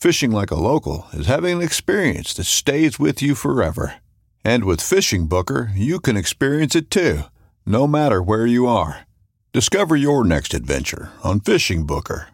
Fishing 0.00 0.30
like 0.30 0.52
a 0.52 0.54
local 0.54 1.08
is 1.12 1.26
having 1.26 1.56
an 1.56 1.60
experience 1.60 2.32
that 2.34 2.44
stays 2.44 3.00
with 3.00 3.20
you 3.20 3.34
forever. 3.34 3.94
And 4.44 4.62
with 4.62 4.78
FishingBooker, 4.78 5.72
you 5.74 5.98
can 5.98 6.16
experience 6.16 6.76
it 6.76 6.88
too, 6.88 7.22
no 7.66 7.88
matter 7.88 8.22
where 8.22 8.46
you 8.46 8.68
are. 8.68 9.08
Discover 9.52 9.96
your 9.96 10.22
next 10.22 10.54
adventure 10.54 11.10
on 11.24 11.40
FishingBooker. 11.40 12.26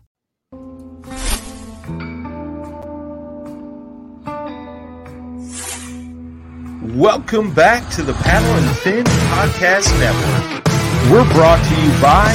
Welcome 6.95 7.55
back 7.55 7.91
to 7.95 8.03
the 8.03 8.13
Paddle 8.13 8.63
and 8.63 8.77
Fin 8.81 9.05
Podcast 9.33 9.89
Network. 9.99 10.65
We're 11.11 11.33
brought 11.33 11.65
to 11.65 11.75
you 11.81 12.03
by 12.03 12.29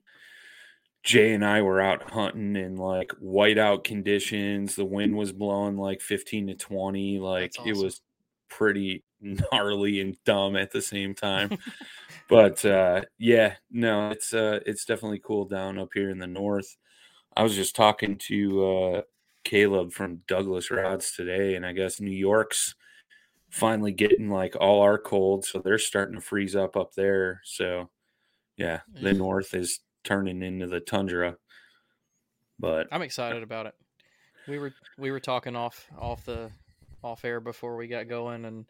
Jay 1.02 1.32
and 1.32 1.44
I 1.44 1.62
were 1.62 1.80
out 1.80 2.10
hunting 2.10 2.56
in 2.56 2.76
like 2.76 3.12
whiteout 3.22 3.84
conditions. 3.84 4.76
The 4.76 4.84
wind 4.84 5.16
was 5.16 5.32
blowing 5.32 5.76
like 5.76 6.00
15 6.00 6.48
to 6.48 6.54
20. 6.54 7.18
Like 7.18 7.54
awesome. 7.58 7.70
it 7.70 7.76
was 7.76 8.02
pretty 8.48 9.04
gnarly 9.20 10.00
and 10.00 10.16
dumb 10.24 10.56
at 10.56 10.70
the 10.72 10.82
same 10.82 11.14
time. 11.14 11.56
but 12.28 12.64
uh 12.64 13.02
yeah, 13.18 13.54
no, 13.70 14.10
it's 14.10 14.34
uh 14.34 14.60
it's 14.66 14.84
definitely 14.84 15.20
cooled 15.20 15.50
down 15.50 15.78
up 15.78 15.90
here 15.94 16.10
in 16.10 16.18
the 16.18 16.26
north. 16.26 16.76
I 17.36 17.42
was 17.42 17.54
just 17.54 17.76
talking 17.76 18.18
to 18.28 18.66
uh 18.66 19.02
Caleb 19.44 19.92
from 19.92 20.20
Douglas 20.28 20.70
Rods 20.70 21.12
today, 21.12 21.54
and 21.54 21.64
I 21.64 21.72
guess 21.72 22.00
New 22.00 22.10
York's 22.10 22.74
finally 23.50 23.92
getting 23.92 24.28
like 24.28 24.54
all 24.60 24.82
our 24.82 24.98
cold, 24.98 25.44
so 25.44 25.60
they're 25.60 25.78
starting 25.78 26.16
to 26.16 26.20
freeze 26.20 26.54
up 26.54 26.76
up 26.76 26.94
there. 26.94 27.40
So 27.44 27.88
yeah, 28.56 28.80
the 29.00 29.14
north 29.14 29.54
is 29.54 29.80
turning 30.04 30.42
into 30.42 30.66
the 30.66 30.80
tundra. 30.80 31.36
But 32.58 32.88
I'm 32.92 33.02
excited 33.02 33.42
about 33.42 33.66
it. 33.66 33.74
We 34.48 34.58
were 34.58 34.72
we 34.98 35.10
were 35.10 35.20
talking 35.20 35.56
off 35.56 35.86
off 35.98 36.24
the 36.24 36.50
off 37.02 37.24
air 37.24 37.40
before 37.40 37.76
we 37.76 37.88
got 37.88 38.08
going, 38.08 38.44
and 38.44 38.66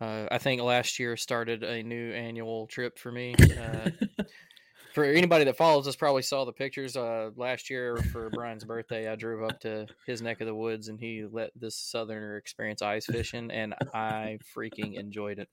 uh, 0.00 0.26
I 0.30 0.38
think 0.38 0.62
last 0.62 0.98
year 0.98 1.16
started 1.16 1.62
a 1.62 1.82
new 1.82 2.12
annual 2.12 2.66
trip 2.66 2.98
for 2.98 3.12
me. 3.12 3.34
Uh, 3.38 3.90
for 4.94 5.04
anybody 5.04 5.44
that 5.44 5.56
follows 5.56 5.86
us, 5.86 5.96
probably 5.96 6.22
saw 6.22 6.44
the 6.44 6.52
pictures. 6.52 6.96
Uh, 6.96 7.30
last 7.36 7.70
year 7.70 7.96
for 8.12 8.30
Brian's 8.30 8.64
birthday, 8.64 9.10
I 9.10 9.16
drove 9.16 9.48
up 9.48 9.60
to 9.60 9.86
his 10.06 10.22
neck 10.22 10.40
of 10.40 10.46
the 10.46 10.54
woods, 10.54 10.88
and 10.88 10.98
he 10.98 11.26
let 11.30 11.50
this 11.54 11.76
southerner 11.76 12.36
experience 12.36 12.82
ice 12.82 13.06
fishing, 13.06 13.50
and 13.50 13.74
I 13.94 14.38
freaking 14.56 14.98
enjoyed 14.98 15.38
it. 15.38 15.48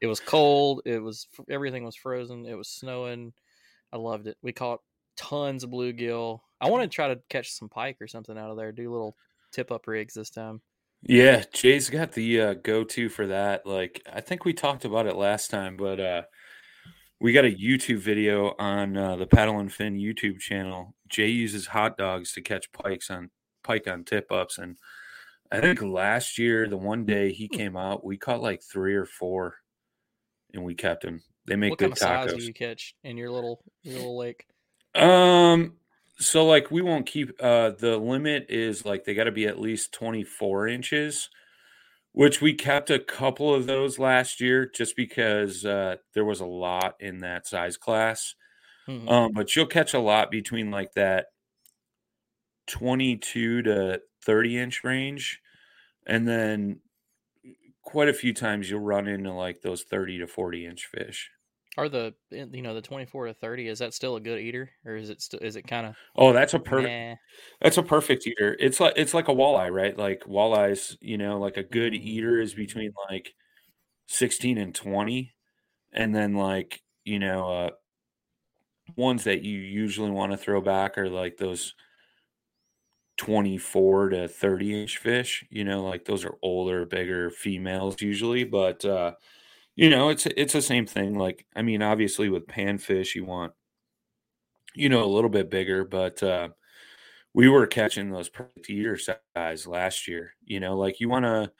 It 0.00 0.06
was 0.06 0.20
cold. 0.20 0.82
It 0.84 0.98
was 0.98 1.28
everything 1.48 1.84
was 1.84 1.96
frozen. 1.96 2.46
It 2.46 2.54
was 2.54 2.68
snowing. 2.68 3.32
I 3.94 3.98
loved 3.98 4.26
it. 4.26 4.36
We 4.42 4.52
caught 4.52 4.80
tons 5.16 5.62
of 5.62 5.70
bluegill. 5.70 6.40
I 6.60 6.68
want 6.68 6.82
to 6.82 6.88
try 6.88 7.08
to 7.08 7.20
catch 7.30 7.52
some 7.52 7.68
pike 7.68 7.98
or 8.00 8.08
something 8.08 8.36
out 8.36 8.50
of 8.50 8.56
there. 8.56 8.72
Do 8.72 8.90
little 8.90 9.16
tip 9.52 9.70
up 9.70 9.86
rigs 9.86 10.14
this 10.14 10.30
time. 10.30 10.60
yeah, 11.02 11.44
Jay's 11.52 11.88
got 11.88 12.12
the 12.12 12.40
uh, 12.40 12.54
go-to 12.54 13.08
for 13.08 13.28
that. 13.28 13.64
Like 13.64 14.02
I 14.12 14.20
think 14.20 14.44
we 14.44 14.52
talked 14.52 14.84
about 14.84 15.06
it 15.06 15.14
last 15.16 15.50
time, 15.50 15.76
but 15.76 16.00
uh 16.00 16.22
we 17.20 17.32
got 17.32 17.44
a 17.44 17.56
YouTube 17.56 18.00
video 18.00 18.54
on 18.58 18.96
uh, 18.96 19.16
the 19.16 19.26
Paddle 19.26 19.60
and 19.60 19.72
Fin 19.72 19.96
YouTube 19.96 20.40
channel. 20.40 20.94
Jay 21.08 21.28
uses 21.28 21.68
hot 21.68 21.96
dogs 21.96 22.32
to 22.32 22.42
catch 22.42 22.72
pikes 22.72 23.08
on 23.08 23.30
pike 23.62 23.86
on 23.88 24.04
tip 24.04 24.30
ups, 24.32 24.58
and 24.58 24.76
I 25.52 25.60
think 25.60 25.80
last 25.80 26.36
year 26.36 26.68
the 26.68 26.76
one 26.76 27.06
day 27.06 27.32
he 27.32 27.48
came 27.48 27.76
out, 27.76 28.04
we 28.04 28.16
caught 28.18 28.42
like 28.42 28.62
three 28.62 28.94
or 28.94 29.06
four, 29.06 29.54
and 30.52 30.64
we 30.64 30.74
kept 30.74 31.04
him. 31.04 31.22
They 31.46 31.56
make 31.56 31.70
what 31.70 31.78
good 31.78 31.96
kind 31.96 32.14
of 32.14 32.20
size 32.20 32.32
do 32.34 32.42
you 32.42 32.52
catch 32.54 32.94
in 33.02 33.16
your 33.16 33.30
little 33.30 33.64
your 33.82 33.96
little 33.96 34.16
lake? 34.16 34.46
Um, 34.94 35.78
so 36.18 36.46
like 36.46 36.70
we 36.70 36.80
won't 36.82 37.06
keep 37.06 37.30
uh 37.42 37.70
the 37.70 37.98
limit 37.98 38.46
is 38.48 38.84
like 38.84 39.04
they 39.04 39.14
got 39.14 39.24
to 39.24 39.32
be 39.32 39.46
at 39.46 39.58
least 39.60 39.92
24 39.92 40.68
inches, 40.68 41.28
which 42.12 42.40
we 42.42 42.54
kept 42.54 42.90
a 42.90 42.98
couple 43.00 43.54
of 43.54 43.66
those 43.66 43.98
last 43.98 44.40
year 44.40 44.66
just 44.66 44.96
because 44.96 45.64
uh, 45.64 45.96
there 46.14 46.24
was 46.24 46.40
a 46.40 46.46
lot 46.46 46.96
in 47.00 47.20
that 47.20 47.46
size 47.46 47.76
class. 47.76 48.34
Mhm. 48.88 49.08
Um, 49.10 49.32
but 49.34 49.54
you'll 49.56 49.66
catch 49.66 49.94
a 49.94 50.00
lot 50.00 50.30
between 50.30 50.70
like 50.70 50.94
that 50.94 51.28
22 52.66 53.62
to 53.62 54.00
30 54.22 54.58
inch 54.58 54.84
range. 54.84 55.40
And 56.06 56.26
then 56.26 56.80
quite 57.84 58.08
a 58.08 58.14
few 58.14 58.32
times 58.34 58.70
you'll 58.70 58.80
run 58.80 59.08
into 59.08 59.32
like 59.32 59.62
those 59.62 59.84
30 59.84 60.18
to 60.18 60.26
40 60.26 60.66
inch 60.66 60.86
fish. 60.86 61.30
Are 61.76 61.88
the 61.88 62.14
eh, 62.32 62.46
you 62.52 62.62
know 62.62 62.74
the 62.74 62.82
twenty 62.82 63.06
four 63.06 63.26
to 63.26 63.34
thirty? 63.34 63.68
Is 63.68 63.78
that 63.78 63.94
still 63.94 64.16
a 64.16 64.20
good 64.20 64.40
eater, 64.40 64.72
or 64.84 64.96
is 64.96 65.08
it 65.10 65.20
still 65.22 65.38
is 65.40 65.54
it 65.56 65.66
kind 65.68 65.86
of 65.86 65.96
Oh, 66.16 66.32
that's 66.32 66.54
a 66.54 66.58
perfect 66.60 66.94
yeah? 66.94 67.16
that's 67.60 67.78
a 67.78 67.82
perfect 67.84 68.26
eater. 68.26 68.56
It's 68.60 68.80
like 68.80 68.94
it's 68.96 69.14
like 69.14 69.28
a 69.28 69.32
walleye, 69.34 69.72
right? 69.72 69.96
Like 69.98 70.22
walleyes, 70.22 70.96
you 71.00 71.18
know, 71.18 71.38
like 71.40 71.56
a 71.58 71.64
good 71.64 71.94
eater 71.94 72.40
is 72.40 72.54
between 72.54 72.92
like 73.10 73.34
16 74.06 74.58
and 74.58 74.74
20. 74.74 75.34
And 75.92 76.14
then 76.14 76.34
like, 76.34 76.82
you 77.04 77.18
know, 77.20 77.48
uh 77.50 77.70
ones 78.96 79.24
that 79.24 79.42
you 79.42 79.58
usually 79.58 80.10
want 80.10 80.32
to 80.32 80.38
throw 80.38 80.60
back 80.60 80.98
are 80.98 81.08
like 81.08 81.36
those 81.36 81.74
24 83.16 84.10
to 84.10 84.28
30 84.28 84.80
inch 84.82 84.98
fish 84.98 85.44
you 85.50 85.64
know 85.64 85.84
like 85.84 86.04
those 86.04 86.24
are 86.24 86.36
older 86.42 86.84
bigger 86.86 87.30
females 87.30 88.00
usually 88.02 88.44
but 88.44 88.84
uh 88.84 89.12
you 89.76 89.90
know 89.90 90.10
it's 90.10 90.26
it's 90.26 90.52
the 90.54 90.62
same 90.62 90.86
thing 90.86 91.16
like 91.18 91.46
i 91.56 91.62
mean 91.62 91.82
obviously 91.82 92.28
with 92.28 92.46
panfish 92.46 93.14
you 93.14 93.24
want 93.24 93.52
you 94.74 94.88
know 94.88 95.04
a 95.04 95.06
little 95.06 95.30
bit 95.30 95.50
bigger 95.50 95.84
but 95.84 96.22
uh 96.22 96.48
we 97.34 97.48
were 97.48 97.66
catching 97.66 98.10
those 98.10 98.28
perfect 98.30 98.70
eater 98.70 98.98
size 98.98 99.66
last 99.66 100.08
year 100.08 100.34
you 100.44 100.60
know 100.60 100.76
like 100.78 101.00
you 101.00 101.08
want 101.08 101.24
to 101.24 101.52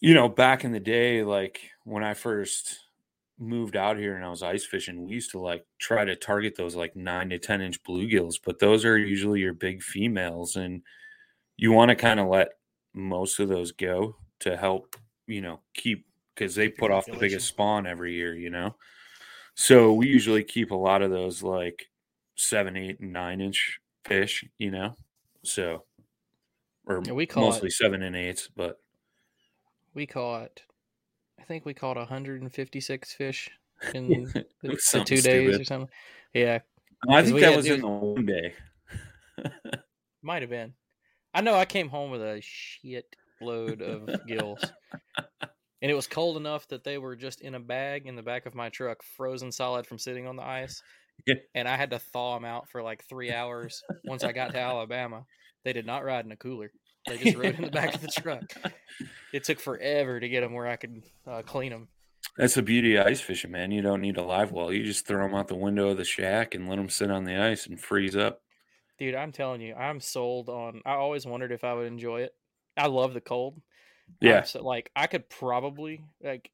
you 0.00 0.14
know 0.14 0.28
back 0.28 0.64
in 0.64 0.72
the 0.72 0.80
day 0.80 1.22
like 1.22 1.70
when 1.84 2.04
i 2.04 2.14
first 2.14 2.80
moved 3.42 3.76
out 3.76 3.98
here 3.98 4.16
and 4.16 4.24
I 4.24 4.30
was 4.30 4.42
ice 4.42 4.64
fishing, 4.66 5.04
we 5.06 5.14
used 5.14 5.32
to 5.32 5.40
like 5.40 5.66
try 5.78 6.04
to 6.04 6.16
target 6.16 6.56
those 6.56 6.74
like 6.76 6.96
nine 6.96 7.30
to 7.30 7.38
10 7.38 7.60
inch 7.60 7.82
bluegills, 7.82 8.36
but 8.44 8.58
those 8.60 8.84
are 8.84 8.98
usually 8.98 9.40
your 9.40 9.54
big 9.54 9.82
females. 9.82 10.56
And 10.56 10.82
you 11.56 11.72
want 11.72 11.90
to 11.90 11.96
kind 11.96 12.20
of 12.20 12.28
let 12.28 12.50
most 12.94 13.40
of 13.40 13.48
those 13.48 13.72
go 13.72 14.16
to 14.40 14.56
help, 14.56 14.96
you 15.26 15.42
know, 15.42 15.62
keep 15.74 16.06
because 16.34 16.54
they 16.54 16.68
put 16.70 16.90
off 16.90 17.10
the 17.10 17.16
biggest 17.18 17.48
spawn 17.48 17.86
every 17.86 18.14
year, 18.14 18.34
you 18.34 18.50
know. 18.50 18.76
So 19.54 19.92
we 19.94 20.08
usually 20.08 20.44
keep 20.44 20.70
a 20.70 20.76
lot 20.76 21.02
of 21.02 21.10
those 21.10 21.42
like 21.42 21.86
seven, 22.36 22.76
eight, 22.76 23.00
and 23.00 23.12
nine 23.12 23.40
inch 23.40 23.80
fish, 24.04 24.44
you 24.58 24.70
know. 24.70 24.96
So 25.44 25.86
or 26.86 27.02
Yeah, 27.04 27.12
we 27.12 27.26
call 27.26 27.42
mostly 27.46 27.70
seven 27.70 28.02
and 28.02 28.16
eights, 28.16 28.48
but 28.48 28.80
We 29.94 30.06
caught, 30.06 30.64
think 31.52 31.66
we 31.66 31.74
caught 31.74 31.98
156 31.98 33.12
fish 33.12 33.50
in 33.94 34.24
the, 34.62 35.04
two 35.04 35.20
days 35.20 35.60
or 35.60 35.64
something. 35.64 35.90
Yeah, 36.32 36.60
I 37.08 37.22
think 37.22 37.40
that 37.40 37.56
was 37.56 37.66
in 37.66 37.80
the 37.80 37.88
one 37.88 38.24
day. 38.24 38.54
might 40.22 40.42
have 40.42 40.50
been. 40.50 40.72
I 41.34 41.42
know 41.42 41.54
I 41.54 41.66
came 41.66 41.88
home 41.88 42.10
with 42.10 42.22
a 42.22 42.40
shit 42.42 43.04
load 43.40 43.82
of 43.82 44.26
gills. 44.26 44.64
And 45.82 45.90
it 45.90 45.94
was 45.94 46.06
cold 46.06 46.36
enough 46.36 46.68
that 46.68 46.84
they 46.84 46.96
were 46.96 47.16
just 47.16 47.40
in 47.40 47.54
a 47.54 47.60
bag 47.60 48.06
in 48.06 48.14
the 48.14 48.22
back 48.22 48.46
of 48.46 48.54
my 48.54 48.68
truck, 48.68 49.02
frozen 49.16 49.50
solid 49.50 49.86
from 49.86 49.98
sitting 49.98 50.28
on 50.28 50.36
the 50.36 50.44
ice. 50.44 50.80
Yeah. 51.26 51.34
And 51.54 51.66
I 51.66 51.76
had 51.76 51.90
to 51.90 51.98
thaw 51.98 52.34
them 52.34 52.44
out 52.44 52.68
for 52.70 52.82
like 52.82 53.04
three 53.08 53.32
hours 53.32 53.82
once 54.04 54.22
I 54.22 54.32
got 54.32 54.52
to 54.52 54.60
Alabama. 54.60 55.24
They 55.64 55.72
did 55.72 55.84
not 55.84 56.04
ride 56.04 56.24
in 56.24 56.32
a 56.32 56.36
cooler. 56.36 56.70
They 57.06 57.18
just 57.18 57.36
rode 57.36 57.56
in 57.56 57.62
the 57.64 57.70
back 57.70 57.94
of 57.94 58.00
the 58.00 58.08
truck. 58.20 58.44
It 59.32 59.44
took 59.44 59.60
forever 59.60 60.20
to 60.20 60.28
get 60.28 60.40
them 60.42 60.52
where 60.52 60.66
I 60.66 60.76
could 60.76 61.02
uh, 61.26 61.42
clean 61.42 61.70
them. 61.70 61.88
That's 62.36 62.54
the 62.54 62.62
beauty 62.62 62.96
of 62.96 63.06
ice 63.06 63.20
fishing, 63.20 63.50
man. 63.50 63.72
You 63.72 63.82
don't 63.82 64.00
need 64.00 64.16
a 64.16 64.22
live 64.22 64.52
well. 64.52 64.72
You 64.72 64.84
just 64.84 65.06
throw 65.06 65.26
them 65.26 65.34
out 65.34 65.48
the 65.48 65.54
window 65.54 65.88
of 65.88 65.98
the 65.98 66.04
shack 66.04 66.54
and 66.54 66.68
let 66.68 66.76
them 66.76 66.88
sit 66.88 67.10
on 67.10 67.24
the 67.24 67.36
ice 67.36 67.66
and 67.66 67.78
freeze 67.78 68.16
up. 68.16 68.40
Dude, 68.98 69.14
I'm 69.14 69.32
telling 69.32 69.60
you, 69.60 69.74
I'm 69.74 70.00
sold 70.00 70.48
on. 70.48 70.80
I 70.86 70.92
always 70.92 71.26
wondered 71.26 71.52
if 71.52 71.64
I 71.64 71.74
would 71.74 71.86
enjoy 71.86 72.22
it. 72.22 72.34
I 72.76 72.86
love 72.86 73.14
the 73.14 73.20
cold. 73.20 73.60
Yeah. 74.20 74.42
so, 74.42 74.62
like 74.62 74.90
I 74.94 75.06
could 75.06 75.28
probably 75.28 76.04
like 76.22 76.50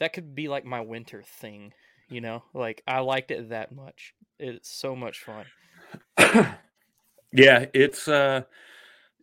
that 0.00 0.12
could 0.12 0.34
be 0.34 0.48
like 0.48 0.64
my 0.64 0.80
winter 0.80 1.22
thing, 1.22 1.72
you 2.08 2.20
know? 2.20 2.42
Like 2.52 2.82
I 2.86 3.00
liked 3.00 3.30
it 3.30 3.50
that 3.50 3.74
much. 3.74 4.14
It's 4.38 4.70
so 4.70 4.94
much 4.94 5.20
fun. 5.20 5.46
yeah, 7.32 7.66
it's 7.72 8.08
uh 8.08 8.42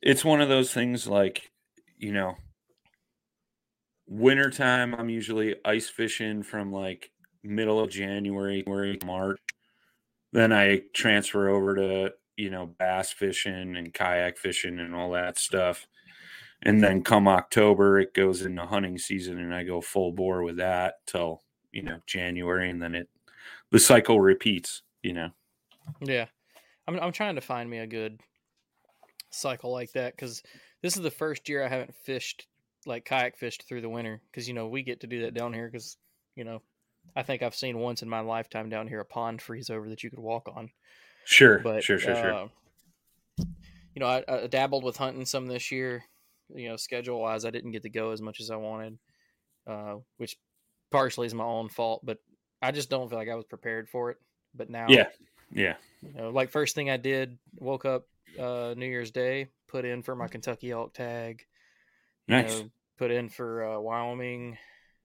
it's 0.02 0.26
one 0.26 0.42
of 0.42 0.50
those 0.50 0.74
things 0.74 1.08
like, 1.08 1.52
you 1.98 2.12
know, 2.12 2.36
wintertime 4.08 4.94
I'm 4.96 5.10
usually 5.10 5.56
ice 5.64 5.90
fishing 5.90 6.44
from 6.44 6.72
like 6.72 7.12
middle 7.44 7.80
of 7.80 7.90
January, 7.90 8.64
March. 9.06 9.40
Then 10.34 10.52
I 10.52 10.82
transfer 10.94 11.50
over 11.50 11.76
to, 11.76 12.14
you 12.38 12.50
know, 12.50 12.66
bass 12.66 13.12
fishing 13.12 13.76
and 13.76 13.94
kayak 13.94 14.38
fishing 14.38 14.80
and 14.80 14.96
all 14.96 15.12
that 15.12 15.38
stuff. 15.38 15.88
And 16.64 16.84
then 16.84 17.04
come 17.04 17.28
October, 17.28 18.00
it 18.00 18.14
goes 18.14 18.44
into 18.44 18.66
hunting 18.66 18.98
season 18.98 19.40
and 19.40 19.54
I 19.54 19.64
go 19.64 19.82
full 19.82 20.12
bore 20.12 20.44
with 20.44 20.58
that 20.58 20.96
till, 21.08 21.42
you 21.72 21.82
know, 21.82 22.00
January 22.06 22.70
and 22.70 22.82
then 22.82 22.96
it 22.96 23.10
the 23.72 23.80
cycle 23.80 24.20
repeats, 24.20 24.84
you 25.02 25.14
know. 25.14 25.30
Yeah. 26.02 26.28
I'm 26.88 27.00
I'm 27.00 27.12
trying 27.12 27.36
to 27.36 27.42
find 27.42 27.70
me 27.70 27.80
a 27.80 27.88
good 27.88 28.22
cycle 29.32 29.72
like 29.72 29.92
that 29.94 30.18
cuz 30.18 30.44
this 30.82 30.96
is 30.98 31.04
the 31.04 31.12
first 31.12 31.50
year 31.50 31.64
I 31.64 31.70
haven't 31.70 31.96
fished 31.96 32.48
like 32.86 33.06
kayak 33.06 33.38
fished 33.38 33.64
through 33.68 33.82
the 33.82 33.90
winter 33.90 34.22
cuz 34.34 34.48
you 34.48 34.54
know, 34.54 34.68
we 34.68 34.84
get 34.84 35.02
to 35.02 35.08
do 35.08 35.22
that 35.22 35.34
down 35.34 35.54
here 35.54 35.70
cuz 35.70 35.98
you 36.36 36.44
know, 36.44 36.62
I 37.16 37.24
think 37.24 37.42
I've 37.42 37.56
seen 37.56 37.80
once 37.80 38.02
in 38.02 38.10
my 38.10 38.22
lifetime 38.22 38.70
down 38.70 38.88
here 38.88 39.00
a 39.00 39.06
pond 39.06 39.42
freeze 39.42 39.70
over 39.70 39.90
that 39.90 40.04
you 40.04 40.10
could 40.10 40.20
walk 40.20 40.48
on. 40.48 40.72
Sure, 41.26 41.60
but 41.60 41.84
sure, 41.84 42.00
sure, 42.00 42.16
sure. 42.16 42.34
uh, 42.34 42.48
you 43.94 44.00
know, 44.00 44.08
I, 44.08 44.24
I 44.28 44.48
dabbled 44.48 44.84
with 44.84 44.98
hunting 44.98 45.26
some 45.26 45.48
this 45.48 45.72
year. 45.72 46.04
You 46.54 46.70
know, 46.70 46.78
schedule 46.78 47.20
wise, 47.20 47.46
I 47.46 47.50
didn't 47.52 47.72
get 47.72 47.84
to 47.84 47.90
go 47.90 48.12
as 48.12 48.22
much 48.22 48.40
as 48.42 48.50
I 48.52 48.56
wanted, 48.56 48.98
uh, 49.68 49.96
which 50.18 50.38
partially 50.92 51.28
is 51.28 51.34
my 51.34 51.44
own 51.44 51.70
fault. 51.70 52.02
But 52.04 52.18
I 52.62 52.72
just 52.72 52.90
don't 52.90 53.10
feel 53.10 53.18
like 53.18 53.30
I 53.30 53.36
was 53.36 53.46
prepared 53.46 53.90
for 53.90 54.12
it. 54.12 54.18
But 54.54 54.70
now, 54.70 54.88
Yeah, 54.90 55.08
yeah. 55.52 55.76
you 56.02 56.14
know, 56.14 56.30
like 56.30 56.50
first 56.50 56.76
thing 56.76 56.90
I 56.90 56.98
did, 56.98 57.38
woke 57.56 57.86
up 57.86 58.08
uh, 58.40 58.74
New 58.78 58.86
Year's 58.86 59.12
Day, 59.12 59.48
put 59.68 59.86
in 59.86 60.04
for 60.04 60.16
my 60.16 60.28
Kentucky 60.28 60.72
elk 60.72 60.94
tag, 60.94 61.46
you 62.28 62.36
Nice. 62.36 62.60
know, 62.60 62.70
put 62.98 63.12
in 63.12 63.30
for 63.30 63.64
uh, 63.64 63.80
Wyoming 63.80 64.58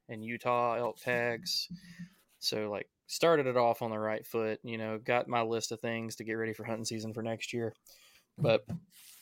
and 0.09 0.25
Utah 0.25 0.75
elk 0.75 0.99
tags. 0.99 1.69
So 2.39 2.71
like 2.71 2.89
started 3.07 3.47
it 3.47 3.57
off 3.57 3.83
on 3.83 3.91
the 3.91 3.99
right 3.99 4.27
foot, 4.27 4.61
you 4.63 4.79
know, 4.79 4.99
got 4.99 5.29
my 5.29 5.43
list 5.43 5.73
of 5.73 5.81
things 5.81 6.17
to 6.17 6.25
get 6.25 6.35
ready 6.35 6.53
for 6.53 6.65
hunting 6.65 6.85
season 6.85 7.13
for 7.13 7.23
next 7.23 7.53
year. 7.53 7.75
But 8.39 8.67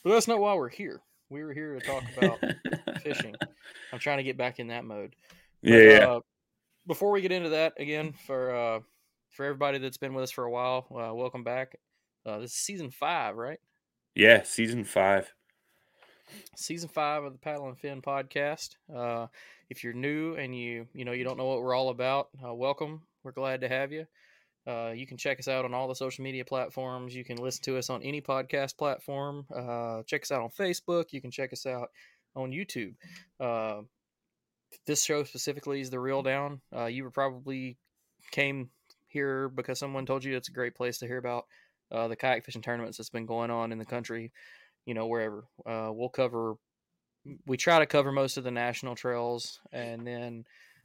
but 0.03 0.11
that's 0.11 0.29
not 0.29 0.41
why 0.41 0.55
we're 0.55 0.69
here. 0.69 1.01
We 1.31 1.43
were 1.43 1.55
here 1.55 1.79
to 1.79 1.87
talk 1.87 2.03
about 2.17 2.39
fishing. 3.03 3.35
I'm 3.93 3.99
trying 3.99 4.19
to 4.19 4.25
get 4.25 4.37
back 4.37 4.59
in 4.59 4.69
that 4.69 4.85
mode. 4.85 5.17
But, 5.63 5.71
yeah, 5.71 5.79
yeah. 5.83 6.07
Uh, 6.07 6.21
before 6.87 7.11
we 7.11 7.23
get 7.23 7.33
into 7.33 7.51
that 7.51 7.75
again, 7.79 8.13
for 8.27 8.55
uh, 8.55 8.81
for 9.31 9.45
everybody 9.47 9.79
that's 9.79 9.97
been 9.97 10.15
with 10.15 10.25
us 10.25 10.31
for 10.31 10.45
a 10.45 10.51
while, 10.51 10.87
uh, 10.91 11.15
welcome 11.15 11.45
back. 11.45 11.77
Uh, 12.27 12.39
this 12.41 12.51
is 12.53 12.57
season 12.57 12.91
five, 12.91 13.37
right? 13.37 13.59
Yeah, 14.15 14.45
season 14.45 14.85
five. 14.85 15.35
season 16.55 16.89
five 16.89 17.25
of 17.25 17.33
the 17.33 17.39
Paddle 17.39 17.67
and 17.67 17.77
Fin 17.77 18.01
podcast. 18.01 18.77
Uh, 18.95 19.27
if 19.71 19.83
you're 19.83 19.93
new 19.93 20.35
and 20.37 20.57
you 20.57 20.87
you 20.95 21.05
know 21.05 21.11
you 21.11 21.25
don't 21.25 21.37
know 21.37 21.47
what 21.47 21.61
we're 21.61 21.75
all 21.75 21.89
about, 21.89 22.29
uh, 22.47 22.55
welcome. 22.55 23.03
We're 23.25 23.33
glad 23.33 23.63
to 23.63 23.69
have 23.69 23.91
you. 23.91 24.07
Uh, 24.69 24.93
you 24.95 25.05
can 25.05 25.17
check 25.17 25.41
us 25.41 25.49
out 25.49 25.65
on 25.65 25.75
all 25.75 25.89
the 25.89 25.97
social 25.97 26.23
media 26.23 26.45
platforms. 26.45 27.13
You 27.13 27.25
can 27.25 27.39
listen 27.39 27.65
to 27.65 27.77
us 27.77 27.91
on 27.91 28.05
any 28.05 28.21
podcast 28.21 28.79
platform. 28.79 29.47
Uh, 29.55 30.05
check 30.05 30.23
us 30.23 30.31
out 30.31 30.43
on 30.43 30.51
Facebook. 30.51 31.07
You 31.11 31.21
can 31.21 31.33
check 31.33 31.53
us 31.53 31.67
out 31.67 31.91
on 32.37 32.53
YouTube. 32.53 32.95
Uh, 33.41 33.83
this 34.87 35.05
show 35.05 35.25
specifically 35.25 35.81
is 35.81 35.91
the 35.91 35.99
Reel 35.99 36.23
Down. 36.23 36.61
Uh, 36.75 36.87
you 36.87 37.11
probably 37.11 37.79
came 38.31 38.71
here 39.09 39.49
because 39.49 39.81
someone 39.81 40.07
told 40.07 40.23
you 40.23 40.37
it's 40.37 40.49
a 40.49 40.53
great 40.53 40.77
place 40.77 40.99
to 40.99 41.07
hear 41.07 41.19
about 41.19 41.47
uh, 41.95 42.09
the 42.09 42.17
kayak 42.17 42.45
fishing 42.45 42.63
tournaments 42.63 42.99
that's 42.99 43.11
been 43.11 43.27
going 43.27 43.51
on 43.51 43.73
in 43.73 43.79
the 43.79 43.85
country 43.85 44.33
you 44.87 44.95
know 44.95 45.07
wherever 45.07 45.45
uh, 45.67 45.91
we'll 45.93 46.09
cover 46.09 46.57
we 47.47 47.57
try 47.57 47.79
to 47.79 47.87
cover 47.87 48.13
most 48.13 48.37
of 48.37 48.45
the 48.45 48.51
national 48.51 48.95
trails 48.95 49.61
and 49.73 50.07
then 50.07 50.45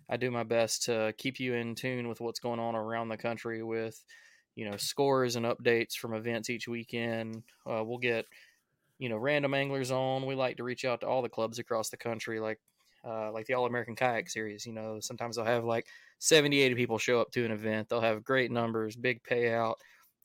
i 0.10 0.16
do 0.16 0.32
my 0.32 0.44
best 0.44 0.84
to 0.84 1.14
keep 1.18 1.40
you 1.40 1.54
in 1.54 1.76
tune 1.76 2.08
with 2.08 2.22
what's 2.22 2.40
going 2.40 2.60
on 2.60 2.76
around 2.76 3.10
the 3.10 3.18
country 3.18 3.62
with 3.64 4.06
you 4.60 4.70
know 4.70 4.76
scores 4.76 5.38
and 5.38 5.46
updates 5.46 5.94
from 5.94 6.14
events 6.14 6.50
each 6.50 6.68
weekend. 6.68 7.44
Uh, 7.66 7.82
we'll 7.82 7.98
get 7.98 8.26
you 8.98 9.08
know 9.08 9.16
random 9.16 9.54
anglers 9.54 9.90
on. 9.90 10.26
We 10.26 10.36
like 10.36 10.58
to 10.58 10.64
reach 10.64 10.84
out 10.84 11.00
to 11.02 11.08
all 11.08 11.22
the 11.22 11.30
clubs 11.30 11.60
across 11.60 11.90
the 11.90 11.98
country 11.98 12.42
like 12.42 12.60
uh, 13.08 13.32
like 13.32 13.46
the 13.46 13.54
all 13.54 13.66
american 13.66 13.96
kayak 13.96 14.30
series 14.30 14.66
you 14.66 14.74
know 14.74 15.00
sometimes 15.00 15.38
they'll 15.38 15.46
have 15.46 15.64
like 15.64 15.88
70 16.20 16.60
80 16.60 16.76
people 16.76 16.98
show 16.98 17.22
up 17.22 17.32
to 17.32 17.46
an 17.46 17.52
event. 17.52 17.88
They'll 17.88 18.02
have 18.02 18.26
great 18.26 18.52
numbers 18.52 18.98
big 18.98 19.24
payout 19.24 19.76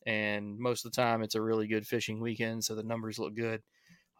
and 0.07 0.59
most 0.59 0.85
of 0.85 0.93
the 0.93 0.97
time 0.97 1.23
it's 1.23 1.35
a 1.35 1.41
really 1.43 1.67
good 1.67 1.87
fishing 1.87 2.21
weekend 2.21 2.63
so 2.65 2.75
the 2.75 2.83
numbers 2.83 3.19
look 3.19 3.35
good 3.35 3.63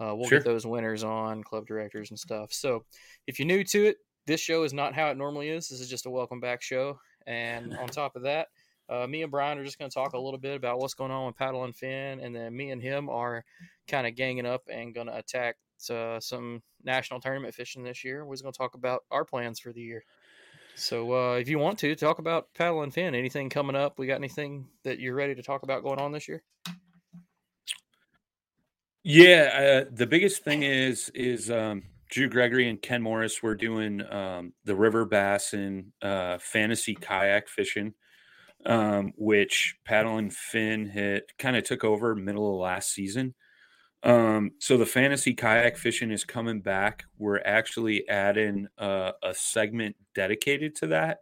uh, 0.01 0.15
we'll 0.15 0.29
Sure. 0.29 0.39
get 0.39 0.45
those 0.45 0.67
winners 0.67 1.05
on 1.05 1.43
club 1.45 1.67
directors 1.67 2.11
and 2.11 2.19
stuff. 2.19 2.53
So 2.53 2.85
if 3.27 3.39
you're 3.39 3.47
new 3.47 3.63
to 3.65 3.87
it, 3.87 3.99
this 4.27 4.41
show 4.41 4.65
is 4.65 4.73
not 4.73 4.95
how 4.95 5.09
it 5.11 5.17
normally 5.17 5.51
is. 5.51 5.69
This 5.69 5.81
is 5.81 5.89
just 5.89 6.07
a 6.07 6.11
welcome 6.11 6.41
back 6.41 6.63
show. 6.63 6.99
And 7.27 7.77
on 7.77 7.87
top 7.89 8.17
of 8.17 8.23
that, 8.23 8.49
uh, 8.89 9.07
me 9.07 9.23
and 9.23 9.31
Brian 9.31 9.57
are 9.59 9.65
just 9.65 9.79
going 9.79 9.91
to 9.91 9.95
talk 9.95 10.15
a 10.15 10.19
little 10.19 10.39
bit 10.41 10.57
about 10.57 10.79
what's 10.79 10.95
going 10.95 11.11
on 11.13 11.27
with 11.27 11.37
Paddle 11.37 11.65
and 11.65 11.75
Fin, 11.75 12.21
and 12.21 12.35
then 12.35 12.55
me 12.57 12.71
and 12.71 12.83
him 12.83 13.09
are 13.09 13.45
kind 13.89 14.07
of 14.07 14.15
ganging 14.15 14.47
up 14.47 14.63
and 14.71 14.95
going 14.95 15.07
to 15.07 15.17
attack 15.17 15.57
uh, 15.91 16.19
some 16.21 16.63
national 16.83 17.21
tournament 17.21 17.55
fishing 17.55 17.83
this 17.85 18.05
year. 18.05 18.25
We're 18.27 18.37
going 18.37 18.53
to 18.53 18.59
talk 18.59 18.75
about 18.75 19.05
our 19.11 19.25
plans 19.25 19.61
for 19.61 19.73
the 19.73 19.81
year. 19.81 20.03
So 20.77 21.15
uh, 21.15 21.35
if 21.35 21.49
you 21.49 21.59
want 21.59 21.79
to 21.81 21.95
talk 21.95 22.19
about 22.19 22.49
Paddle 22.55 22.83
and 22.83 22.93
Fin, 22.93 23.15
anything 23.15 23.49
coming 23.49 23.77
up? 23.77 23.99
We 23.99 24.07
got 24.07 24.17
anything 24.17 24.67
that 24.83 24.99
you're 24.99 25.15
ready 25.15 25.35
to 25.35 25.43
talk 25.43 25.63
about 25.63 25.83
going 25.83 26.01
on 26.01 26.13
this 26.13 26.29
year? 26.29 26.43
Yeah, 29.05 29.85
uh, 29.85 29.91
the 29.93 30.07
biggest 30.07 30.43
thing 30.45 30.63
is 30.63 31.11
is 31.15 31.51
um, 31.51 31.83
Drew 32.11 32.29
Gregory 32.29 32.69
and 32.69 32.81
Ken 32.81 33.03
Morris 33.03 33.43
were 33.43 33.55
doing 33.55 34.03
um, 34.11 34.53
the 34.65 34.75
river 34.75 35.05
bass 35.05 35.53
and 35.53 35.93
uh, 36.01 36.39
fantasy 36.41 36.95
kayak 36.95 37.49
fishing, 37.49 37.95
um, 38.67 39.13
which 39.17 39.77
Paddle 39.85 40.17
and 40.17 40.33
Fin 40.33 40.87
had 40.87 41.23
kind 41.39 41.57
of 41.57 41.65
took 41.65 41.85
over 41.85 42.15
middle 42.15 42.55
of 42.55 42.61
last 42.61 42.93
season. 42.93 43.35
Um, 44.05 44.53
so 44.59 44.77
the 44.77 44.87
fantasy 44.87 45.35
kayak 45.35 45.79
fishing 45.79 46.11
is 46.11 46.25
coming 46.25 46.61
back. 46.61 47.05
We're 47.19 47.41
actually 47.41 48.07
adding 48.09 48.69
uh, 48.79 49.13
a 49.23 49.35
segment 49.35 49.97
dedicated 50.15 50.77
to 50.77 50.89
that. 50.89 51.21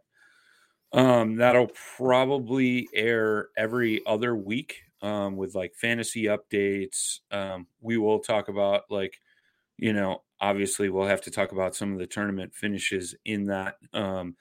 Um, 0.91 1.37
that'll 1.37 1.71
probably 1.97 2.87
air 2.93 3.47
every 3.57 4.01
other 4.05 4.35
week 4.35 4.81
um, 5.01 5.37
with 5.37 5.55
like 5.55 5.73
fantasy 5.75 6.25
updates. 6.25 7.19
Um, 7.31 7.67
we 7.81 7.97
will 7.97 8.19
talk 8.19 8.49
about 8.49 8.83
like, 8.89 9.19
you 9.77 9.93
know, 9.93 10.21
obviously 10.41 10.89
we'll 10.89 11.07
have 11.07 11.21
to 11.21 11.31
talk 11.31 11.53
about 11.53 11.75
some 11.75 11.93
of 11.93 11.99
the 11.99 12.05
tournament 12.05 12.53
finishes 12.53 13.15
in 13.25 13.45
that. 13.45 13.77
Um, 13.93 14.35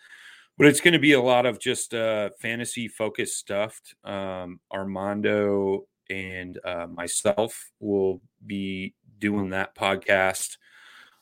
but 0.59 0.67
it's 0.67 0.81
going 0.81 0.93
to 0.93 0.99
be 0.99 1.13
a 1.13 1.23
lot 1.23 1.47
of 1.47 1.59
just 1.59 1.95
uh, 1.95 2.31
fantasy 2.41 2.89
focused 2.89 3.39
stuff. 3.39 3.81
Um, 4.05 4.61
Armando 4.71 5.87
and 6.13 6.59
uh, 6.65 6.87
myself 6.87 7.71
will 7.81 8.21
be 8.47 8.95
doing 9.19 9.51
that 9.51 9.75
podcast. 9.75 10.59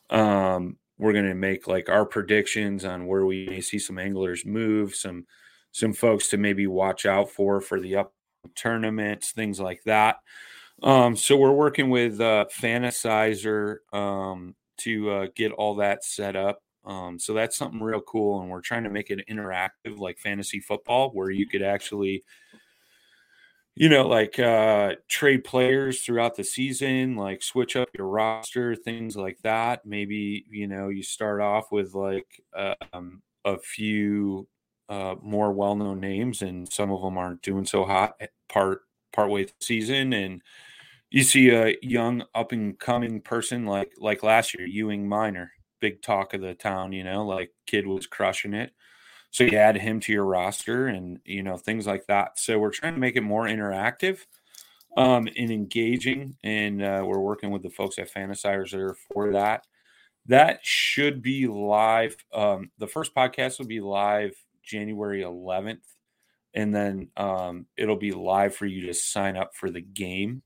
Um, 0.09 0.77
we're 0.97 1.13
going 1.13 1.29
to 1.29 1.33
make 1.33 1.67
like 1.67 1.89
our 1.89 2.05
predictions 2.05 2.83
on 2.85 3.07
where 3.07 3.25
we 3.25 3.47
may 3.47 3.61
see 3.61 3.79
some 3.79 3.97
anglers 3.97 4.45
move, 4.45 4.93
some 4.95 5.25
some 5.71 5.93
folks 5.93 6.27
to 6.27 6.37
maybe 6.37 6.67
watch 6.67 7.05
out 7.05 7.29
for 7.29 7.61
for 7.61 7.79
the 7.79 7.95
up 7.95 8.13
tournaments, 8.55 9.31
things 9.31 9.59
like 9.59 9.81
that. 9.85 10.17
Um, 10.83 11.15
so 11.15 11.37
we're 11.37 11.51
working 11.51 11.89
with 11.89 12.19
uh, 12.19 12.45
Fantasizer 12.59 13.77
um, 13.93 14.55
to 14.79 15.09
uh, 15.11 15.27
get 15.35 15.51
all 15.51 15.75
that 15.75 16.03
set 16.03 16.35
up. 16.35 16.59
Um, 16.83 17.19
so 17.19 17.33
that's 17.33 17.55
something 17.55 17.79
real 17.79 18.01
cool, 18.01 18.41
and 18.41 18.49
we're 18.49 18.61
trying 18.61 18.83
to 18.85 18.89
make 18.89 19.11
it 19.11 19.27
interactive, 19.29 19.97
like 19.97 20.17
fantasy 20.17 20.59
football, 20.59 21.11
where 21.11 21.29
you 21.29 21.47
could 21.47 21.61
actually, 21.61 22.23
you 23.75 23.89
know, 23.89 24.07
like 24.07 24.37
uh, 24.39 24.95
trade 25.07 25.43
players 25.43 26.01
throughout 26.01 26.35
the 26.35 26.43
season, 26.43 27.15
like 27.15 27.41
switch 27.41 27.75
up 27.75 27.89
your 27.97 28.07
roster, 28.07 28.75
things 28.75 29.15
like 29.15 29.39
that. 29.43 29.85
Maybe 29.85 30.45
you 30.49 30.67
know 30.67 30.89
you 30.89 31.03
start 31.03 31.41
off 31.41 31.71
with 31.71 31.93
like 31.95 32.41
um, 32.93 33.21
a 33.45 33.57
few 33.57 34.47
uh, 34.89 35.15
more 35.21 35.53
well-known 35.53 35.99
names, 36.01 36.41
and 36.41 36.71
some 36.71 36.91
of 36.91 37.01
them 37.01 37.17
aren't 37.17 37.41
doing 37.41 37.65
so 37.65 37.85
hot 37.85 38.19
part 38.49 38.81
partway 39.13 39.45
the 39.45 39.53
season, 39.61 40.13
and 40.13 40.41
you 41.09 41.23
see 41.23 41.49
a 41.49 41.75
young 41.81 42.23
up 42.35 42.51
and 42.51 42.79
coming 42.79 43.21
person 43.21 43.65
like 43.65 43.91
like 43.99 44.23
last 44.23 44.53
year, 44.57 44.67
Ewing 44.67 45.07
Minor, 45.07 45.51
big 45.81 46.01
talk 46.01 46.33
of 46.33 46.41
the 46.41 46.55
town. 46.55 46.93
You 46.93 47.03
know, 47.03 47.25
like 47.25 47.51
kid 47.67 47.87
was 47.87 48.07
crushing 48.07 48.53
it. 48.53 48.71
So 49.31 49.45
you 49.45 49.57
add 49.57 49.77
him 49.77 49.99
to 50.01 50.13
your 50.13 50.25
roster, 50.25 50.87
and 50.87 51.19
you 51.25 51.41
know 51.41 51.57
things 51.57 51.87
like 51.87 52.05
that. 52.07 52.37
So 52.37 52.59
we're 52.59 52.71
trying 52.71 52.93
to 52.93 52.99
make 52.99 53.15
it 53.15 53.21
more 53.21 53.45
interactive 53.45 54.19
um, 54.97 55.27
and 55.37 55.49
engaging, 55.51 56.35
and 56.43 56.83
uh, 56.83 57.03
we're 57.05 57.19
working 57.19 57.49
with 57.51 57.63
the 57.63 57.69
folks 57.69 57.97
at 57.97 58.13
Fantasizer 58.13 58.95
for 59.13 59.31
that. 59.31 59.65
That 60.27 60.59
should 60.63 61.21
be 61.21 61.47
live. 61.47 62.15
Um, 62.33 62.71
the 62.77 62.87
first 62.87 63.15
podcast 63.15 63.57
will 63.57 63.67
be 63.67 63.79
live 63.79 64.35
January 64.63 65.21
11th, 65.21 65.79
and 66.53 66.75
then 66.75 67.07
um, 67.17 67.65
it'll 67.77 67.95
be 67.95 68.11
live 68.11 68.55
for 68.55 68.65
you 68.65 68.87
to 68.87 68.93
sign 68.93 69.37
up 69.37 69.55
for 69.55 69.69
the 69.69 69.81
game 69.81 70.43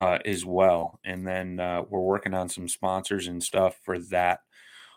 uh, 0.00 0.18
as 0.24 0.44
well. 0.44 0.98
And 1.04 1.26
then 1.26 1.60
uh, 1.60 1.82
we're 1.88 2.00
working 2.00 2.34
on 2.34 2.48
some 2.48 2.68
sponsors 2.68 3.26
and 3.26 3.42
stuff 3.42 3.78
for 3.84 3.98
that 3.98 4.40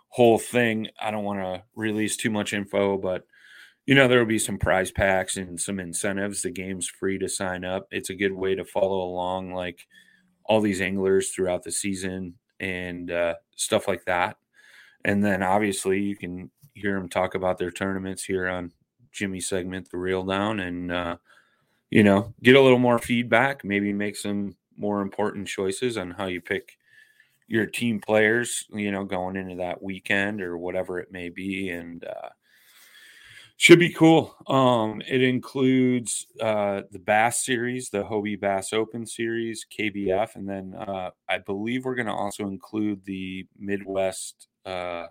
whole 0.10 0.40
thing. 0.40 0.88
I 1.00 1.12
don't 1.12 1.24
want 1.24 1.40
to 1.40 1.64
release 1.76 2.18
too 2.18 2.30
much 2.30 2.54
info, 2.54 2.98
but 2.98 3.26
you 3.86 3.96
know 3.96 4.08
there 4.08 4.20
will 4.20 4.26
be 4.26 4.40
some 4.40 4.58
prize 4.58 4.92
packs 4.92 5.38
and 5.38 5.60
some 5.60 5.80
incentives. 5.80 6.42
The 6.42 6.52
game's 6.52 6.88
free 6.88 7.18
to 7.20 7.30
sign 7.30 7.64
up. 7.64 7.88
It's 7.92 8.10
a 8.10 8.16
good 8.16 8.34
way 8.34 8.56
to 8.56 8.66
follow 8.66 9.02
along, 9.02 9.54
like 9.54 9.88
all 10.46 10.62
these 10.62 10.82
anglers 10.82 11.30
throughout 11.30 11.64
the 11.64 11.72
season 11.72 12.36
and 12.60 13.12
uh, 13.12 13.36
stuff 13.56 13.88
like 13.88 14.06
that. 14.06 14.38
And 15.06 15.24
then 15.24 15.44
obviously 15.44 16.02
you 16.02 16.16
can 16.16 16.52
hear 16.74 16.96
them 16.96 17.08
talk 17.08 17.36
about 17.36 17.58
their 17.58 17.72
tournaments 17.72 18.24
here 18.24 18.48
on 18.48 18.72
Jimmy 19.12 19.40
segment, 19.40 19.90
the 19.90 19.98
reel 19.98 20.24
down, 20.24 20.60
and 20.60 20.92
uh, 20.92 21.18
you 21.90 22.04
know 22.04 22.34
get 22.44 22.56
a 22.56 22.62
little 22.62 22.80
more 22.80 23.00
feedback. 23.00 23.64
Maybe 23.64 23.94
make 23.94 24.16
some 24.16 24.56
more 24.78 25.02
important 25.02 25.48
choices 25.48 25.98
on 25.98 26.12
how 26.12 26.26
you 26.26 26.42
pick 26.42 26.78
your 27.50 27.66
team 27.66 28.00
players. 28.00 28.66
You 28.70 28.92
know, 28.92 29.04
going 29.04 29.36
into 29.36 29.56
that 29.56 29.82
weekend 29.82 30.42
or 30.42 30.58
whatever 30.58 31.00
it 31.00 31.12
may 31.12 31.30
be, 31.30 31.70
and 31.70 32.04
uh, 32.06 32.30
should 33.58 33.80
be 33.80 33.92
cool. 33.92 34.34
Um, 34.48 35.02
it 35.06 35.22
includes 35.22 36.28
uh, 36.40 36.84
the 36.92 37.00
Bass 37.00 37.44
Series, 37.44 37.90
the 37.90 38.04
Hobie 38.04 38.40
Bass 38.40 38.72
Open 38.72 39.06
Series, 39.06 39.66
KBF, 39.78 40.36
and 40.36 40.48
then 40.48 40.74
uh, 40.76 41.10
I 41.28 41.40
believe 41.40 41.84
we're 41.84 41.96
going 41.96 42.06
to 42.08 42.14
also 42.14 42.48
include 42.48 43.04
the 43.04 43.48
Midwest 43.58 44.48
uh, 44.66 45.08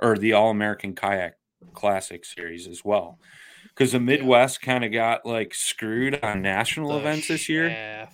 or 0.00 0.16
the 0.16 0.32
All 0.32 0.50
American 0.50 0.94
Kayak 0.94 1.34
Classic 1.72 2.24
Series 2.24 2.66
as 2.66 2.84
well. 2.84 3.20
Because 3.68 3.92
the 3.92 4.00
Midwest 4.00 4.60
kind 4.60 4.84
of 4.84 4.90
got 4.90 5.24
like 5.24 5.54
screwed 5.54 6.18
on 6.24 6.42
national 6.42 6.90
The 6.90 6.98
events 6.98 7.28
this 7.28 7.48
year. 7.48 8.08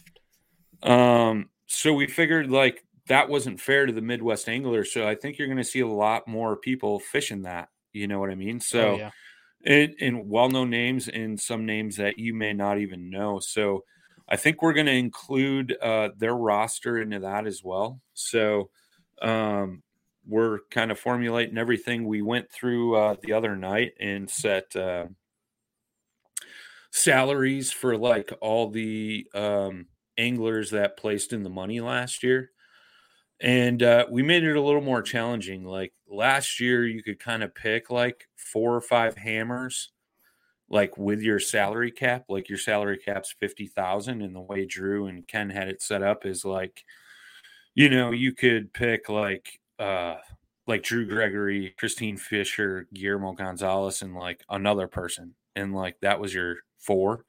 Um, 0.82 1.48
so 1.66 1.94
we 1.94 2.06
figured 2.06 2.50
like 2.50 2.84
that 3.08 3.28
wasn't 3.28 3.60
fair 3.60 3.86
to 3.86 3.92
the 3.92 4.00
Midwest 4.00 4.48
anglers. 4.48 4.92
So 4.92 5.06
I 5.06 5.14
think 5.14 5.38
you're 5.38 5.48
going 5.48 5.58
to 5.58 5.64
see 5.64 5.80
a 5.80 5.86
lot 5.86 6.26
more 6.26 6.56
people 6.56 6.98
fishing 6.98 7.42
that. 7.42 7.68
You 7.92 8.08
know 8.08 8.18
what 8.18 8.30
I 8.30 8.34
mean? 8.34 8.60
So 8.60 8.92
Oh, 8.92 8.96
yeah. 8.96 9.10
and, 9.64 9.94
and 10.00 10.28
well-known 10.28 10.70
names 10.70 11.08
and 11.08 11.38
some 11.38 11.66
names 11.66 11.96
that 11.96 12.18
you 12.18 12.34
may 12.34 12.52
not 12.52 12.78
even 12.78 13.10
know. 13.10 13.40
So 13.40 13.84
I 14.28 14.36
think 14.36 14.62
we're 14.62 14.72
going 14.72 14.86
to 14.86 14.92
include 14.92 15.76
uh, 15.82 16.08
their 16.16 16.34
roster 16.34 16.98
into 16.98 17.20
that 17.20 17.46
as 17.46 17.62
well. 17.62 18.00
So 18.14 18.70
um, 19.20 19.82
we're 20.26 20.60
kind 20.70 20.90
of 20.90 20.98
formulating 20.98 21.58
everything 21.58 22.06
we 22.06 22.22
went 22.22 22.50
through 22.50 22.96
uh, 22.96 23.16
the 23.22 23.34
other 23.34 23.54
night 23.54 23.92
and 24.00 24.28
set 24.30 24.74
uh, 24.74 25.06
salaries 26.90 27.70
for 27.70 27.96
like 27.96 28.32
all 28.40 28.70
the 28.70 29.26
um, 29.34 29.86
anglers 30.16 30.70
that 30.70 30.96
placed 30.96 31.32
in 31.32 31.42
the 31.42 31.50
money 31.50 31.80
last 31.80 32.22
year. 32.22 32.50
And 33.44 33.82
uh, 33.82 34.06
we 34.10 34.22
made 34.22 34.42
it 34.42 34.56
a 34.56 34.60
little 34.62 34.80
more 34.80 35.02
challenging. 35.02 35.64
Like 35.66 35.92
last 36.08 36.60
year, 36.60 36.86
you 36.86 37.02
could 37.02 37.20
kind 37.20 37.42
of 37.42 37.54
pick 37.54 37.90
like 37.90 38.26
four 38.36 38.74
or 38.74 38.80
five 38.80 39.18
hammers, 39.18 39.92
like 40.70 40.96
with 40.96 41.20
your 41.20 41.38
salary 41.38 41.90
cap. 41.90 42.24
Like 42.30 42.48
your 42.48 42.56
salary 42.56 42.96
cap's 42.96 43.34
fifty 43.38 43.66
thousand, 43.66 44.22
and 44.22 44.34
the 44.34 44.40
way 44.40 44.64
Drew 44.64 45.08
and 45.08 45.28
Ken 45.28 45.50
had 45.50 45.68
it 45.68 45.82
set 45.82 46.02
up 46.02 46.24
is 46.24 46.46
like, 46.46 46.84
you 47.74 47.90
know, 47.90 48.12
you 48.12 48.32
could 48.32 48.72
pick 48.72 49.10
like 49.10 49.60
uh 49.78 50.16
like 50.66 50.82
Drew 50.82 51.06
Gregory, 51.06 51.74
Christine 51.78 52.16
Fisher, 52.16 52.88
Guillermo 52.94 53.32
Gonzalez, 53.32 54.00
and 54.00 54.14
like 54.14 54.42
another 54.48 54.88
person, 54.88 55.34
and 55.54 55.74
like 55.74 56.00
that 56.00 56.18
was 56.18 56.32
your 56.32 56.56
four. 56.78 57.26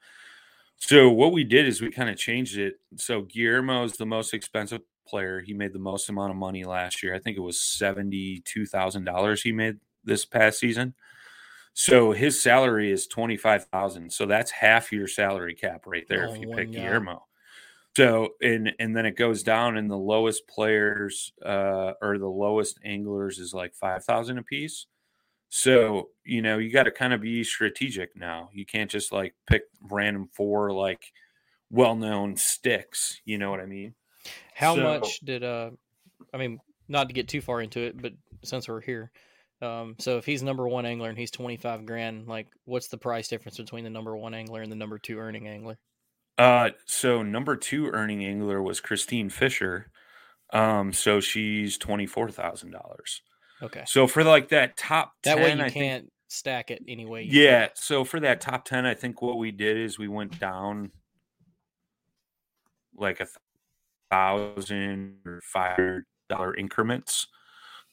So 0.78 1.10
what 1.10 1.34
we 1.34 1.44
did 1.44 1.68
is 1.68 1.82
we 1.82 1.92
kind 1.92 2.10
of 2.10 2.16
changed 2.16 2.58
it. 2.58 2.76
So 2.96 3.24
Guillermo 3.24 3.84
is 3.84 3.98
the 3.98 4.06
most 4.06 4.34
expensive 4.34 4.82
player. 5.06 5.42
He 5.42 5.54
made 5.54 5.74
the 5.74 5.80
most 5.80 6.10
amount 6.10 6.32
of 6.32 6.38
money 6.38 6.64
last 6.64 7.04
year. 7.04 7.14
I 7.16 7.20
think 7.20 7.38
it 7.38 7.42
was 7.42 7.60
seventy-two 7.60 8.66
thousand 8.66 9.06
dollars 9.06 9.42
he 9.42 9.52
made 9.52 9.78
this 10.04 10.26
past 10.26 10.60
season. 10.60 10.94
So 11.74 12.12
his 12.12 12.42
salary 12.42 12.92
is 12.92 13.08
twenty-five 13.08 13.66
thousand. 13.66 14.12
So 14.14 14.26
that's 14.26 14.52
half 14.52 14.92
your 14.92 15.08
salary 15.08 15.56
cap 15.56 15.84
right 15.86 16.06
there 16.08 16.28
Oh, 16.28 16.34
if 16.34 16.42
you 16.42 16.48
pick 16.56 16.72
guy. 16.72 16.80
Guillermo. 16.80 17.26
So 17.98 18.30
and 18.42 18.74
and 18.80 18.96
then 18.96 19.06
it 19.06 19.18
goes 19.18 19.44
down, 19.44 19.78
and 19.78 19.90
the 19.90 19.98
lowest 19.98 20.48
players 20.48 21.32
uh, 21.46 21.94
or 22.02 22.18
the 22.18 22.28
lowest 22.28 22.80
anglers 22.84 23.40
is 23.40 23.54
like 23.54 23.74
five 23.74 24.04
thousand 24.04 24.38
a 24.38 24.44
piece. 24.44 24.88
So 25.50 26.10
you 26.26 26.42
know 26.42 26.58
you 26.58 26.72
got 26.72 26.84
to 26.84 26.92
kind 26.92 27.14
of 27.14 27.22
be 27.22 27.44
strategic 27.44 28.16
now. 28.16 28.50
You 28.54 28.66
can't 28.66 28.92
just 28.92 29.12
like 29.12 29.34
pick 29.48 29.64
random 29.82 30.30
four 30.34 30.72
like 30.72 31.12
well-known 31.72 32.36
sticks. 32.38 33.22
You 33.26 33.38
know 33.38 33.50
what 33.50 33.60
I 33.60 33.66
mean? 33.66 33.96
How 34.56 34.76
So- 34.76 34.84
much 34.84 35.20
did 35.20 35.44
uh 35.44 35.72
I 36.34 36.38
mean, 36.38 36.60
not 36.88 37.10
to 37.10 37.14
get 37.14 37.28
too 37.28 37.42
far 37.42 37.62
into 37.62 37.82
it, 37.82 38.02
but 38.02 38.14
since 38.44 38.68
we're 38.68 38.82
here. 38.82 39.12
Um, 39.62 39.96
so 40.00 40.18
if 40.18 40.26
he's 40.26 40.44
number 40.44 40.68
one 40.68 40.86
angler 40.86 41.10
and 41.10 41.18
he's 41.18 41.32
twenty 41.32 41.58
five 41.58 41.86
grand, 41.86 42.28
like 42.28 42.48
what's 42.64 42.88
the 42.88 42.98
price 42.98 43.28
difference 43.28 43.58
between 43.58 43.84
the 43.84 43.90
number 43.90 44.16
one 44.16 44.34
angler 44.34 44.62
and 44.62 44.72
the 44.72 44.76
number 44.76 44.98
two 44.98 45.18
earning 45.20 45.48
angler? 45.48 45.78
Uh, 46.38 46.70
so 46.86 47.22
number 47.22 47.56
two 47.56 47.88
earning 47.92 48.24
angler 48.24 48.62
was 48.62 48.80
Christine 48.82 49.30
Fisher. 49.30 49.92
Um, 50.54 50.94
so 50.94 51.20
she's 51.20 51.78
twenty 51.78 52.06
four 52.06 52.30
thousand 52.30 52.72
dollars. 52.72 53.22
Okay. 53.62 53.84
So 53.86 54.08
for 54.08 54.24
like 54.24 54.50
that 54.50 54.78
top 54.78 55.14
That 55.24 55.36
10, 55.38 55.44
way 55.44 55.56
you 55.56 55.64
I 55.64 55.70
can't 55.70 56.12
stack 56.28 56.72
it 56.72 56.82
any 56.88 57.06
way 57.06 57.24
you 57.24 57.42
yeah. 57.42 57.70
So 57.76 58.04
for 58.04 58.20
that 58.22 58.42
top 58.42 58.66
ten, 58.66 58.86
I 58.86 58.94
think 58.94 59.22
what 59.22 59.38
we 59.38 59.52
did 59.52 59.78
is 59.78 59.98
we 59.98 60.08
went 60.08 60.40
down 60.40 60.92
like 62.96 63.20
a 63.20 63.28
thousand 64.16 65.18
or 65.26 65.42
five 65.42 66.04
dollar 66.30 66.56
increments. 66.56 67.28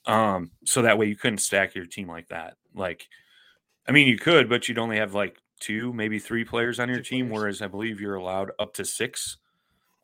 Um, 0.07 0.51
so 0.65 0.83
that 0.83 0.99
way 0.99 1.07
you 1.07 1.17
couldn't 1.17 1.39
stack 1.39 1.75
your 1.75 1.87
team 1.87 2.09
like 2.09 2.29
that. 2.29 2.57
Like, 2.75 3.07
I 3.89 3.93
mean, 3.93 4.09
you 4.09 4.19
could, 4.19 4.49
but 4.49 4.69
you'd 4.69 4.79
only 4.79 4.97
have 4.97 5.15
like 5.15 5.37
two, 5.61 5.93
maybe 5.93 6.19
three 6.19 6.45
players 6.45 6.81
on 6.81 6.89
your 6.89 6.99
Two 6.99 7.03
team, 7.03 7.29
players. 7.29 7.41
whereas 7.41 7.63
I 7.63 7.69
believe 7.69 8.01
you're 8.01 8.17
allowed 8.17 8.51
up 8.59 8.75
to 8.75 8.85
six. 8.85 9.39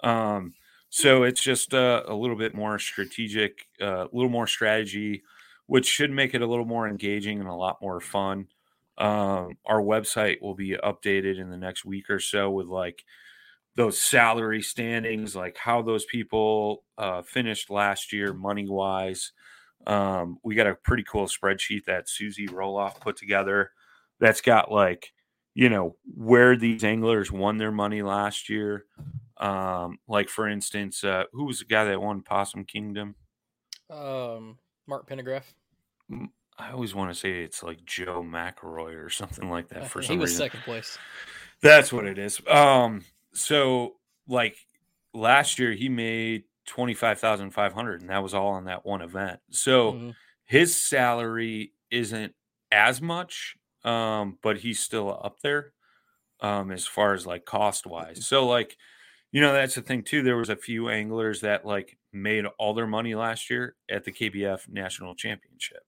Um, 0.02 0.54
so 0.90 1.24
it's 1.24 1.42
just 1.42 1.74
uh, 1.74 2.02
a 2.06 2.14
little 2.14 2.36
bit 2.36 2.54
more 2.54 2.78
strategic, 2.78 3.66
uh, 3.80 4.06
a 4.06 4.08
little 4.12 4.30
more 4.30 4.46
strategy, 4.46 5.22
which 5.66 5.86
should 5.86 6.10
make 6.10 6.34
it 6.34 6.42
a 6.42 6.46
little 6.46 6.64
more 6.64 6.88
engaging 6.88 7.40
and 7.40 7.48
a 7.48 7.54
lot 7.54 7.82
more 7.82 8.00
fun. 8.00 8.48
Um, 8.96 9.58
our 9.66 9.80
website 9.80 10.40
will 10.40 10.54
be 10.54 10.70
updated 10.70 11.38
in 11.40 11.50
the 11.50 11.58
next 11.58 11.84
week 11.84 12.10
or 12.10 12.20
so 12.20 12.50
with 12.50 12.66
like 12.66 13.04
those 13.78 14.00
salary 14.00 14.60
standings, 14.60 15.36
like 15.36 15.56
how 15.56 15.80
those 15.80 16.04
people 16.06 16.82
uh, 16.98 17.22
finished 17.22 17.70
last 17.70 18.12
year 18.12 18.34
money 18.34 18.66
wise. 18.68 19.30
Um, 19.86 20.38
we 20.42 20.56
got 20.56 20.66
a 20.66 20.74
pretty 20.74 21.04
cool 21.04 21.26
spreadsheet 21.26 21.84
that 21.84 22.08
Susie 22.08 22.48
Roloff 22.48 23.00
put 23.00 23.16
together 23.16 23.70
that's 24.18 24.40
got 24.40 24.72
like, 24.72 25.12
you 25.54 25.68
know, 25.68 25.94
where 26.12 26.56
these 26.56 26.82
anglers 26.82 27.30
won 27.30 27.58
their 27.58 27.70
money 27.70 28.02
last 28.02 28.48
year. 28.48 28.84
Um, 29.36 30.00
like 30.08 30.28
for 30.28 30.48
instance, 30.48 31.04
uh, 31.04 31.26
who 31.32 31.44
was 31.44 31.60
the 31.60 31.64
guy 31.64 31.84
that 31.84 32.02
won 32.02 32.22
Possum 32.22 32.64
Kingdom? 32.64 33.14
Um, 33.88 34.58
Mark 34.88 35.08
Pendergraph. 35.08 35.54
I 36.58 36.72
always 36.72 36.96
want 36.96 37.12
to 37.12 37.14
say 37.14 37.44
it's 37.44 37.62
like 37.62 37.84
Joe 37.84 38.24
McElroy 38.24 39.00
or 39.00 39.08
something 39.08 39.48
like 39.48 39.68
that 39.68 39.88
for 39.88 40.00
he 40.00 40.16
was 40.16 40.30
reason. 40.30 40.46
second 40.46 40.62
place. 40.62 40.98
That's 41.62 41.92
what 41.92 42.06
it 42.06 42.18
is. 42.18 42.40
Um, 42.48 43.04
so 43.38 43.98
like 44.26 44.56
last 45.14 45.58
year 45.58 45.72
he 45.72 45.88
made 45.88 46.44
twenty 46.66 46.94
five 46.94 47.18
thousand 47.20 47.50
five 47.52 47.72
hundred, 47.72 48.00
and 48.00 48.10
that 48.10 48.22
was 48.22 48.34
all 48.34 48.48
on 48.48 48.64
that 48.64 48.84
one 48.86 49.02
event. 49.02 49.40
So 49.50 50.00
Mhm. 50.00 50.16
his 50.44 50.76
salary 50.76 51.74
isn't 51.90 52.34
as 52.72 53.00
much, 53.00 53.56
um, 53.84 54.38
but 54.42 54.58
he's 54.58 54.80
still 54.80 55.18
up 55.22 55.40
there, 55.40 55.72
um, 56.40 56.70
as 56.72 56.86
far 56.86 57.14
as 57.14 57.26
like 57.26 57.44
cost 57.46 57.86
wise. 57.86 58.26
So 58.26 58.46
like, 58.46 58.76
you 59.32 59.40
know, 59.40 59.52
that's 59.54 59.76
the 59.76 59.82
thing 59.82 60.04
too. 60.04 60.22
There 60.22 60.36
was 60.38 60.50
a 60.50 60.56
few 60.56 60.88
anglers 60.90 61.42
that 61.42 61.66
like 61.66 61.98
made 62.12 62.46
all 62.58 62.74
their 62.74 62.86
money 62.88 63.14
last 63.14 63.50
year 63.50 63.76
at 63.90 64.04
the 64.04 64.12
KBF 64.12 64.68
National 64.68 65.14
Championship. 65.16 65.84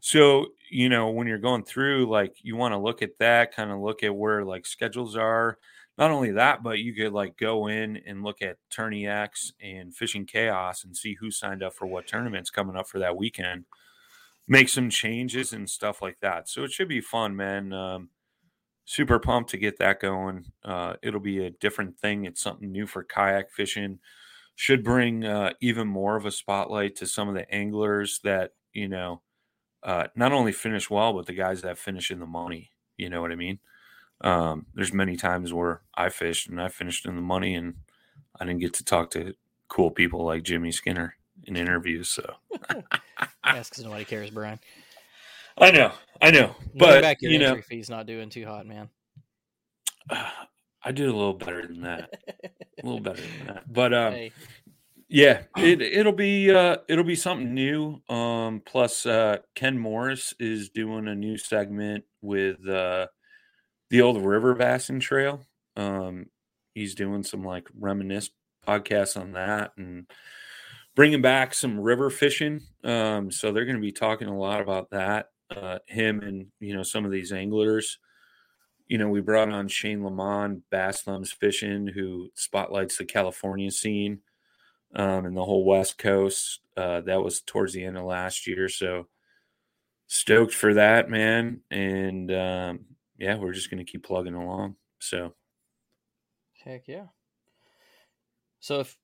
So, 0.00 0.48
you 0.70 0.88
know, 0.88 1.10
when 1.10 1.26
you're 1.26 1.38
going 1.38 1.64
through, 1.64 2.06
like, 2.08 2.36
you 2.42 2.56
want 2.56 2.72
to 2.72 2.78
look 2.78 3.02
at 3.02 3.18
that, 3.18 3.52
kind 3.54 3.70
of 3.70 3.80
look 3.80 4.02
at 4.02 4.14
where 4.14 4.44
like 4.44 4.64
schedules 4.66 5.16
are. 5.16 5.58
Not 5.98 6.12
only 6.12 6.30
that, 6.30 6.62
but 6.62 6.78
you 6.78 6.94
could 6.94 7.12
like 7.12 7.36
go 7.36 7.66
in 7.66 7.96
and 8.06 8.22
look 8.22 8.40
at 8.40 8.58
TourneyX 8.72 9.52
and 9.60 9.94
Fishing 9.94 10.26
Chaos 10.26 10.84
and 10.84 10.96
see 10.96 11.14
who 11.14 11.32
signed 11.32 11.62
up 11.62 11.74
for 11.74 11.86
what 11.86 12.06
tournaments 12.06 12.50
coming 12.50 12.76
up 12.76 12.88
for 12.88 13.00
that 13.00 13.16
weekend. 13.16 13.64
Make 14.46 14.68
some 14.68 14.90
changes 14.90 15.52
and 15.52 15.68
stuff 15.68 16.00
like 16.00 16.20
that. 16.20 16.48
So 16.48 16.62
it 16.62 16.70
should 16.70 16.88
be 16.88 17.00
fun, 17.00 17.34
man. 17.34 17.72
Um, 17.72 18.10
super 18.84 19.18
pumped 19.18 19.50
to 19.50 19.58
get 19.58 19.78
that 19.78 20.00
going. 20.00 20.46
Uh, 20.64 20.94
it'll 21.02 21.20
be 21.20 21.44
a 21.44 21.50
different 21.50 21.98
thing. 21.98 22.24
It's 22.24 22.40
something 22.40 22.70
new 22.70 22.86
for 22.86 23.02
kayak 23.02 23.50
fishing. 23.50 23.98
Should 24.54 24.84
bring 24.84 25.24
uh, 25.24 25.52
even 25.60 25.88
more 25.88 26.16
of 26.16 26.26
a 26.26 26.30
spotlight 26.30 26.94
to 26.96 27.06
some 27.06 27.28
of 27.28 27.34
the 27.34 27.52
anglers 27.52 28.20
that, 28.22 28.52
you 28.72 28.88
know, 28.88 29.22
uh, 29.82 30.06
not 30.14 30.32
only 30.32 30.52
finish 30.52 30.88
well, 30.88 31.12
but 31.12 31.26
the 31.26 31.34
guys 31.34 31.62
that 31.62 31.76
finish 31.76 32.10
in 32.10 32.20
the 32.20 32.26
money. 32.26 32.70
You 32.96 33.10
know 33.10 33.20
what 33.20 33.32
I 33.32 33.36
mean? 33.36 33.58
Um, 34.20 34.66
there's 34.74 34.92
many 34.92 35.16
times 35.16 35.52
where 35.52 35.82
I 35.94 36.08
fished 36.08 36.48
and 36.48 36.60
I 36.60 36.68
finished 36.68 37.06
in 37.06 37.16
the 37.16 37.22
money, 37.22 37.54
and 37.54 37.74
I 38.40 38.44
didn't 38.44 38.60
get 38.60 38.74
to 38.74 38.84
talk 38.84 39.10
to 39.12 39.34
cool 39.68 39.90
people 39.90 40.24
like 40.24 40.42
Jimmy 40.42 40.72
Skinner 40.72 41.14
in 41.44 41.56
interviews. 41.56 42.08
So 42.08 42.34
That's 43.44 43.70
because 43.70 43.84
nobody 43.84 44.04
cares, 44.04 44.30
Brian. 44.30 44.58
I 45.56 45.70
know, 45.70 45.92
I 46.20 46.30
know, 46.30 46.54
Winning 46.58 46.78
but 46.78 47.02
back 47.02 47.20
your 47.20 47.32
you 47.32 47.38
know, 47.38 47.60
fee's 47.62 47.90
not 47.90 48.06
doing 48.06 48.30
too 48.30 48.46
hot, 48.46 48.66
man. 48.66 48.88
I 50.10 50.92
did 50.92 51.08
a 51.08 51.12
little 51.12 51.34
better 51.34 51.66
than 51.66 51.82
that. 51.82 52.14
A 52.82 52.86
little 52.86 53.00
better 53.00 53.20
than 53.20 53.46
that. 53.48 53.72
But 53.72 53.92
um, 53.92 54.12
hey, 54.12 54.32
Yeah, 55.08 55.42
it 55.56 55.82
it'll 55.82 56.12
be 56.12 56.50
uh 56.50 56.78
it'll 56.88 57.04
be 57.04 57.16
something 57.16 57.52
new. 57.54 58.00
Um 58.08 58.62
plus 58.64 59.06
uh 59.06 59.38
Ken 59.54 59.78
Morris 59.78 60.34
is 60.38 60.70
doing 60.70 61.08
a 61.08 61.14
new 61.14 61.36
segment 61.36 62.04
with 62.22 62.66
uh 62.68 63.08
the 63.90 64.02
old 64.02 64.22
river 64.24 64.54
bassin 64.54 65.00
trail. 65.00 65.40
Um 65.76 66.26
he's 66.74 66.94
doing 66.94 67.22
some 67.22 67.44
like 67.44 67.68
reminisce 67.78 68.30
podcasts 68.66 69.20
on 69.20 69.32
that 69.32 69.72
and 69.76 70.10
bringing 70.94 71.22
back 71.22 71.54
some 71.54 71.80
river 71.80 72.10
fishing. 72.10 72.60
Um 72.84 73.30
so 73.30 73.52
they're 73.52 73.64
going 73.64 73.76
to 73.76 73.82
be 73.82 73.92
talking 73.92 74.28
a 74.28 74.38
lot 74.38 74.60
about 74.60 74.90
that. 74.90 75.30
Uh 75.50 75.78
him 75.86 76.20
and 76.20 76.46
you 76.60 76.74
know 76.74 76.82
some 76.82 77.04
of 77.04 77.10
these 77.10 77.32
anglers. 77.32 77.98
You 78.86 78.96
know, 78.96 79.08
we 79.08 79.20
brought 79.20 79.50
on 79.50 79.68
Shane 79.68 80.02
Lamont, 80.02 80.62
Bass 80.70 81.02
Thumbs 81.02 81.30
Fishing, 81.30 81.88
who 81.88 82.30
spotlights 82.34 82.96
the 82.96 83.04
California 83.04 83.70
scene 83.70 84.20
um, 84.94 85.26
and 85.26 85.36
the 85.36 85.44
whole 85.44 85.64
West 85.64 85.98
Coast. 85.98 86.60
Uh, 86.76 87.00
that 87.02 87.22
was 87.22 87.40
towards 87.40 87.72
the 87.72 87.84
end 87.84 87.98
of 87.98 88.04
last 88.04 88.46
year, 88.46 88.68
so 88.68 89.06
stoked 90.06 90.54
for 90.54 90.74
that, 90.74 91.10
man. 91.10 91.60
And 91.70 92.32
um, 92.32 92.80
yeah, 93.18 93.36
we're 93.36 93.52
just 93.52 93.70
gonna 93.70 93.84
keep 93.84 94.04
plugging 94.04 94.34
along. 94.34 94.76
So 94.98 95.34
heck 96.64 96.88
yeah. 96.88 97.06
So 98.60 98.80
if 98.80 98.96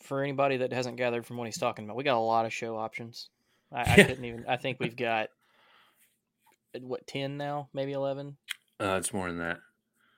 for 0.00 0.22
anybody 0.22 0.58
that 0.58 0.72
hasn't 0.72 0.96
gathered 0.96 1.24
from 1.26 1.36
what 1.36 1.46
he's 1.46 1.58
talking 1.58 1.84
about, 1.84 1.96
we 1.96 2.04
got 2.04 2.16
a 2.16 2.20
lot 2.20 2.46
of 2.46 2.52
show 2.52 2.76
options. 2.76 3.28
I, 3.72 3.80
I 3.82 3.94
couldn't 4.04 4.24
even. 4.24 4.44
I 4.48 4.56
think 4.56 4.78
we've 4.80 4.96
got 4.96 5.28
uh, 6.74 6.80
what 6.80 7.06
ten 7.06 7.36
now, 7.36 7.68
maybe 7.72 7.92
eleven. 7.92 8.36
uh, 8.80 8.96
it's 8.98 9.12
more 9.12 9.28
than 9.28 9.38
that. 9.38 9.58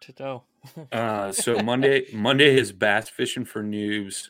To 0.02 0.24
oh, 0.24 0.42
Uh, 0.92 1.32
so 1.32 1.62
Monday, 1.62 2.06
Monday 2.12 2.58
is 2.58 2.72
bass 2.72 3.08
fishing 3.08 3.44
for 3.44 3.62
noobs. 3.62 4.28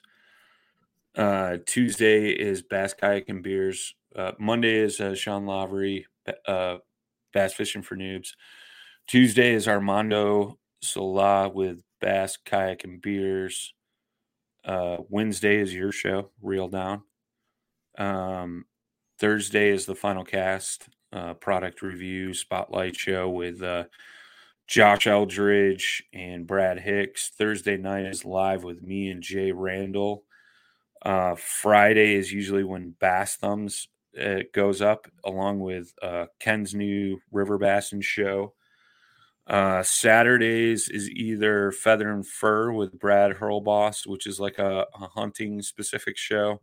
Uh, 1.16 1.58
Tuesday 1.66 2.30
is 2.30 2.62
bass 2.62 2.94
kayak 2.94 3.28
and 3.28 3.42
beers. 3.42 3.94
Uh, 4.14 4.32
Monday 4.38 4.76
is 4.76 5.00
uh, 5.00 5.14
Sean 5.14 5.46
Lavery, 5.46 6.06
uh, 6.46 6.76
bass 7.34 7.52
fishing 7.52 7.82
for 7.82 7.96
noobs. 7.96 8.30
Tuesday 9.06 9.52
is 9.52 9.68
Armando 9.68 10.58
Sola 10.80 11.50
with 11.50 11.82
bass 12.00 12.38
kayak 12.38 12.84
and 12.84 13.02
beers. 13.02 13.74
Uh, 14.64 14.98
Wednesday 15.10 15.60
is 15.60 15.74
your 15.74 15.92
show, 15.92 16.30
Reel 16.40 16.68
Down. 16.68 17.02
Um, 17.98 18.64
Thursday 19.18 19.70
is 19.70 19.84
the 19.84 19.94
final 19.94 20.24
cast 20.24 20.88
uh, 21.12 21.34
product 21.34 21.82
review 21.82 22.32
spotlight 22.32 22.96
show 22.96 23.28
with 23.28 23.62
uh, 23.62 23.84
Josh 24.66 25.06
Eldridge 25.06 26.02
and 26.14 26.46
Brad 26.46 26.80
Hicks. 26.80 27.30
Thursday 27.36 27.76
night 27.76 28.06
is 28.06 28.24
live 28.24 28.64
with 28.64 28.82
me 28.82 29.10
and 29.10 29.22
Jay 29.22 29.52
Randall. 29.52 30.24
Uh, 31.02 31.34
Friday 31.36 32.14
is 32.14 32.32
usually 32.32 32.64
when 32.64 32.94
Bass 32.98 33.36
Thumbs 33.36 33.88
uh, 34.20 34.40
goes 34.52 34.80
up, 34.80 35.06
along 35.24 35.60
with 35.60 35.92
uh, 36.02 36.26
Ken's 36.40 36.74
new 36.74 37.20
River 37.32 37.58
Bassin 37.58 38.00
show. 38.00 38.54
Uh, 39.46 39.82
Saturdays 39.82 40.88
is 40.88 41.10
either 41.10 41.70
Feather 41.70 42.10
and 42.10 42.26
Fur 42.26 42.72
with 42.72 42.98
Brad 42.98 43.32
Hurlboss, 43.32 44.06
which 44.06 44.26
is 44.26 44.40
like 44.40 44.58
a, 44.58 44.86
a 44.94 45.08
hunting 45.08 45.60
specific 45.60 46.16
show, 46.16 46.60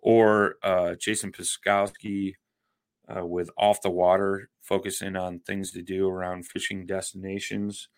or 0.00 0.56
uh, 0.62 0.94
Jason 0.96 1.30
Piskowski 1.30 2.34
uh, 3.14 3.24
with 3.24 3.50
Off 3.56 3.82
the 3.82 3.90
Water, 3.90 4.48
focusing 4.60 5.16
on 5.16 5.40
things 5.40 5.70
to 5.72 5.82
do 5.82 6.08
around 6.08 6.46
fishing 6.46 6.86
destinations. 6.86 7.88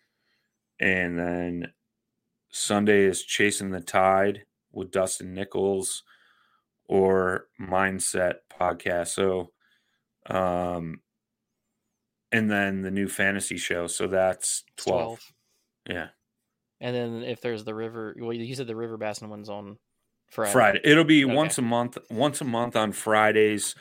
And 0.80 1.18
then 1.18 1.72
Sunday 2.50 3.04
is 3.04 3.22
Chasing 3.22 3.70
the 3.70 3.80
Tide 3.80 4.44
with 4.72 4.90
Dustin 4.90 5.32
Nichols 5.32 6.02
or 6.94 7.48
Mindset 7.60 8.34
Podcast. 8.60 9.08
So, 9.08 9.50
um, 10.26 11.00
and 12.32 12.50
then 12.50 12.82
the 12.82 12.90
new 12.90 13.08
fantasy 13.08 13.56
show. 13.56 13.86
So 13.86 14.06
that's 14.06 14.64
12. 14.76 15.00
12. 15.00 15.32
Yeah. 15.90 16.06
And 16.80 16.94
then 16.94 17.22
if 17.22 17.40
there's 17.40 17.64
the 17.64 17.74
river, 17.74 18.14
well, 18.18 18.32
you 18.32 18.54
said 18.54 18.66
the 18.66 18.76
river 18.76 18.96
bassin 18.96 19.28
one's 19.28 19.48
on 19.48 19.78
Friday. 20.30 20.52
Friday. 20.52 20.80
It'll 20.84 21.04
be 21.04 21.24
Okay. 21.24 21.34
once 21.34 21.58
a 21.58 21.62
month. 21.62 21.98
Once 22.10 22.40
a 22.40 22.44
month 22.44 22.76
on 22.76 22.92
Fridays. 22.92 23.74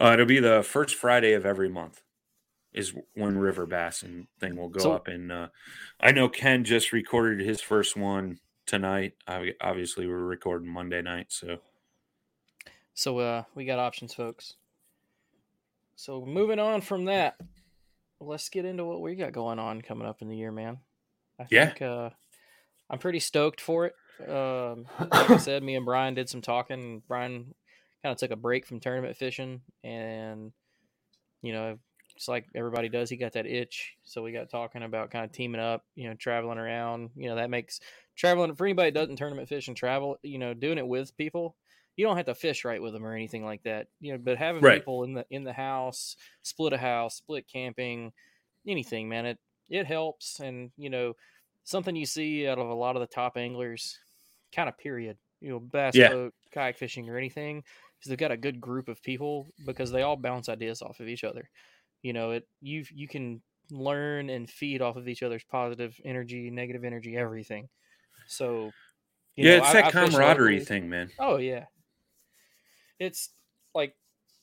Uh, 0.00 0.10
it'll 0.14 0.26
be 0.26 0.40
the 0.40 0.62
first 0.62 0.96
Friday 0.96 1.32
of 1.34 1.46
every 1.46 1.68
month. 1.68 2.02
Is 2.72 2.92
when 3.14 3.38
River 3.38 3.66
Bassin 3.66 4.26
thing 4.40 4.56
will 4.56 4.68
go 4.68 4.80
So- 4.80 4.92
up, 4.94 5.06
and 5.06 5.30
uh, 5.30 5.48
I 6.00 6.10
know 6.10 6.28
Ken 6.28 6.64
just 6.64 6.92
recorded 6.92 7.46
his 7.46 7.60
first 7.60 7.96
one 7.96 8.40
tonight. 8.66 9.12
Obvi- 9.28 9.54
Obviously, 9.60 10.08
we're 10.08 10.18
recording 10.18 10.68
Monday 10.68 11.00
night, 11.00 11.26
so 11.30 11.58
So 12.94 13.18
uh, 13.18 13.42
we 13.54 13.64
got 13.64 13.80
options, 13.80 14.14
folks. 14.14 14.54
So 15.96 16.24
moving 16.24 16.58
on 16.58 16.80
from 16.80 17.06
that, 17.06 17.36
let's 18.20 18.48
get 18.48 18.64
into 18.64 18.84
what 18.84 19.00
we 19.00 19.16
got 19.16 19.32
going 19.32 19.58
on 19.58 19.82
coming 19.82 20.06
up 20.06 20.22
in 20.22 20.28
the 20.28 20.36
year, 20.36 20.52
man. 20.52 20.78
I 21.38 21.46
Yeah. 21.50 21.66
think 21.66 21.82
uh, 21.82 22.10
I'm 22.88 22.98
pretty 22.98 23.20
stoked 23.20 23.60
for 23.60 23.86
it. 23.86 23.94
Um, 24.28 24.86
like 25.00 25.30
I 25.30 25.36
said, 25.38 25.62
me 25.62 25.74
and 25.74 25.84
Brian 25.84 26.14
did 26.14 26.28
some 26.28 26.40
talking. 26.40 27.02
Brian 27.08 27.54
kind 28.02 28.12
of 28.12 28.16
took 28.16 28.30
a 28.30 28.36
break 28.36 28.64
from 28.66 28.78
tournament 28.78 29.16
fishing, 29.16 29.62
and 29.82 30.52
you 31.42 31.52
know, 31.52 31.78
just 32.16 32.28
like 32.28 32.46
everybody 32.54 32.88
does, 32.88 33.10
he 33.10 33.16
got 33.16 33.32
that 33.32 33.46
itch. 33.46 33.94
So 34.04 34.22
we 34.22 34.30
got 34.30 34.50
talking 34.50 34.84
about 34.84 35.10
kind 35.10 35.24
of 35.24 35.32
teaming 35.32 35.60
up, 35.60 35.84
you 35.96 36.08
know, 36.08 36.14
traveling 36.14 36.58
around. 36.58 37.10
You 37.16 37.28
know, 37.28 37.36
that 37.36 37.50
makes 37.50 37.80
traveling 38.14 38.54
for 38.54 38.66
anybody 38.66 38.90
that 38.90 39.00
doesn't 39.00 39.16
tournament 39.16 39.48
fish 39.48 39.66
and 39.66 39.76
travel. 39.76 40.18
You 40.22 40.38
know, 40.38 40.54
doing 40.54 40.78
it 40.78 40.86
with 40.86 41.16
people 41.16 41.56
you 41.96 42.04
don't 42.04 42.16
have 42.16 42.26
to 42.26 42.34
fish 42.34 42.64
right 42.64 42.82
with 42.82 42.92
them 42.92 43.04
or 43.04 43.14
anything 43.14 43.44
like 43.44 43.62
that 43.62 43.86
you 44.00 44.12
know 44.12 44.18
but 44.18 44.36
having 44.38 44.62
Right. 44.62 44.78
people 44.80 45.04
in 45.04 45.14
the 45.14 45.26
in 45.30 45.44
the 45.44 45.52
house 45.52 46.16
split 46.42 46.72
a 46.72 46.78
house 46.78 47.16
split 47.16 47.46
camping 47.52 48.12
anything 48.66 49.08
man 49.08 49.26
it 49.26 49.38
it 49.68 49.86
helps 49.86 50.40
and 50.40 50.70
you 50.76 50.90
know 50.90 51.14
something 51.64 51.96
you 51.96 52.06
see 52.06 52.46
out 52.46 52.58
of 52.58 52.68
a 52.68 52.74
lot 52.74 52.96
of 52.96 53.00
the 53.00 53.06
top 53.06 53.36
anglers 53.36 53.98
kind 54.54 54.68
of 54.68 54.76
period 54.78 55.16
you 55.40 55.50
know 55.50 55.60
bass 55.60 55.94
Yeah. 55.94 56.08
boat 56.08 56.34
kayak 56.52 56.76
fishing 56.76 57.08
or 57.08 57.16
anything 57.16 57.62
because 57.98 58.08
they've 58.08 58.18
got 58.18 58.32
a 58.32 58.36
good 58.36 58.60
group 58.60 58.88
of 58.88 59.02
people 59.02 59.46
because 59.66 59.90
they 59.90 60.02
all 60.02 60.16
bounce 60.16 60.48
ideas 60.48 60.82
off 60.82 61.00
of 61.00 61.08
each 61.08 61.24
other 61.24 61.48
you 62.02 62.12
know 62.12 62.32
it 62.32 62.48
you 62.60 62.84
you 62.92 63.08
can 63.08 63.42
learn 63.70 64.28
and 64.30 64.50
feed 64.50 64.82
off 64.82 64.96
of 64.96 65.08
each 65.08 65.22
other's 65.22 65.44
positive 65.44 65.98
energy 66.04 66.50
negative 66.50 66.84
energy 66.84 67.16
everything 67.16 67.68
so 68.26 68.70
you 69.36 69.44
yeah, 69.46 69.52
know, 69.58 69.64
it's 69.64 69.74
I- 69.74 69.82
that 69.82 69.92
camaraderie 69.92 70.60
thing, 70.60 70.88
man. 70.88 71.10
Oh 71.18 71.38
yeah. 71.38 71.66
It's 72.98 73.30
like 73.74 73.94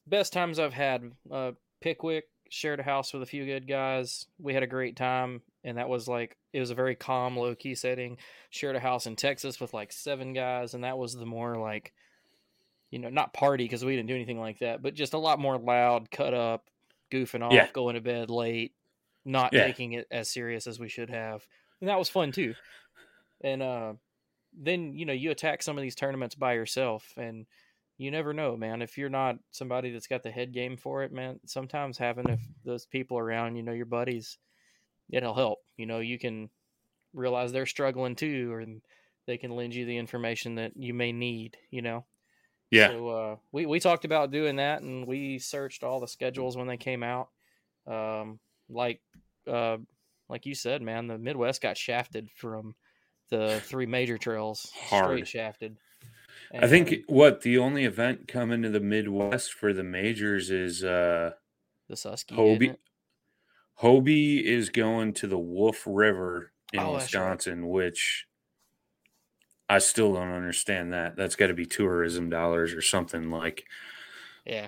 best 0.07 0.33
times 0.33 0.59
I've 0.59 0.73
had. 0.73 1.11
Uh, 1.31 1.51
Pickwick 1.81 2.25
shared 2.49 2.79
a 2.79 2.83
house 2.83 3.13
with 3.13 3.23
a 3.23 3.27
few 3.27 3.45
good 3.45 3.67
guys. 3.67 4.25
We 4.39 4.53
had 4.53 4.63
a 4.63 4.67
great 4.67 4.95
time, 4.95 5.41
and 5.63 5.77
that 5.77 5.89
was 5.89 6.07
like 6.07 6.37
it 6.53 6.59
was 6.59 6.69
a 6.69 6.75
very 6.75 6.95
calm, 6.95 7.37
low 7.37 7.55
key 7.55 7.75
setting. 7.75 8.17
Shared 8.49 8.75
a 8.75 8.79
house 8.79 9.05
in 9.05 9.15
Texas 9.15 9.59
with 9.59 9.73
like 9.73 9.91
seven 9.91 10.33
guys, 10.33 10.73
and 10.73 10.83
that 10.83 10.97
was 10.97 11.15
the 11.15 11.25
more 11.25 11.55
like, 11.57 11.93
you 12.89 12.99
know, 12.99 13.09
not 13.09 13.33
party 13.33 13.63
because 13.63 13.85
we 13.85 13.95
didn't 13.95 14.09
do 14.09 14.15
anything 14.15 14.39
like 14.39 14.59
that, 14.59 14.81
but 14.81 14.93
just 14.93 15.13
a 15.13 15.17
lot 15.17 15.39
more 15.39 15.57
loud, 15.57 16.11
cut 16.11 16.33
up, 16.33 16.65
goofing 17.11 17.41
off, 17.41 17.53
Yeah. 17.53 17.67
going 17.71 17.95
to 17.95 18.01
bed 18.01 18.29
late, 18.29 18.73
not 19.23 19.53
Yeah. 19.53 19.63
taking 19.63 19.93
it 19.93 20.07
as 20.11 20.29
serious 20.29 20.67
as 20.67 20.79
we 20.79 20.89
should 20.89 21.09
have, 21.09 21.47
and 21.79 21.89
that 21.89 21.99
was 21.99 22.09
fun 22.09 22.31
too. 22.33 22.53
And 23.43 23.63
uh, 23.63 23.93
then 24.53 24.93
you 24.93 25.05
know 25.05 25.13
you 25.13 25.31
attack 25.31 25.63
some 25.63 25.77
of 25.77 25.81
these 25.81 25.95
tournaments 25.95 26.35
by 26.35 26.53
yourself, 26.53 27.13
and 27.17 27.45
you 28.01 28.09
never 28.09 28.33
know, 28.33 28.57
man. 28.57 28.81
If 28.81 28.97
you're 28.97 29.09
not 29.09 29.37
somebody 29.51 29.91
that's 29.91 30.07
got 30.07 30.23
the 30.23 30.31
head 30.31 30.53
game 30.53 30.75
for 30.75 31.03
it, 31.03 31.13
man, 31.13 31.39
sometimes 31.45 31.99
having 31.99 32.27
if 32.29 32.39
those 32.65 32.87
people 32.87 33.19
around, 33.19 33.57
you 33.57 33.61
know, 33.61 33.73
your 33.73 33.85
buddies, 33.85 34.39
it'll 35.11 35.35
help. 35.35 35.59
You 35.77 35.85
know, 35.85 35.99
you 35.99 36.17
can 36.17 36.49
realize 37.13 37.51
they're 37.51 37.67
struggling 37.67 38.15
too, 38.15 38.51
or 38.51 38.65
they 39.27 39.37
can 39.37 39.51
lend 39.51 39.75
you 39.75 39.85
the 39.85 39.99
information 39.99 40.55
that 40.55 40.71
you 40.75 40.95
may 40.95 41.11
need. 41.11 41.57
You 41.69 41.83
know. 41.83 42.05
Yeah, 42.71 42.87
So 42.87 43.09
uh, 43.09 43.35
we 43.51 43.67
we 43.67 43.79
talked 43.79 44.05
about 44.05 44.31
doing 44.31 44.55
that, 44.55 44.81
and 44.81 45.05
we 45.05 45.37
searched 45.37 45.83
all 45.83 45.99
the 45.99 46.07
schedules 46.07 46.57
when 46.57 46.67
they 46.67 46.77
came 46.77 47.03
out. 47.03 47.29
Um, 47.85 48.39
like 48.67 48.99
uh, 49.45 49.77
like 50.27 50.47
you 50.47 50.55
said, 50.55 50.81
man, 50.81 51.05
the 51.05 51.19
Midwest 51.19 51.61
got 51.61 51.77
shafted 51.77 52.31
from 52.35 52.73
the 53.29 53.61
three 53.65 53.85
major 53.85 54.17
trails, 54.17 54.71
Hard. 54.89 55.05
straight 55.05 55.27
shafted. 55.27 55.77
I 56.53 56.67
think 56.67 57.03
what 57.07 57.41
the 57.41 57.57
only 57.57 57.85
event 57.85 58.27
coming 58.27 58.61
to 58.63 58.69
the 58.69 58.79
Midwest 58.79 59.53
for 59.53 59.73
the 59.73 59.83
majors 59.83 60.51
is 60.51 60.83
uh 60.83 61.31
the 61.87 61.95
Susky. 61.95 62.35
Hobie. 62.35 62.77
Hobie 63.81 64.43
is 64.43 64.69
going 64.69 65.13
to 65.13 65.27
the 65.27 65.39
Wolf 65.39 65.83
River 65.85 66.51
in 66.73 66.81
Oh, 66.81 66.93
right. 66.93 66.93
Wisconsin, 66.95 67.67
which 67.69 68.27
I 69.69 69.79
still 69.79 70.13
don't 70.13 70.31
understand 70.31 70.93
that. 70.93 71.15
That's 71.15 71.35
got 71.35 71.47
to 71.47 71.53
be 71.53 71.65
tourism 71.65 72.29
dollars 72.29 72.73
or 72.73 72.81
something 72.81 73.29
like. 73.29 73.65
Yeah, 74.45 74.67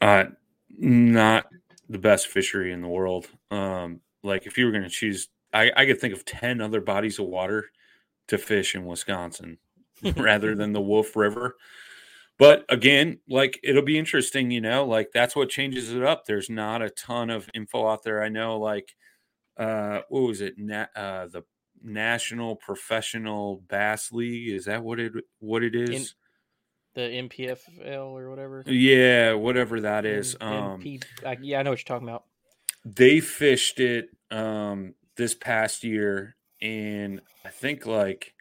Uh, 0.00 0.24
not 0.78 1.46
the 1.88 1.98
best 1.98 2.28
fishery 2.28 2.72
in 2.72 2.80
the 2.80 2.88
world. 2.88 3.28
Um, 3.50 4.00
like 4.22 4.46
if 4.46 4.56
you 4.56 4.66
were 4.66 4.72
going 4.72 4.84
to 4.84 4.90
choose, 4.90 5.28
I, 5.52 5.70
I 5.76 5.86
could 5.86 6.00
think 6.00 6.14
of 6.14 6.24
ten 6.24 6.60
other 6.60 6.80
bodies 6.80 7.18
of 7.18 7.26
water 7.26 7.70
to 8.28 8.38
fish 8.38 8.74
in 8.74 8.86
Wisconsin 8.86 9.58
rather 10.16 10.54
than 10.54 10.72
the 10.72 10.80
Wolf 10.80 11.16
River. 11.16 11.56
But 12.38 12.64
again, 12.70 13.18
like 13.28 13.60
it'll 13.62 13.82
be 13.82 13.98
interesting, 13.98 14.50
you 14.50 14.62
know, 14.62 14.86
like 14.86 15.10
that's 15.12 15.36
what 15.36 15.50
changes 15.50 15.92
it 15.92 16.02
up. 16.02 16.24
There's 16.24 16.48
not 16.48 16.80
a 16.80 16.88
ton 16.88 17.28
of 17.28 17.50
info 17.52 17.86
out 17.86 18.02
there. 18.02 18.22
I 18.22 18.30
know, 18.30 18.58
like, 18.58 18.94
uh, 19.58 20.00
what 20.08 20.22
was 20.22 20.40
it? 20.40 20.54
Na- 20.56 20.86
uh, 20.96 21.26
the 21.26 21.42
National 21.82 22.56
Professional 22.56 23.62
Bass 23.68 24.10
League 24.10 24.48
is 24.48 24.64
that 24.64 24.82
what 24.82 24.98
it 24.98 25.12
what 25.40 25.62
it 25.62 25.74
is? 25.74 26.14
The 26.94 27.02
MPFL 27.02 28.06
or 28.18 28.28
whatever. 28.30 28.64
yeah, 28.66 29.32
whatever 29.34 29.80
that 29.82 30.04
is. 30.04 30.36
Um, 30.40 30.80
MP 30.80 31.02
I- 31.24 31.38
yeah, 31.40 31.60
I 31.60 31.62
know 31.62 31.70
what 31.70 31.78
you're 31.78 31.84
talking 31.96 32.08
about. 32.08 32.24
they 32.84 33.20
fished 33.20 33.78
it 33.80 34.08
um 34.30 34.94
this 35.16 35.34
past 35.34 35.82
year 35.84 36.36
and 36.62 37.20
i 37.44 37.48
think 37.48 37.84
like 37.84 38.32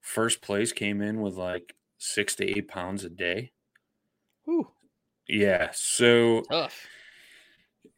first 0.00 0.40
place 0.42 0.72
came 0.72 1.00
in 1.00 1.20
with 1.22 1.34
like 1.34 1.74
six 1.98 2.34
to 2.36 2.44
eight 2.46 2.68
pounds 2.68 3.02
a 3.02 3.08
day 3.08 3.50
Whew, 4.44 4.68
yeah 5.26 5.70
so 5.72 6.42
tough. 6.50 6.86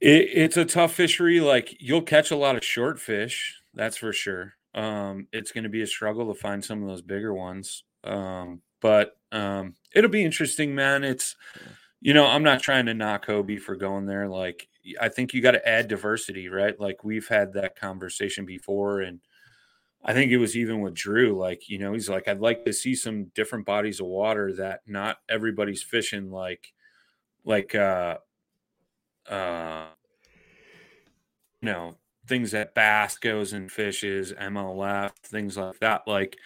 it, 0.01 0.29
it's 0.33 0.57
a 0.57 0.65
tough 0.65 0.95
fishery 0.95 1.41
like 1.41 1.77
you'll 1.81 2.03
catch 2.03 2.31
a 2.31 2.37
lot 2.37 2.57
of 2.57 2.65
short 2.65 2.99
fish 3.01 3.61
that's 3.75 3.97
for 3.97 4.13
sure 4.13 4.55
um 4.75 5.27
it's 5.33 5.51
going 5.53 5.65
to 5.65 5.71
be 5.71 5.83
a 5.83 5.87
struggle 5.87 6.33
to 6.33 6.39
find 6.41 6.65
some 6.65 6.83
of 6.83 6.89
those 6.89 7.03
bigger 7.03 7.35
ones 7.35 7.83
um 8.05 8.63
but 8.81 9.17
um 9.35 9.75
it'll 9.95 10.11
be 10.11 10.25
interesting 10.25 10.75
man. 10.75 11.05
It's 11.05 11.37
you 12.01 12.15
know 12.15 12.27
i'm 12.27 12.43
not 12.43 12.61
trying 12.63 12.87
to 12.87 12.95
knock 12.95 13.27
Hobie 13.27 13.61
for 13.61 13.77
going 13.77 14.07
there. 14.07 14.29
Like 14.29 14.69
i 15.01 15.09
think 15.09 15.33
you 15.33 15.41
got 15.41 15.53
to 15.53 15.69
add 15.69 15.89
diversity 15.89 16.49
right? 16.49 16.79
Like 16.79 17.05
we've 17.05 17.29
had 17.29 17.53
that 17.55 17.79
conversation 17.79 18.47
before 18.47 19.01
and 19.01 19.21
i 20.05 20.13
think 20.13 20.31
it 20.31 20.37
was 20.37 20.55
even 20.55 20.83
with 20.83 20.93
drew 20.93 21.35
like 21.35 21.67
you 21.71 21.79
know 21.79 21.95
he's 21.95 22.11
like 22.11 22.29
i'd 22.29 22.39
like 22.39 22.63
to 22.63 22.75
see 22.75 22.95
some 22.95 23.25
different 23.35 23.65
bodies 23.65 24.01
of 24.01 24.07
water 24.07 24.53
that 24.53 24.81
not 24.87 25.17
everybody's 25.31 25.83
fishing 25.83 26.31
like 26.31 26.75
like 27.47 27.75
uh 27.75 28.19
uh 29.31 29.87
you 31.63 31.67
know 31.67 31.97
things 32.27 32.53
that 32.53 32.75
Bass 32.75 33.19
goes 33.19 33.53
and 33.53 33.71
fishes, 33.71 34.33
MLF, 34.33 35.13
things 35.25 35.57
like 35.57 35.79
that. 35.81 36.03
Like, 36.07 36.37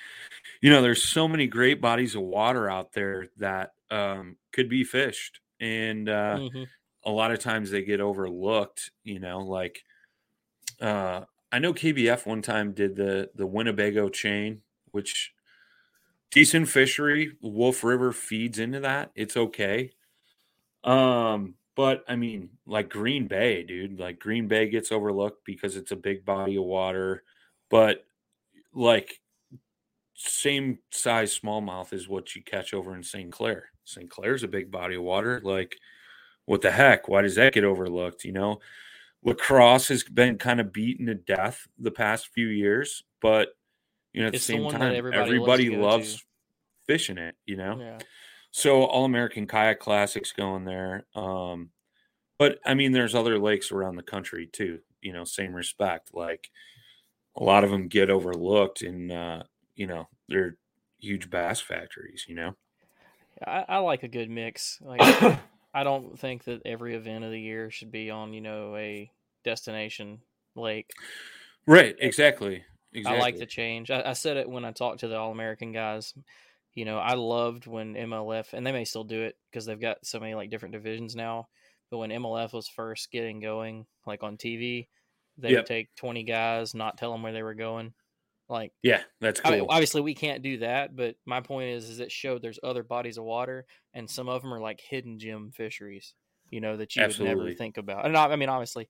you 0.60 0.70
know, 0.70 0.82
there's 0.82 1.02
so 1.02 1.28
many 1.28 1.46
great 1.46 1.80
bodies 1.80 2.14
of 2.14 2.22
water 2.22 2.70
out 2.70 2.92
there 2.92 3.28
that 3.38 3.72
um, 3.90 4.36
could 4.52 4.68
be 4.68 4.84
fished, 4.84 5.40
and 5.60 6.08
uh, 6.08 6.40
Mhm. 6.40 6.70
a 7.04 7.10
lot 7.12 7.32
of 7.32 7.40
times 7.40 7.70
they 7.70 7.82
get 7.84 8.00
overlooked. 8.00 8.90
You 9.04 9.20
know, 9.20 9.40
like 9.40 9.84
uh, 10.80 11.24
I 11.52 11.58
know 11.58 11.72
KBF 11.74 12.26
one 12.26 12.42
time 12.42 12.72
did 12.72 12.96
the 12.96 13.30
the 13.34 13.46
Winnebago 13.46 14.08
chain, 14.08 14.62
which 14.92 15.34
decent 16.30 16.68
fishery. 16.68 17.36
Wolf 17.42 17.84
River 17.84 18.12
feeds 18.12 18.58
into 18.58 18.80
that. 18.80 19.12
It's 19.14 19.36
okay. 19.36 19.92
Um, 20.84 21.56
but 21.76 22.04
I 22.08 22.16
mean, 22.16 22.58
like 22.66 22.90
Green 22.90 23.28
Bay, 23.28 23.62
dude, 23.62 23.98
like 24.00 24.18
Green 24.18 24.48
Bay 24.48 24.68
gets 24.68 24.92
overlooked 24.92 25.44
because 25.44 25.76
it's 25.76 25.92
a 25.92 25.96
big 25.96 26.24
body 26.24 26.56
of 26.56 26.64
water, 26.64 27.24
but 27.70 28.06
like 28.74 29.20
same 30.20 30.80
size 30.90 31.38
smallmouth 31.38 31.92
is 31.92 32.08
what 32.08 32.34
you 32.34 32.42
catch 32.42 32.74
over 32.74 32.94
in 32.94 33.02
St. 33.04 33.30
Clair. 33.30 33.70
St. 33.84 34.10
Clair's 34.10 34.42
a 34.42 34.48
big 34.48 34.70
body 34.70 34.96
of 34.96 35.02
water. 35.04 35.40
Like, 35.44 35.76
what 36.44 36.60
the 36.60 36.72
heck? 36.72 37.08
Why 37.08 37.22
does 37.22 37.36
that 37.36 37.52
get 37.54 37.64
overlooked? 37.64 38.24
You 38.24 38.32
know, 38.32 38.60
La 39.22 39.34
Crosse 39.34 39.88
has 39.88 40.02
been 40.02 40.36
kind 40.38 40.60
of 40.60 40.72
beaten 40.72 41.06
to 41.06 41.14
death 41.14 41.66
the 41.78 41.90
past 41.92 42.28
few 42.34 42.48
years, 42.48 43.04
but 43.20 43.50
you 44.12 44.22
know, 44.22 44.28
at 44.28 44.34
It's 44.34 44.46
the 44.46 44.54
the 44.54 44.58
same 44.58 44.64
that 44.64 44.72
time, 44.72 44.94
everybody 44.94 45.38
loves 45.38 45.68
everybody 45.68 45.70
loves, 45.70 46.16
to. 46.16 46.22
fishing 46.86 47.18
it, 47.18 47.36
you 47.46 47.56
know? 47.56 47.78
Yeah. 47.78 47.98
So 48.50 48.84
All 48.84 49.04
American 49.04 49.46
Kayak 49.46 49.78
Classics 49.80 50.32
going 50.32 50.64
there. 50.64 51.06
Um, 51.14 51.70
but 52.38 52.58
I 52.64 52.74
mean, 52.74 52.92
there's 52.92 53.14
other 53.14 53.38
lakes 53.38 53.70
around 53.72 53.96
the 53.96 54.02
country 54.02 54.46
too. 54.46 54.80
You 55.00 55.12
know, 55.12 55.24
same 55.24 55.54
respect. 55.54 56.10
Like 56.14 56.50
a 57.36 57.44
lot 57.44 57.64
of 57.64 57.70
them 57.70 57.88
get 57.88 58.10
overlooked, 58.10 58.82
and 58.82 59.12
uh, 59.12 59.42
you 59.78 59.86
know, 59.86 60.08
they're 60.28 60.56
huge 61.00 61.30
bass 61.30 61.60
factories. 61.60 62.26
You 62.28 62.34
know. 62.34 62.52
I, 63.46 63.64
I 63.68 63.78
like 63.78 64.02
a 64.02 64.08
good 64.08 64.28
mix. 64.28 64.78
Like 64.82 65.00
I 65.74 65.84
don't 65.84 66.18
think 66.18 66.44
that 66.44 66.62
every 66.66 66.94
event 66.94 67.24
of 67.24 67.30
the 67.30 67.40
year 67.40 67.70
should 67.70 67.92
be 67.92 68.10
on, 68.10 68.32
you 68.34 68.40
know, 68.40 68.74
a 68.76 69.10
destination 69.44 70.18
lake. 70.56 70.90
Right. 71.66 71.94
Exactly. 72.00 72.64
Exactly. 72.92 73.18
I 73.18 73.20
like 73.20 73.38
the 73.38 73.46
change. 73.46 73.90
I, 73.90 74.02
I 74.04 74.12
said 74.14 74.36
it 74.36 74.48
when 74.48 74.64
I 74.64 74.72
talked 74.72 75.00
to 75.00 75.08
the 75.08 75.16
All 75.16 75.30
American 75.30 75.72
guys. 75.72 76.14
You 76.74 76.84
know, 76.84 76.98
I 76.98 77.14
loved 77.14 77.66
when 77.66 77.94
MLF, 77.94 78.52
and 78.52 78.66
they 78.66 78.72
may 78.72 78.84
still 78.84 79.04
do 79.04 79.22
it 79.22 79.36
because 79.50 79.66
they've 79.66 79.80
got 79.80 80.04
so 80.04 80.20
many 80.20 80.34
like 80.34 80.50
different 80.50 80.72
divisions 80.72 81.14
now. 81.14 81.48
But 81.90 81.98
when 81.98 82.10
MLF 82.10 82.52
was 82.52 82.68
first 82.68 83.10
getting 83.10 83.40
going, 83.40 83.86
like 84.06 84.22
on 84.22 84.36
TV, 84.36 84.88
they 85.36 85.50
Yep. 85.50 85.58
would 85.58 85.66
take 85.66 85.94
twenty 85.96 86.24
guys, 86.24 86.74
not 86.74 86.98
tell 86.98 87.12
them 87.12 87.22
where 87.22 87.32
they 87.32 87.42
were 87.42 87.54
going. 87.54 87.94
Like, 88.48 88.72
Yeah, 88.82 89.02
that's 89.20 89.40
I 89.40 89.50
cool. 89.50 89.52
mean, 89.58 89.66
obviously 89.68 90.00
we 90.00 90.14
can't 90.14 90.42
do 90.42 90.58
that, 90.58 90.96
but 90.96 91.16
my 91.26 91.40
point 91.40 91.70
is, 91.70 91.88
is 91.88 92.00
it 92.00 92.10
showed 92.10 92.40
there's 92.40 92.58
other 92.62 92.82
bodies 92.82 93.18
of 93.18 93.24
water, 93.24 93.66
and 93.92 94.08
some 94.08 94.28
of 94.28 94.40
them 94.42 94.54
are 94.54 94.60
like 94.60 94.80
hidden 94.80 95.18
gem 95.18 95.50
fisheries, 95.52 96.14
you 96.50 96.60
know, 96.60 96.76
that 96.78 96.96
you 96.96 97.02
would 97.02 97.20
never 97.20 97.52
think 97.52 97.76
about. 97.76 98.06
And 98.06 98.16
I, 98.16 98.26
I 98.26 98.36
mean, 98.36 98.48
obviously, 98.48 98.88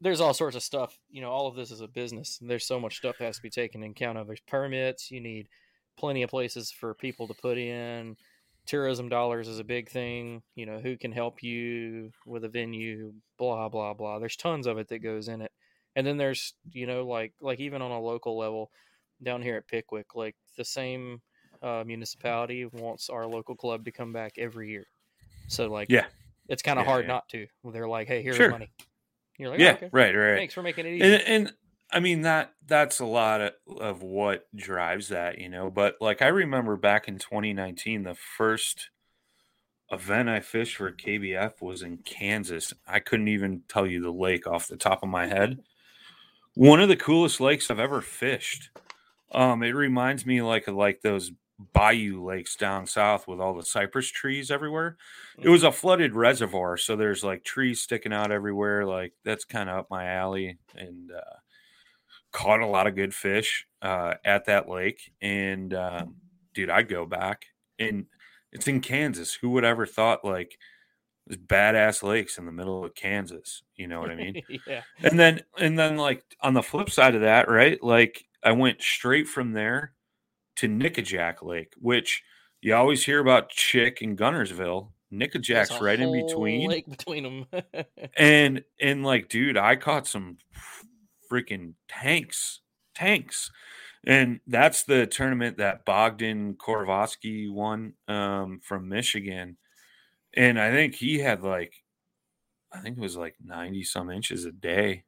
there's 0.00 0.20
all 0.20 0.34
sorts 0.34 0.56
of 0.56 0.62
stuff. 0.62 0.98
You 1.10 1.20
know, 1.20 1.30
all 1.30 1.46
of 1.46 1.54
this 1.54 1.70
is 1.70 1.80
a 1.80 1.86
business. 1.88 2.38
and 2.40 2.50
There's 2.50 2.66
so 2.66 2.80
much 2.80 2.96
stuff 2.96 3.18
that 3.18 3.26
has 3.26 3.36
to 3.36 3.42
be 3.42 3.50
taken 3.50 3.82
in 3.82 3.90
account 3.92 4.18
of. 4.18 4.26
There's 4.26 4.40
permits. 4.40 5.10
You 5.10 5.20
need 5.20 5.48
plenty 5.98 6.22
of 6.22 6.30
places 6.30 6.70
for 6.72 6.94
people 6.94 7.28
to 7.28 7.34
put 7.34 7.58
in. 7.58 8.16
Tourism 8.64 9.08
dollars 9.08 9.48
is 9.48 9.58
a 9.58 9.64
big 9.64 9.90
thing. 9.90 10.42
You 10.54 10.66
know, 10.66 10.78
who 10.78 10.96
can 10.96 11.12
help 11.12 11.42
you 11.42 12.10
with 12.26 12.44
a 12.44 12.48
venue? 12.48 13.12
Blah 13.38 13.68
blah 13.68 13.92
blah. 13.94 14.18
There's 14.18 14.36
tons 14.36 14.66
of 14.66 14.78
it 14.78 14.88
that 14.88 15.00
goes 15.00 15.28
in 15.28 15.42
it. 15.42 15.52
And 15.96 16.06
then 16.06 16.16
there's, 16.16 16.54
you 16.70 16.86
know, 16.86 17.06
like 17.06 17.34
like 17.40 17.60
even 17.60 17.82
on 17.82 17.90
a 17.90 18.00
local 18.00 18.38
level, 18.38 18.70
down 19.22 19.42
here 19.42 19.56
at 19.56 19.68
Pickwick, 19.68 20.14
like 20.14 20.36
the 20.56 20.64
same 20.64 21.20
uh, 21.62 21.84
municipality 21.86 22.64
wants 22.66 23.08
our 23.10 23.26
local 23.26 23.54
club 23.54 23.84
to 23.84 23.92
come 23.92 24.12
back 24.12 24.32
every 24.38 24.70
year. 24.70 24.86
So 25.48 25.70
like, 25.70 25.88
Yeah. 25.90 26.06
it's 26.48 26.62
kind 26.62 26.78
of 26.78 26.86
Yeah, 26.86 26.90
hard 26.90 27.04
yeah. 27.04 27.12
not 27.12 27.28
to. 27.30 27.46
They're 27.64 27.88
like, 27.88 28.08
hey, 28.08 28.22
here's 28.22 28.36
Sure. 28.36 28.50
money. 28.50 28.70
You're 29.38 29.50
like, 29.50 29.60
"Oh, 29.60 29.64
yeah. 29.64 29.72
okay. 29.74 29.88
Right. 29.92 30.14
Right. 30.14 30.36
Thanks 30.36 30.54
for 30.54 30.62
making 30.62 30.86
it 30.86 30.94
easy. 30.94 31.04
and, 31.04 31.22
and 31.22 31.52
I 31.90 32.00
mean 32.00 32.22
that 32.22 32.54
that's 32.66 33.00
a 33.00 33.04
lot 33.06 33.40
of, 33.40 33.52
of 33.80 34.02
what 34.02 34.46
drives 34.56 35.08
that, 35.08 35.38
you 35.38 35.48
know. 35.48 35.70
But 35.70 35.96
like 36.00 36.22
I 36.22 36.28
remember 36.28 36.76
back 36.76 37.06
in 37.08 37.18
2019, 37.18 38.02
the 38.04 38.14
first 38.14 38.90
event 39.90 40.28
I 40.28 40.40
fished 40.40 40.76
for 40.76 40.90
KBF 40.90 41.60
was 41.60 41.82
in 41.82 41.98
Kansas. 41.98 42.72
I 42.86 42.98
couldn't 42.98 43.28
even 43.28 43.62
tell 43.68 43.86
you 43.86 44.00
the 44.02 44.10
lake 44.12 44.46
off 44.46 44.68
the 44.68 44.76
top 44.76 45.02
of 45.02 45.08
my 45.08 45.26
head. 45.26 45.58
One 46.54 46.80
of 46.80 46.88
the 46.88 46.96
coolest 46.96 47.40
lakes 47.40 47.70
I've 47.70 47.78
ever 47.78 48.00
fished. 48.00 48.70
Um, 49.32 49.62
it 49.62 49.74
reminds 49.74 50.26
me 50.26 50.42
like 50.42 50.68
like 50.68 51.00
those 51.00 51.32
bayou 51.72 52.22
lakes 52.24 52.56
down 52.56 52.86
south 52.86 53.26
with 53.26 53.40
all 53.40 53.54
the 53.54 53.64
cypress 53.64 54.10
trees 54.10 54.50
everywhere. 54.50 54.96
It 55.40 55.48
was 55.48 55.62
a 55.62 55.72
flooded 55.72 56.14
reservoir, 56.14 56.76
so 56.76 56.96
there's 56.96 57.24
like 57.24 57.44
trees 57.44 57.80
sticking 57.80 58.12
out 58.12 58.30
everywhere. 58.30 58.84
Like 58.84 59.14
that's 59.24 59.44
kind 59.44 59.70
of 59.70 59.78
up 59.78 59.86
my 59.90 60.06
alley, 60.08 60.58
and 60.74 61.10
uh, 61.10 61.36
caught 62.32 62.60
a 62.60 62.66
lot 62.66 62.86
of 62.86 62.96
good 62.96 63.14
fish 63.14 63.66
uh, 63.80 64.14
at 64.24 64.46
that 64.46 64.68
lake. 64.68 65.12
And 65.22 65.72
um, 65.72 66.16
dude, 66.54 66.70
I'd 66.70 66.88
go 66.88 67.06
back, 67.06 67.46
and 67.78 68.06
it's 68.52 68.68
in 68.68 68.80
Kansas. 68.80 69.34
Who 69.34 69.50
would 69.50 69.64
ever 69.64 69.86
thought 69.86 70.24
like 70.24 70.58
there's 71.26 71.40
badass 71.40 72.02
lakes 72.02 72.38
in 72.38 72.46
the 72.46 72.52
middle 72.52 72.84
of 72.84 72.94
Kansas? 72.94 73.62
You 73.76 73.86
know 73.86 74.00
what 74.00 74.10
I 74.10 74.16
mean? 74.16 74.42
yeah. 74.66 74.82
and 75.02 75.18
then 75.18 75.40
and 75.58 75.78
then 75.78 75.96
like 75.96 76.24
on 76.40 76.54
the 76.54 76.62
flip 76.62 76.90
side 76.90 77.14
of 77.14 77.22
that, 77.22 77.48
right? 77.48 77.82
Like 77.82 78.24
I 78.42 78.52
went 78.52 78.82
straight 78.82 79.28
from 79.28 79.52
there 79.52 79.94
to 80.56 80.68
Nickajack 80.68 81.42
Lake, 81.42 81.72
which 81.78 82.22
you 82.60 82.74
always 82.74 83.04
hear 83.04 83.20
about 83.20 83.50
Chick 83.50 84.02
and 84.02 84.16
Guntersville. 84.16 84.90
Nickajack's 85.12 85.80
right 85.80 86.00
in 86.00 86.12
between. 86.12 86.68
Lake 86.68 86.88
between 86.88 87.22
them. 87.22 87.46
And 88.16 88.64
and 88.80 89.04
like, 89.04 89.28
dude, 89.28 89.56
I 89.56 89.76
caught 89.76 90.06
some 90.06 90.38
freaking 91.30 91.74
tanks, 91.88 92.60
tanks. 92.94 93.50
And 94.04 94.40
that's 94.46 94.82
the 94.82 95.06
tournament 95.06 95.58
that 95.58 95.84
Bogdan 95.84 96.54
Korvosky 96.54 97.50
won 97.50 97.94
um, 98.08 98.60
from 98.62 98.88
Michigan. 98.88 99.56
And 100.34 100.58
I 100.58 100.70
think 100.70 100.94
he 100.94 101.18
had 101.18 101.42
like, 101.42 101.74
I 102.72 102.80
think 102.80 102.96
it 102.96 103.00
was 103.00 103.16
like 103.16 103.36
90 103.44 103.84
some 103.84 104.10
inches 104.10 104.44
a 104.44 104.52
day, 104.52 105.04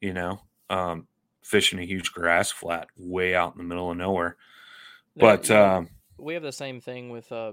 you 0.00 0.12
know, 0.12 0.40
um, 0.68 1.06
fishing 1.42 1.78
a 1.78 1.86
huge 1.86 2.12
grass 2.12 2.50
flat 2.50 2.88
way 2.96 3.34
out 3.34 3.52
in 3.54 3.58
the 3.58 3.64
middle 3.64 3.90
of 3.90 3.96
nowhere. 3.96 4.36
But 5.16 5.48
you 5.48 5.54
know, 5.54 5.64
um, 5.64 5.88
we 6.18 6.34
have 6.34 6.42
the 6.42 6.52
same 6.52 6.80
thing 6.80 7.10
with 7.10 7.30
uh, 7.32 7.52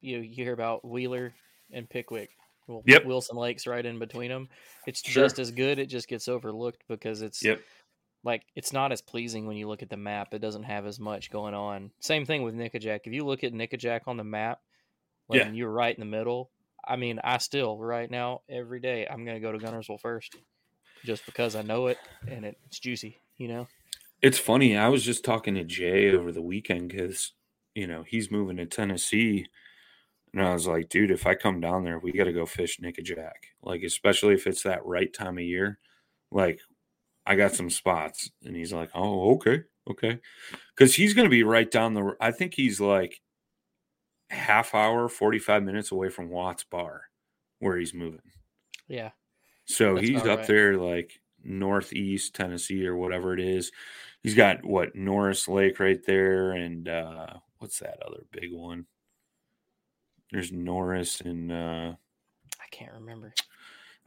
you 0.00 0.18
you 0.18 0.44
hear 0.44 0.52
about 0.52 0.84
Wheeler 0.84 1.34
and 1.72 1.88
Pickwick. 1.88 2.30
Well, 2.66 2.82
Yep. 2.86 3.06
Wilson 3.06 3.36
Lake's 3.36 3.66
right 3.66 3.84
in 3.84 3.98
between 3.98 4.30
them. 4.30 4.48
It's 4.86 5.02
Sure. 5.02 5.24
just 5.24 5.38
as 5.38 5.50
good. 5.50 5.78
It 5.78 5.86
just 5.86 6.08
gets 6.08 6.28
overlooked 6.28 6.84
because 6.88 7.22
it's 7.22 7.42
yep. 7.42 7.60
like 8.22 8.44
it's 8.54 8.72
not 8.72 8.92
as 8.92 9.02
pleasing 9.02 9.46
when 9.46 9.56
you 9.56 9.66
look 9.68 9.82
at 9.82 9.90
the 9.90 9.96
map. 9.96 10.32
It 10.32 10.40
doesn't 10.40 10.62
have 10.62 10.86
as 10.86 11.00
much 11.00 11.30
going 11.30 11.54
on. 11.54 11.90
Same 12.00 12.24
thing 12.24 12.42
with 12.42 12.54
Nickajack. 12.54 13.00
If 13.04 13.12
you 13.12 13.24
look 13.24 13.42
at 13.42 13.52
Nickajack 13.52 14.02
on 14.06 14.16
the 14.16 14.24
map, 14.24 14.60
like 15.28 15.40
Yeah. 15.40 15.50
you're 15.50 15.70
right 15.70 15.94
in 15.94 16.00
the 16.00 16.06
middle. 16.16 16.50
I 16.84 16.96
mean, 16.96 17.20
I 17.22 17.38
still 17.38 17.78
right 17.78 18.10
now 18.10 18.42
every 18.48 18.80
day 18.80 19.06
I'm 19.08 19.24
gonna 19.24 19.40
go 19.40 19.52
to 19.52 19.58
Guntersville 19.58 20.00
first, 20.00 20.36
just 21.04 21.24
because 21.26 21.54
I 21.56 21.62
know 21.62 21.86
it 21.86 21.98
and 22.26 22.44
it's 22.44 22.78
juicy. 22.78 23.18
You 23.36 23.48
know. 23.48 23.68
It's 24.20 24.38
funny. 24.38 24.76
I 24.76 24.88
was 24.88 25.02
just 25.02 25.24
talking 25.24 25.56
to 25.56 25.64
Jay 25.64 26.14
over 26.14 26.30
the 26.30 26.40
weekend 26.42 26.90
because, 26.90 27.32
you 27.74 27.88
know, 27.88 28.04
he's 28.06 28.30
moving 28.30 28.56
to 28.58 28.66
Tennessee. 28.66 29.46
And 30.32 30.40
I 30.40 30.52
was 30.52 30.68
like, 30.68 30.88
dude, 30.88 31.10
if 31.10 31.26
I 31.26 31.34
come 31.34 31.60
down 31.60 31.82
there, 31.82 31.98
we 31.98 32.12
got 32.12 32.24
to 32.24 32.32
go 32.32 32.46
fish 32.46 32.78
Nickajack. 32.78 33.32
Like, 33.64 33.82
especially 33.82 34.34
if 34.34 34.46
it's 34.46 34.62
that 34.62 34.86
right 34.86 35.12
time 35.12 35.38
of 35.38 35.44
year. 35.44 35.80
Like, 36.30 36.60
I 37.26 37.34
got 37.34 37.52
some 37.52 37.68
spots. 37.68 38.30
And 38.44 38.54
he's 38.54 38.72
like, 38.72 38.90
oh, 38.94 39.32
okay. 39.34 39.62
Okay. 39.90 40.20
Because 40.76 40.94
he's 40.94 41.14
going 41.14 41.26
to 41.26 41.30
be 41.30 41.42
right 41.42 41.68
down 41.68 41.94
the, 41.94 42.14
I 42.20 42.30
think 42.30 42.54
he's 42.54 42.80
like 42.80 43.20
half 44.32 44.74
hour, 44.74 45.08
45 45.08 45.62
minutes 45.62 45.92
away 45.92 46.08
from 46.08 46.28
Watts 46.28 46.64
Bar 46.64 47.02
where 47.58 47.76
he's 47.76 47.94
moving. 47.94 48.20
Yeah. 48.88 49.10
So 49.66 49.94
That's 49.94 50.08
he's 50.08 50.22
up 50.22 50.38
right. 50.38 50.46
there 50.46 50.76
like 50.76 51.20
northeast 51.44 52.34
Tennessee 52.34 52.86
or 52.86 52.96
whatever 52.96 53.34
it 53.34 53.40
is. 53.40 53.70
He's 54.22 54.34
got 54.34 54.64
what 54.64 54.96
Norris 54.96 55.46
Lake 55.48 55.78
right 55.78 56.04
there, 56.04 56.52
and 56.52 56.88
uh 56.88 57.34
what's 57.58 57.78
that 57.78 58.02
other 58.04 58.24
big 58.32 58.52
one? 58.52 58.86
There's 60.32 60.50
Norris 60.50 61.20
and 61.20 61.52
uh 61.52 61.92
I 62.60 62.66
can't 62.72 62.94
remember. 62.94 63.32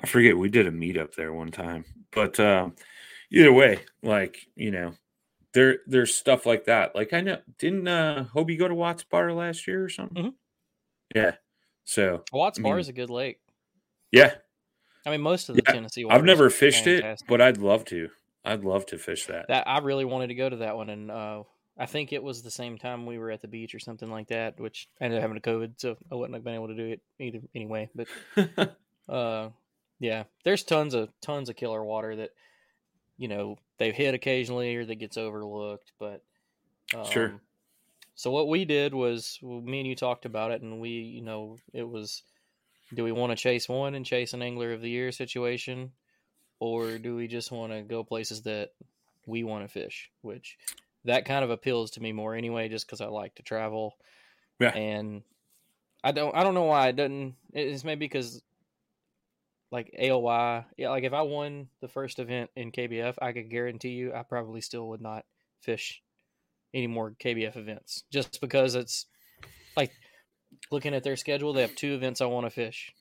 I 0.01 0.07
forget 0.07 0.37
we 0.37 0.49
did 0.49 0.67
a 0.67 0.71
meetup 0.71 1.15
there 1.15 1.33
one 1.33 1.51
time. 1.51 1.85
But 2.11 2.39
um 2.41 2.75
either 3.31 3.53
way, 3.53 3.79
like, 4.03 4.47
you 4.55 4.71
know, 4.71 4.93
there 5.55 5.79
there's 5.87 6.13
stuff 6.13 6.45
like 6.45 6.65
that. 6.65 6.93
Like 6.95 7.13
I 7.13 7.21
know 7.21 7.41
didn't 7.57 7.87
uh 7.87 8.27
Hobie 8.35 8.59
go 8.59 8.67
to 8.67 8.75
Watts 8.75 9.03
Bar 9.03 9.33
last 9.33 9.65
year 9.67 9.83
or 9.83 9.89
something? 9.89 10.23
Mhm. 10.25 10.33
Yeah. 11.15 11.35
So 11.85 12.23
Watts 12.31 12.59
I 12.59 12.61
Bar 12.61 12.77
is 12.79 12.89
a 12.89 12.93
good 12.93 13.09
lake. 13.09 13.39
yeah. 14.11 14.35
I 15.05 15.11
mean, 15.11 15.21
most 15.21 15.49
of 15.49 15.55
the 15.55 15.63
Yeah, 15.65 15.73
Tennessee. 15.73 16.05
I've 16.09 16.23
never 16.23 16.49
fished 16.49 16.87
it, 16.87 17.21
but 17.27 17.39
I'd 17.41 17.57
love 17.57 17.85
to. 17.85 18.09
I'd 18.43 18.63
love 18.63 18.85
to 18.87 18.97
fish 18.97 19.25
that. 19.27 19.47
that 19.47 19.67
I 19.67 19.79
really 19.79 20.05
wanted 20.05 20.27
to 20.27 20.35
go 20.35 20.49
to 20.49 20.55
that 20.57 20.75
one, 20.75 20.89
and 20.89 21.11
uh, 21.11 21.43
I 21.77 21.85
think 21.85 22.11
it 22.11 22.23
was 22.23 22.41
the 22.41 22.51
same 22.51 22.77
time 22.77 23.05
we 23.05 23.17
were 23.19 23.29
at 23.31 23.41
the 23.41 23.47
beach 23.47 23.75
or 23.75 23.79
something 23.79 24.09
like 24.09 24.27
that, 24.29 24.59
which 24.59 24.87
I 24.99 25.05
ended 25.05 25.17
up 25.17 25.21
having 25.21 25.37
a 25.37 25.41
COVID, 25.41 25.73
so 25.77 25.97
I 26.11 26.15
wouldn't 26.15 26.35
have 26.35 26.43
been 26.43 26.55
able 26.55 26.67
to 26.69 26.75
do 26.75 26.85
it 26.87 27.01
either 27.19 27.39
anyway. 27.53 27.89
But 27.93 28.07
uh, 29.09 29.49
yeah, 29.99 30.23
there's 30.43 30.63
tons 30.63 30.93
of 30.95 31.09
tons 31.21 31.49
of 31.49 31.55
killer 31.55 31.83
water 31.83 32.15
that 32.15 32.31
you 33.17 33.27
know 33.27 33.57
they've 33.77 33.95
hit 33.95 34.13
occasionally 34.13 34.75
or 34.75 34.85
that 34.85 34.95
gets 34.95 35.17
overlooked, 35.17 35.91
but 35.99 36.21
um, 36.93 37.05
Sure. 37.05 37.41
So 38.15 38.31
what 38.31 38.47
we 38.47 38.63
did 38.63 38.93
was 38.93 39.37
well, 39.41 39.61
me 39.61 39.79
and 39.79 39.87
you 39.87 39.95
talked 39.95 40.25
about 40.25 40.51
it, 40.51 40.61
and 40.61 40.79
we 40.79 40.89
you 40.89 41.21
know 41.21 41.57
it 41.73 41.87
was 41.87 42.23
do 42.93 43.03
we 43.03 43.11
want 43.11 43.31
to 43.31 43.35
chase 43.35 43.67
one 43.67 43.95
and 43.95 44.05
chase 44.05 44.33
an 44.33 44.41
angler 44.41 44.71
of 44.71 44.81
the 44.81 44.89
year 44.89 45.11
situation, 45.11 45.91
or 46.59 46.97
do 46.97 47.15
we 47.15 47.27
just 47.27 47.51
want 47.51 47.73
to 47.73 47.81
go 47.81 48.03
places 48.03 48.43
that 48.43 48.69
we 49.25 49.43
want 49.43 49.65
to 49.65 49.67
fish? 49.67 50.09
Which 50.21 50.57
that 51.03 51.25
kind 51.25 51.43
of 51.43 51.51
appeals 51.51 51.91
to 51.91 52.01
me 52.01 52.13
more 52.13 52.35
anyway, 52.35 52.69
just 52.69 52.85
because 52.85 53.01
I 53.01 53.07
like 53.07 53.35
to 53.35 53.43
travel. 53.43 53.97
Yeah. 54.59 54.69
And 54.69 55.23
I 56.03 56.11
don't 56.11 56.35
I 56.35 56.43
don't 56.43 56.53
know 56.53 56.63
why 56.63 56.89
it 56.89 56.95
doesn't. 56.95 57.35
It's 57.53 57.83
maybe 57.83 58.05
because 58.05 58.41
like 59.75 59.93
AOY, 59.99 60.63
yeah, 60.77 60.89
like 60.89 61.03
if 61.03 61.11
I 61.13 61.21
won 61.21 61.67
the 61.81 61.87
first 61.89 62.19
event 62.19 62.49
in 62.55 62.71
KBF, 62.71 63.15
I 63.21 63.33
could 63.33 63.49
guarantee 63.49 63.89
you 63.89 64.13
I 64.13 64.23
probably 64.23 64.61
still 64.61 64.87
would 64.89 65.01
not 65.01 65.25
fish 65.61 66.01
any 66.73 66.87
more 66.87 67.11
KBF 67.19 67.57
events 67.57 68.03
just 68.11 68.39
because 68.39 68.75
it's 68.75 69.05
like 69.75 69.91
looking 70.71 70.93
at 70.93 71.03
their 71.03 71.17
schedule, 71.17 71.51
they 71.51 71.61
have 71.61 71.75
two 71.75 71.93
events 71.93 72.21
I 72.21 72.25
want 72.27 72.45
to 72.45 72.49
fish 72.49 72.93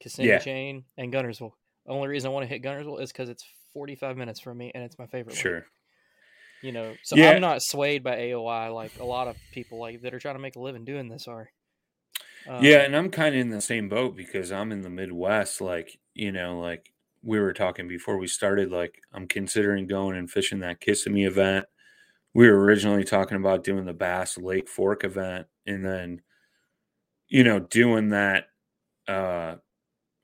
Kissimmee 0.00 0.28
Yeah. 0.28 0.38
Chain 0.38 0.84
and 0.96 1.12
Guntersville. 1.12 1.52
The 1.86 1.92
only 1.92 2.08
reason 2.08 2.30
I 2.30 2.32
want 2.32 2.44
to 2.44 2.48
hit 2.54 2.62
Guntersville 2.62 3.00
is 3.00 3.10
because 3.12 3.28
it's 3.28 3.44
45 3.72 4.16
minutes 4.16 4.38
from 4.40 4.56
me 4.58 4.70
and 4.74 4.84
it's 4.84 4.98
my 4.98 5.06
favorite. 5.06 5.34
sure. 5.36 5.66
You 6.62 6.70
know, 6.72 6.94
so 7.02 7.16
Yeah. 7.16 7.30
I'm 7.30 7.40
not 7.40 7.62
swayed 7.62 8.04
by 8.04 8.16
AOY 8.16 8.72
like 8.72 8.92
a 9.00 9.04
lot 9.04 9.26
of 9.28 9.36
people 9.52 9.78
like 9.80 10.02
that 10.02 10.14
are 10.14 10.20
trying 10.20 10.36
to 10.36 10.40
make 10.40 10.56
a 10.56 10.60
living 10.60 10.84
doing 10.84 11.08
this 11.08 11.26
are. 11.26 11.50
yeah, 12.46 12.52
Um, 12.56 12.64
and 12.86 12.96
I'm 12.96 13.10
kind 13.10 13.34
of 13.34 13.40
in 13.40 13.50
the 13.50 13.60
same 13.60 13.88
boat 13.88 14.16
because 14.16 14.52
I'm 14.52 14.70
in 14.72 14.82
the 14.82 14.90
Midwest. 14.90 15.60
Like, 15.60 15.98
you 16.14 16.32
know, 16.32 16.60
like 16.60 16.92
we 17.22 17.38
were 17.38 17.52
talking 17.52 17.88
before 17.88 18.18
we 18.18 18.26
started, 18.26 18.70
like 18.70 19.00
I'm 19.12 19.26
considering 19.26 19.86
going 19.86 20.16
and 20.16 20.30
fishing 20.30 20.60
that 20.60 20.80
Kissimmee 20.80 21.26
event. 21.26 21.66
We 22.34 22.48
were 22.48 22.60
originally 22.60 23.04
talking 23.04 23.36
about 23.36 23.64
doing 23.64 23.84
the 23.84 23.92
Bass 23.92 24.36
Lake 24.38 24.68
Fork 24.68 25.04
event 25.04 25.46
and 25.66 25.84
then, 25.84 26.22
you 27.28 27.44
know, 27.44 27.60
doing 27.60 28.10
that 28.10 28.46
uh 29.08 29.56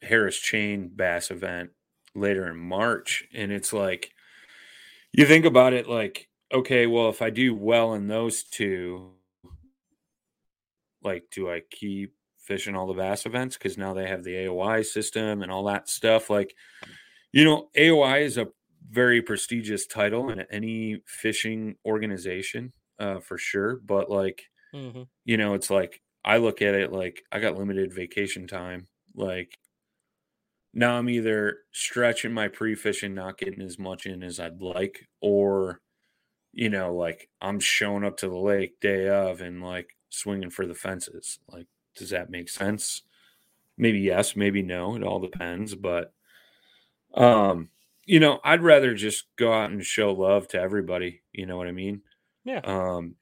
Harris 0.02 0.38
Chain 0.38 0.90
Bass 0.94 1.30
event 1.30 1.70
later 2.14 2.48
in 2.50 2.56
March. 2.56 3.24
And 3.34 3.52
it's 3.52 3.72
like, 3.72 4.12
you 5.12 5.26
think 5.26 5.44
about 5.44 5.72
it 5.72 5.88
like, 5.88 6.28
okay, 6.52 6.86
well, 6.86 7.08
if 7.10 7.22
I 7.22 7.30
do 7.30 7.54
well 7.54 7.94
in 7.94 8.08
those 8.08 8.42
two, 8.42 9.12
like 11.02 11.24
do 11.30 11.50
i 11.50 11.62
keep 11.70 12.14
fishing 12.50 12.74
all 12.74 12.88
the 12.88 12.94
bass 12.94 13.26
events 13.26 13.56
because 13.56 13.78
now 13.78 13.94
they 13.94 14.08
have 14.08 14.24
the 14.24 14.34
aoy 14.34 14.84
system 14.84 15.40
and 15.40 15.52
all 15.52 15.62
that 15.62 15.88
stuff. 15.88 16.28
Like 16.28 16.52
you 17.30 17.44
know 17.44 17.68
aoy 17.76 18.22
is 18.22 18.36
a 18.36 18.48
very 18.90 19.22
prestigious 19.22 19.86
title 19.86 20.30
in 20.30 20.40
any 20.50 21.00
fishing 21.06 21.76
organization 21.86 22.72
uh, 22.98 23.20
for 23.20 23.38
sure 23.38 23.78
but 23.84 24.10
like 24.10 24.42
mhm. 24.74 25.06
you 25.24 25.36
know 25.36 25.54
it's 25.54 25.70
like 25.70 26.00
i 26.24 26.38
look 26.38 26.60
at 26.60 26.74
it 26.74 26.90
like 26.90 27.22
i 27.30 27.38
got 27.38 27.56
limited 27.56 27.94
vacation 27.94 28.48
time. 28.48 28.88
Like 29.14 29.56
now 30.74 30.96
i'm 30.96 31.08
either 31.08 31.58
stretching 31.72 32.32
my 32.32 32.48
pre-fishing 32.48 33.14
not 33.14 33.38
getting 33.38 33.62
as 33.62 33.78
much 33.78 34.06
in 34.06 34.24
as 34.24 34.40
i'd 34.40 34.60
like 34.60 35.06
or 35.20 35.80
you 36.52 36.68
know 36.68 36.94
like 36.94 37.28
i'm 37.40 37.60
showing 37.60 38.04
up 38.04 38.16
to 38.16 38.28
the 38.28 38.38
lake 38.38 38.80
day 38.80 39.08
of 39.08 39.40
and 39.40 39.62
like 39.62 39.90
swinging 40.10 40.50
for 40.50 40.66
the 40.66 40.74
fences. 40.74 41.38
Like 41.48 41.66
does 41.96 42.10
that 42.10 42.30
make 42.30 42.48
sense? 42.48 43.02
Maybe 43.80 44.00
yes 44.00 44.36
maybe 44.36 44.60
no 44.62 44.94
it 44.94 45.02
all 45.02 45.20
depends 45.20 45.74
but 45.74 46.12
um 47.14 47.70
you 48.04 48.20
know 48.20 48.38
i'd 48.44 48.62
rather 48.62 48.94
just 48.94 49.24
go 49.36 49.52
out 49.54 49.70
and 49.70 49.82
show 49.84 50.12
love 50.12 50.46
to 50.48 50.60
everybody 50.60 51.22
you 51.32 51.46
know 51.46 51.56
what 51.56 51.66
i 51.66 51.72
mean? 51.72 52.02
Yeah. 52.44 52.60
um 52.62 53.14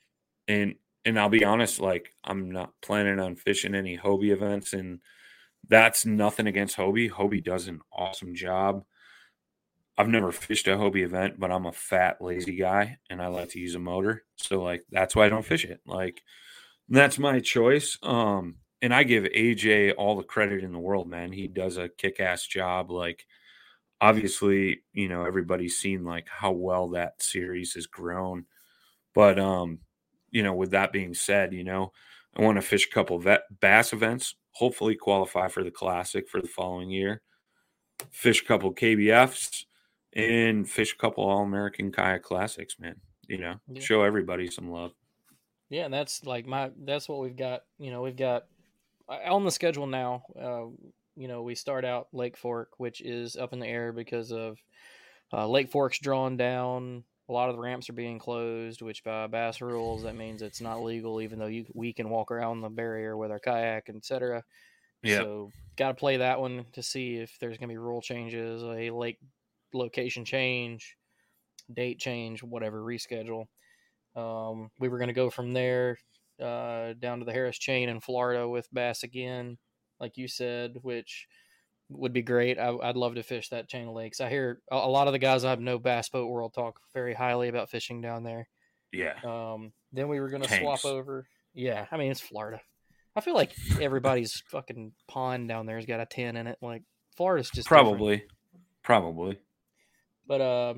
and 0.49 0.75
and 1.05 1.19
i'll 1.19 1.29
be 1.29 1.45
honest 1.45 1.79
like 1.79 2.13
i'm 2.25 2.51
not 2.51 2.73
planning 2.83 3.21
on 3.21 3.37
fishing 3.37 3.77
any 3.77 3.97
hobie 3.97 4.33
events 4.33 4.73
and 4.73 4.99
that's 5.69 6.05
nothing 6.05 6.47
against 6.47 6.77
hobie. 6.77 7.11
Hobie 7.11 7.45
does 7.45 7.69
an 7.69 7.81
awesome 7.93 8.35
job. 8.35 8.85
I've 9.99 10.09
never 10.09 10.33
fished 10.33 10.67
a 10.67 10.71
hobie 10.71 11.05
event 11.05 11.39
but 11.39 11.53
i'm 11.53 11.67
a 11.67 11.73
fat 11.73 12.21
lazy 12.21 12.57
guy 12.57 12.99
and 13.11 13.23
i 13.23 13.29
like 13.29 13.51
to 13.51 13.61
use 13.61 13.77
a 13.77 13.79
motor 13.79 14.25
so 14.37 14.61
like 14.61 14.85
that's 14.91 15.15
why 15.15 15.27
i 15.27 15.29
don't 15.29 15.45
fish 15.45 15.65
it. 15.65 15.81
Like 15.87 16.21
that's 16.89 17.19
my 17.19 17.41
choice 17.41 17.99
um 18.03 18.57
and 18.83 18.95
i 18.95 19.03
give 19.03 19.25
aj 19.25 19.95
all 19.97 20.17
the 20.17 20.23
credit 20.23 20.65
in 20.65 20.73
the 20.73 20.79
world 20.79 21.09
man 21.09 21.33
he 21.33 21.47
does 21.49 21.77
a 21.77 21.89
kick-ass 21.89 22.47
job 22.47 22.91
like 22.91 23.27
obviously 24.01 24.83
you 24.93 25.09
know 25.09 25.25
everybody's 25.25 25.79
seen 25.79 26.05
like 26.05 26.29
how 26.29 26.53
well 26.53 26.91
that 26.91 27.23
series 27.23 27.75
has 27.75 27.87
grown 27.87 28.47
but 29.15 29.39
um 29.39 29.81
you 30.31 30.43
know 30.43 30.55
with 30.55 30.73
that 30.73 30.93
being 30.93 31.15
said 31.15 31.53
you 31.55 31.65
know 31.65 31.93
i 32.37 32.43
want 32.43 32.57
to 32.57 32.63
fish 32.63 32.87
a 32.89 32.95
couple 32.95 33.19
vet 33.19 33.43
bass 33.61 33.93
events 33.93 34.37
hopefully 34.53 34.97
qualify 34.97 35.49
for 35.49 35.65
the 35.65 35.71
classic 35.71 36.29
for 36.29 36.41
the 36.43 36.49
following 36.49 36.91
year 36.91 37.23
fish 38.11 38.43
a 38.43 38.47
couple 38.47 38.75
kbfs 38.75 39.65
and 40.15 40.69
fish 40.69 40.95
a 40.95 40.99
couple 40.99 41.25
all-american 41.25 41.93
kayak 41.93 42.23
classics 42.23 42.79
man 42.79 43.01
you 43.29 43.39
know 43.39 43.57
Yeah. 43.69 43.85
show 43.85 44.03
everybody 44.03 44.49
some 44.49 44.71
love 44.71 44.93
Yeah, 45.71 45.85
and 45.85 45.93
that's 45.93 46.25
like 46.25 46.47
my 46.47 46.71
that's 46.85 47.09
what 47.09 47.21
we've 47.21 47.37
got. 47.37 47.63
You 47.79 47.91
know, 47.91 48.03
we've 48.03 48.17
got 48.17 48.47
uh, 49.09 49.19
on 49.33 49.45
the 49.45 49.51
schedule 49.51 49.87
now. 49.87 50.23
Uh, 50.39 50.67
you 51.17 51.29
know, 51.29 51.43
we 51.43 51.55
start 51.55 51.85
out 51.85 52.09
Lake 52.13 52.37
Fork, 52.37 52.71
which 52.79 53.01
is 53.01 53.37
up 53.37 53.53
in 53.53 53.59
the 53.59 53.67
air 53.67 53.93
because 53.93 54.33
of 54.33 54.59
uh, 55.33 55.47
Lake 55.49 55.71
Fork's 55.71 55.99
drawn 55.99 56.37
down. 56.37 57.05
A 57.29 57.33
lot 57.33 57.51
of 57.51 57.57
the 57.57 57.61
ramps 57.61 57.91
are 57.91 57.95
being 57.95 58.19
closed, 58.19 58.81
which 58.81 59.05
by 59.05 59.27
bass 59.27 59.61
rules 59.61 60.05
that 60.05 60.17
means 60.17 60.41
it's 60.41 60.63
not 60.63 60.83
legal, 60.83 61.21
even 61.21 61.39
though 61.39 61.47
you 61.47 61.67
we 61.75 61.93
can 61.93 62.09
walk 62.09 62.31
around 62.31 62.61
the 62.61 62.71
barrier 62.71 63.17
with 63.17 63.31
our 63.31 63.39
kayak, 63.39 63.91
etc. 63.91 64.43
Yeah. 65.03 65.19
So 65.19 65.53
got 65.77 65.89
to 65.89 65.95
play 65.95 66.17
that 66.17 66.41
one 66.41 66.65
to 66.73 66.83
see 66.83 67.17
if 67.17 67.37
there's 67.41 67.59
going 67.59 67.69
to 67.69 67.73
be 67.73 67.79
rule 67.79 68.01
changes, 68.01 68.63
a 68.63 68.91
lake 68.91 69.19
location 69.75 70.25
change, 70.25 70.97
date 71.73 71.99
change, 71.99 72.43
whatever, 72.43 72.81
reschedule. 72.81 73.47
Um, 74.19 74.71
we 74.79 74.89
were 74.89 74.99
going 74.99 75.09
to 75.09 75.15
go 75.15 75.31
from 75.31 75.53
there 75.53 75.99
uh, 76.43 76.95
down 76.99 77.21
to 77.21 77.25
the 77.25 77.33
Harris 77.33 77.59
Chain 77.59 77.89
in 77.89 78.01
Florida 78.01 78.49
with 78.49 78.69
bass 78.73 79.03
again, 79.03 79.59
like 80.01 80.17
you 80.17 80.27
said, 80.27 80.79
which 80.83 81.29
would 81.91 82.13
be 82.13 82.23
great. 82.23 82.59
I, 82.59 82.77
I'd 82.83 82.97
love 82.97 83.15
to 83.15 83.23
fish 83.23 83.49
that 83.51 83.69
chain 83.69 83.89
of 83.89 83.95
lakes. 83.95 84.21
I 84.21 84.29
hear 84.29 84.61
a, 84.71 84.77
a 84.77 84.91
lot 84.91 85.07
of 85.07 85.13
the 85.13 85.19
guys 85.19 85.45
I 85.45 85.51
have 85.51 85.61
know 85.61 85.79
Bass 85.79 86.09
Boat 86.09 86.29
World 86.29 86.53
talk 86.55 86.81
very 86.93 87.15
highly 87.15 87.49
about 87.49 87.71
fishing 87.71 88.01
down 88.01 88.25
there. 88.25 88.49
yeah 88.93 89.15
Um, 89.25 89.73
then 89.93 90.09
we 90.09 90.21
were 90.21 90.29
going 90.29 90.43
to 90.43 90.59
swap 90.59 90.85
over. 90.85 91.27
Yeah, 91.55 91.87
I 91.91 91.97
mean 91.97 92.11
it's 92.11 92.21
Florida. 92.21 92.61
I 93.17 93.21
feel 93.21 93.35
like 93.35 93.53
everybody's 93.81 94.43
fucking 94.51 94.93
pond 95.09 95.49
down 95.49 95.67
there 95.67 95.77
has 95.77 95.87
got 95.87 96.01
a 96.01 96.07
ten 96.07 96.37
in 96.37 96.47
it. 96.47 96.59
Like 96.61 96.83
Florida's 97.17 97.51
just 97.51 97.69
different. 97.69 97.87
probably 97.87 98.25
probably 98.83 99.39
But 100.27 100.41
uh, 100.41 100.75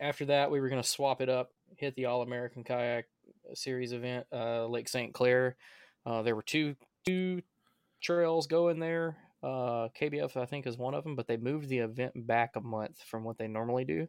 after 0.00 0.24
that, 0.26 0.50
we 0.50 0.60
were 0.60 0.68
going 0.68 0.82
to 0.82 0.88
swap 0.88 1.20
it 1.20 1.28
up, 1.28 1.50
hit 1.78 1.94
the 1.94 2.06
All 2.06 2.22
American 2.22 2.64
Kayak 2.64 3.06
Series 3.54 3.92
event, 3.92 4.26
uh, 4.32 4.66
Lake 4.66 4.88
St. 4.88 5.12
Clair. 5.12 5.56
Uh, 6.06 6.22
there 6.22 6.36
were 6.36 6.42
two 6.42 6.76
two 7.06 7.42
trails 8.02 8.46
going 8.46 8.78
there. 8.78 9.16
Uh, 9.42 9.88
KBF, 10.00 10.36
I 10.36 10.46
think, 10.46 10.66
is 10.66 10.78
one 10.78 10.94
of 10.94 11.04
them, 11.04 11.16
but 11.16 11.26
they 11.26 11.36
moved 11.36 11.68
the 11.68 11.78
event 11.78 12.12
back 12.26 12.56
a 12.56 12.60
month 12.60 12.98
from 13.02 13.24
what 13.24 13.36
they 13.36 13.46
normally 13.46 13.84
do. 13.84 14.08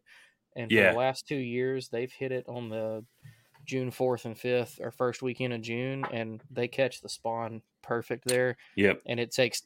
And 0.55 0.71
for 0.71 0.75
the 0.93 0.97
last 0.97 1.27
two 1.27 1.35
years, 1.35 1.89
they've 1.89 2.11
hit 2.11 2.31
it 2.31 2.45
on 2.47 2.69
the 2.69 3.03
June 3.65 3.91
4th 3.91 4.25
and 4.25 4.35
5th 4.35 4.79
or 4.79 4.91
first 4.91 5.21
weekend 5.21 5.53
of 5.53 5.61
June, 5.61 6.05
and 6.13 6.41
they 6.49 6.67
catch 6.69 7.01
the 7.01 7.09
spawn 7.09 7.61
perfect 7.81 8.25
there. 8.25 8.55
yep 8.75 9.01
And 9.05 9.19
it 9.19 9.31
takes 9.31 9.63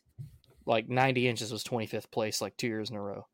like 0.65 0.89
90 0.89 1.27
inches 1.27 1.51
was 1.51 1.63
25th 1.63 2.11
place 2.11 2.41
like 2.41 2.57
two 2.57 2.67
years 2.67 2.89
in 2.89 2.95
a 2.95 3.01
row. 3.01 3.27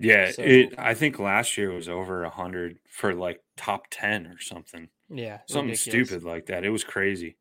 Yeah 0.00 0.30
So- 0.32 0.42
it 0.42 0.74
i 0.78 0.94
think 0.94 1.18
last 1.18 1.56
year 1.58 1.70
was 1.72 1.88
over 1.88 2.22
100 2.22 2.78
for 2.88 3.14
like 3.14 3.42
top 3.56 3.84
10 3.90 4.26
or 4.26 4.40
something 4.40 4.88
Yeah. 5.08 5.40
something 5.46 5.70
ridiculous. 5.70 6.08
stupid 6.08 6.24
like 6.24 6.46
that 6.46 6.64
it 6.64 6.70
was 6.70 6.82
crazy 6.84 7.36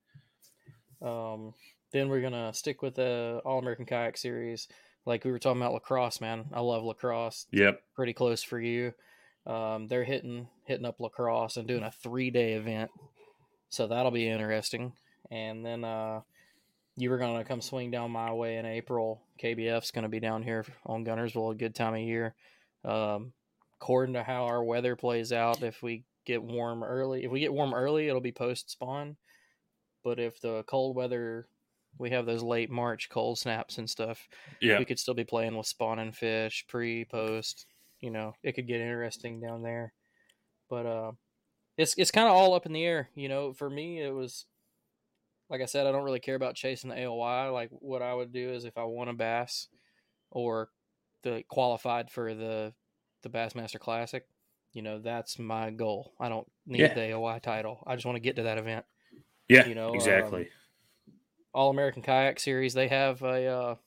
Um, 1.01 1.53
then 1.91 2.09
we're 2.09 2.21
gonna 2.21 2.53
stick 2.53 2.81
with 2.81 2.95
the 2.95 3.41
All 3.45 3.59
American 3.59 3.85
Kayak 3.85 4.17
Series. 4.17 4.67
Like 5.05 5.23
we 5.23 5.31
were 5.31 5.39
talking 5.39 5.61
about 5.61 5.71
La 5.73 5.79
Crosse, 5.79 6.19
man. 6.21 6.45
I 6.53 6.59
love 6.59 6.83
La 6.83 6.93
Crosse. 6.93 7.47
yep 7.51 7.81
Pretty 7.95 8.13
close 8.13 8.43
for 8.43 8.59
you. 8.59 8.93
Um, 9.45 9.87
they're 9.87 10.03
hitting 10.03 10.47
hitting 10.65 10.85
up 10.85 10.99
La 10.99 11.09
Crosse 11.09 11.57
and 11.57 11.67
doing 11.67 11.83
a 11.83 11.91
three 11.91 12.29
day 12.31 12.53
event, 12.53 12.91
so 13.69 13.87
that'll 13.87 14.11
be 14.11 14.27
interesting. 14.27 14.93
And 15.31 15.65
then 15.65 15.83
uh, 15.85 16.21
you 16.99 17.09
were 17.09 17.17
gonna 17.17 17.45
come 17.45 17.61
swing 17.61 17.91
down 17.91 18.11
my 18.11 18.33
way 18.33 18.57
in 18.57 18.65
April. 18.65 19.21
KBF's 19.41 19.91
gonna 19.91 20.09
be 20.09 20.19
down 20.19 20.43
here 20.43 20.65
on 20.85 21.05
Guntersville 21.05 21.53
a 21.53 21.55
good 21.55 21.73
time 21.73 21.93
of 21.93 22.01
year. 22.01 22.35
Um, 22.83 23.31
according 23.75 24.13
to 24.15 24.23
how 24.23 24.45
our 24.45 24.61
weather 24.61 24.97
plays 24.97 25.31
out, 25.31 25.63
if 25.63 25.81
we 25.81 26.03
get 26.25 26.43
warm 26.43 26.83
early, 26.83 27.23
if 27.23 27.31
we 27.31 27.39
get 27.39 27.53
warm 27.53 27.73
early, 27.73 28.09
it'll 28.09 28.19
be 28.19 28.33
post 28.33 28.69
spawn. 28.69 29.15
But 30.03 30.19
if 30.19 30.41
the 30.41 30.63
cold 30.63 30.95
weather, 30.95 31.47
we 31.97 32.09
have 32.09 32.25
those 32.25 32.43
late 32.43 32.69
March 32.69 33.09
cold 33.09 33.39
snaps 33.39 33.77
and 33.77 33.89
stuff. 33.89 34.27
Yeah. 34.61 34.77
we 34.77 34.85
could 34.85 34.99
still 34.99 35.13
be 35.13 35.23
playing 35.23 35.55
with 35.55 35.67
spawning 35.67 36.11
fish 36.11 36.65
pre 36.67 37.05
post. 37.05 37.65
You 38.01 38.11
know, 38.11 38.33
it 38.43 38.53
could 38.53 38.67
get 38.67 38.81
interesting 38.81 39.39
down 39.39 39.63
there. 39.63 39.93
But 40.69 40.85
uh, 40.85 41.11
it's 41.77 41.95
it's 41.97 42.11
kind 42.11 42.27
of 42.27 42.35
all 42.35 42.53
up 42.53 42.65
in 42.65 42.73
the 42.73 42.85
air. 42.85 43.09
You 43.15 43.29
know, 43.29 43.53
for 43.53 43.69
me, 43.69 44.01
it 44.01 44.13
was 44.13 44.45
like 45.49 45.61
I 45.61 45.65
said, 45.65 45.87
I 45.87 45.91
don't 45.91 46.03
really 46.03 46.19
care 46.19 46.35
about 46.35 46.55
chasing 46.55 46.89
the 46.89 46.95
AOY. 46.95 47.51
Like 47.51 47.69
what 47.71 48.01
I 48.01 48.13
would 48.13 48.31
do 48.31 48.51
is 48.51 48.65
if 48.65 48.77
I 48.77 48.83
won 48.83 49.07
a 49.09 49.13
bass 49.13 49.67
or 50.31 50.69
the 51.23 51.43
qualified 51.47 52.11
for 52.11 52.33
the 52.33 52.73
the 53.23 53.29
Bassmaster 53.29 53.79
Classic, 53.79 54.25
you 54.73 54.81
know, 54.81 54.99
that's 54.99 55.37
my 55.39 55.71
goal. 55.71 56.13
I 56.19 56.29
don't 56.29 56.47
need 56.65 56.81
Yeah. 56.81 56.93
the 56.93 57.01
AOY 57.01 57.39
title. 57.41 57.83
I 57.85 57.95
just 57.95 58.05
want 58.05 58.15
to 58.15 58.21
get 58.21 58.35
to 58.37 58.43
that 58.43 58.57
event. 58.57 58.85
Yeah. 59.49 59.67
you 59.67 59.75
know, 59.75 59.89
um, 59.89 59.95
exactly. 59.95 60.49
All 61.53 61.71
American 61.71 62.03
Kayak 62.03 62.39
Series, 62.39 62.73
they 62.75 62.87
have 62.87 63.21
a 63.23 63.47
uh, 63.47 63.71
a 63.71 63.77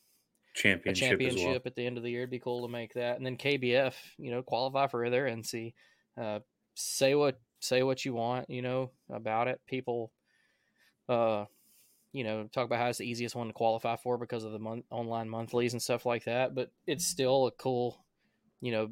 championship, 0.55 1.11
championship 1.11 1.39
as 1.39 1.45
well. 1.47 1.61
at 1.65 1.75
the 1.77 1.87
end 1.87 1.97
of 1.97 2.03
the 2.03 2.11
year. 2.11 2.21
It'd 2.23 2.31
be 2.31 2.41
cool 2.41 2.67
to 2.67 2.73
make 2.73 2.95
that. 2.95 3.17
And 3.17 3.25
then 3.25 3.37
KBF, 3.37 3.95
you 4.19 4.31
know, 4.33 4.43
qualify 4.43 4.89
for 4.89 5.09
their 5.09 5.27
NC. 5.27 5.73
Uh, 6.21 6.41
say 6.75 7.15
what 7.15 7.41
say 7.61 7.83
what 7.85 8.05
you 8.05 8.13
want, 8.15 8.51
you 8.51 8.61
know, 8.61 8.91
about 9.09 9.47
it. 9.49 9.61
People, 9.67 10.13
uh, 11.09 11.45
you 12.13 12.25
know, 12.25 12.49
talk 12.53 12.67
about 12.67 12.79
how 12.79 12.89
it's 12.89 12.99
the 12.99 13.09
easiest 13.09 13.35
one 13.35 13.47
to 13.47 13.53
qualify 13.53 13.97
for 13.97 14.19
because 14.19 14.45
of 14.45 14.53
the 14.53 14.59
mon- 14.59 14.85
online 14.91 15.29
monthlies 15.29 15.73
and 15.73 15.83
stuff 15.83 16.05
like 16.05 16.25
that. 16.25 16.55
But 16.55 16.71
it's 16.87 17.07
still 17.07 17.47
a 17.47 17.51
cool, 17.53 18.05
you 18.61 18.73
know, 18.73 18.91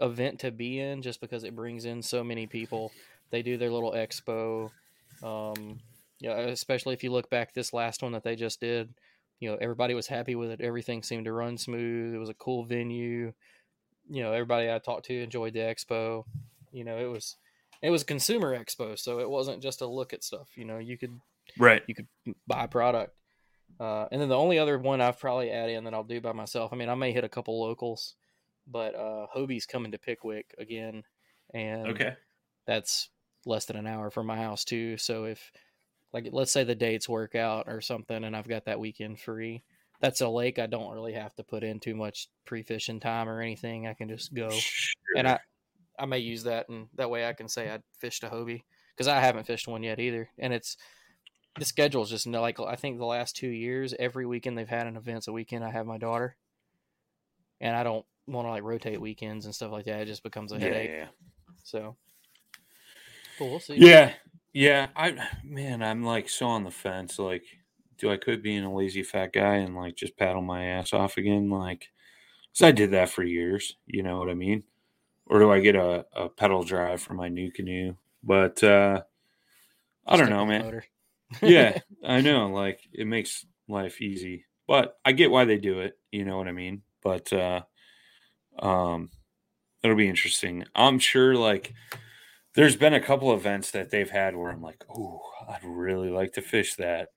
event 0.00 0.40
to 0.40 0.50
be 0.50 0.78
in 0.78 1.02
just 1.02 1.20
because 1.20 1.44
it 1.44 1.56
brings 1.56 1.84
in 1.84 2.02
so 2.02 2.22
many 2.22 2.46
people. 2.46 2.92
They 3.30 3.42
do 3.42 3.58
their 3.58 3.70
little 3.70 3.92
expo. 3.92 4.70
Um, 5.22 5.80
yeah, 6.20 6.38
especially 6.38 6.94
if 6.94 7.02
you 7.02 7.10
look 7.10 7.28
back 7.28 7.54
this 7.54 7.72
last 7.72 8.02
one 8.02 8.12
that 8.12 8.22
they 8.22 8.36
just 8.36 8.60
did, 8.60 8.94
you 9.40 9.50
know, 9.50 9.58
everybody 9.60 9.94
was 9.94 10.06
happy 10.06 10.34
with 10.34 10.50
it. 10.50 10.60
Everything 10.60 11.02
seemed 11.02 11.24
to 11.26 11.32
run 11.32 11.58
smooth. 11.58 12.14
It 12.14 12.18
was 12.18 12.28
a 12.28 12.34
cool 12.34 12.64
venue. 12.64 13.32
You 14.08 14.22
know, 14.22 14.32
everybody 14.32 14.70
I 14.70 14.78
talked 14.78 15.06
to 15.06 15.22
enjoyed 15.22 15.54
the 15.54 15.60
expo. 15.60 16.24
You 16.72 16.84
know, 16.84 16.98
it 16.98 17.06
was 17.06 17.36
it 17.82 17.90
was 17.90 18.02
a 18.02 18.06
consumer 18.06 18.58
expo, 18.58 18.98
so 18.98 19.20
it 19.20 19.28
wasn't 19.30 19.62
just 19.62 19.80
a 19.80 19.86
look 19.86 20.12
at 20.12 20.24
stuff. 20.24 20.50
You 20.56 20.64
know, 20.64 20.78
you 20.78 20.98
could 20.98 21.20
Right. 21.56 21.82
you 21.86 21.94
could 21.94 22.08
buy 22.46 22.66
product. 22.66 23.14
Uh, 23.80 24.06
and 24.12 24.20
then 24.20 24.28
the 24.28 24.36
only 24.36 24.58
other 24.58 24.78
one 24.78 25.00
I've 25.00 25.20
probably 25.20 25.50
add 25.50 25.70
in 25.70 25.84
that 25.84 25.94
I'll 25.94 26.04
do 26.04 26.20
by 26.20 26.32
myself. 26.32 26.72
I 26.72 26.76
mean, 26.76 26.88
I 26.88 26.94
may 26.94 27.12
hit 27.12 27.24
a 27.24 27.28
couple 27.28 27.60
locals, 27.60 28.16
but 28.66 28.94
uh, 28.94 29.26
Hobie's 29.32 29.66
coming 29.66 29.92
to 29.92 29.98
Pickwick 29.98 30.54
again, 30.58 31.04
and 31.54 31.90
Okay. 31.90 32.16
that's 32.66 33.10
less 33.46 33.66
than 33.66 33.76
an 33.76 33.86
hour 33.86 34.10
from 34.10 34.26
my 34.26 34.36
house 34.36 34.64
too. 34.64 34.96
So 34.98 35.24
if 35.24 35.52
like 36.12 36.28
let's 36.32 36.52
say 36.52 36.64
the 36.64 36.74
dates 36.74 37.08
work 37.08 37.34
out 37.34 37.66
or 37.68 37.80
something 37.80 38.24
and 38.24 38.36
I've 38.36 38.48
got 38.48 38.64
that 38.66 38.80
weekend 38.80 39.20
free, 39.20 39.62
that's 40.00 40.20
a 40.20 40.28
lake 40.28 40.58
I 40.58 40.66
don't 40.66 40.92
really 40.92 41.12
have 41.14 41.34
to 41.36 41.44
put 41.44 41.62
in 41.64 41.80
too 41.80 41.94
much 41.94 42.28
pre-fishing 42.46 43.00
time 43.00 43.28
or 43.28 43.40
anything. 43.40 43.86
I 43.86 43.94
can 43.94 44.08
just 44.08 44.34
go 44.34 44.66
and 45.14 45.28
I 45.28 45.40
I 45.98 46.06
may 46.06 46.18
use 46.18 46.44
that 46.44 46.68
and 46.68 46.88
that 46.94 47.10
way 47.10 47.26
I 47.26 47.32
can 47.32 47.48
say 47.48 47.70
I 47.70 47.78
fished 47.98 48.24
a 48.24 48.28
Hobie 48.28 48.62
because 48.94 49.08
I 49.08 49.20
haven't 49.20 49.46
fished 49.46 49.68
one 49.68 49.82
yet 49.82 50.00
either. 50.00 50.28
And 50.38 50.52
it's 50.52 50.76
the 51.58 51.64
schedule 51.64 52.02
is 52.02 52.10
just 52.10 52.26
no 52.26 52.40
like 52.40 52.60
I 52.60 52.76
think 52.76 52.98
the 52.98 53.04
last 53.04 53.36
two 53.36 53.48
years 53.48 53.94
every 53.98 54.26
weekend 54.26 54.56
they've 54.56 54.68
had 54.68 54.86
an 54.86 54.96
event. 54.96 55.24
So 55.24 55.32
weekend 55.32 55.64
I 55.64 55.70
have 55.70 55.86
my 55.86 55.98
daughter, 55.98 56.36
and 57.60 57.76
I 57.76 57.82
don't 57.82 58.04
want 58.26 58.46
to 58.46 58.50
like 58.50 58.62
rotate 58.62 59.00
weekends 59.00 59.44
and 59.44 59.54
stuff 59.54 59.72
like 59.72 59.86
that. 59.86 60.00
It 60.00 60.06
just 60.06 60.22
becomes 60.22 60.52
a 60.52 60.56
yeah, 60.56 60.60
headache. 60.60 60.90
yeah. 60.90 61.06
So, 61.64 61.96
but 63.38 63.46
we'll 63.46 63.60
see. 63.60 63.76
Yeah. 63.76 64.12
Yeah. 64.52 64.88
I 64.96 65.16
man, 65.44 65.82
I'm 65.82 66.04
like 66.04 66.28
so 66.28 66.46
on 66.46 66.64
the 66.64 66.70
fence. 66.70 67.18
Like, 67.18 67.44
do 67.98 68.10
I 68.10 68.16
quit 68.16 68.42
being 68.42 68.64
a 68.64 68.74
lazy 68.74 69.02
fat 69.02 69.32
guy 69.32 69.56
and 69.56 69.74
like 69.74 69.96
just 69.96 70.16
paddle 70.16 70.42
my 70.42 70.64
ass 70.64 70.92
off 70.92 71.16
again? 71.16 71.50
Like, 71.50 71.90
because 72.52 72.66
I 72.66 72.72
did 72.72 72.92
that 72.92 73.10
for 73.10 73.22
years. 73.22 73.76
You 73.86 74.02
know 74.02 74.18
what 74.18 74.30
I 74.30 74.34
mean? 74.34 74.64
Or 75.28 75.38
do 75.38 75.52
I 75.52 75.60
get 75.60 75.76
a, 75.76 76.06
a 76.14 76.28
pedal 76.28 76.62
drive 76.64 77.02
for 77.02 77.14
my 77.14 77.28
new 77.28 77.50
canoe? 77.50 77.94
But 78.22 78.62
uh 78.64 79.02
I 80.06 80.16
don't 80.16 80.30
know, 80.30 80.46
man. 80.46 80.82
yeah, 81.42 81.78
I 82.04 82.20
know. 82.22 82.48
Like 82.48 82.80
it 82.92 83.06
makes 83.06 83.44
life 83.68 84.00
easy, 84.00 84.46
but 84.66 84.98
I 85.04 85.12
get 85.12 85.30
why 85.30 85.44
they 85.44 85.58
do 85.58 85.80
it. 85.80 85.98
You 86.10 86.24
know 86.24 86.38
what 86.38 86.48
I 86.48 86.52
mean? 86.52 86.82
But 87.02 87.30
uh, 87.32 87.62
um, 88.58 89.10
it'll 89.82 89.96
be 89.96 90.08
interesting. 90.08 90.64
I'm 90.74 90.98
sure. 90.98 91.34
Like, 91.34 91.74
there's 92.54 92.76
been 92.76 92.94
a 92.94 93.00
couple 93.00 93.32
events 93.34 93.70
that 93.72 93.90
they've 93.90 94.08
had 94.10 94.34
where 94.34 94.50
I'm 94.50 94.62
like, 94.62 94.82
oh, 94.94 95.20
I'd 95.48 95.62
really 95.64 96.08
like 96.10 96.32
to 96.32 96.42
fish 96.42 96.74
that, 96.76 97.10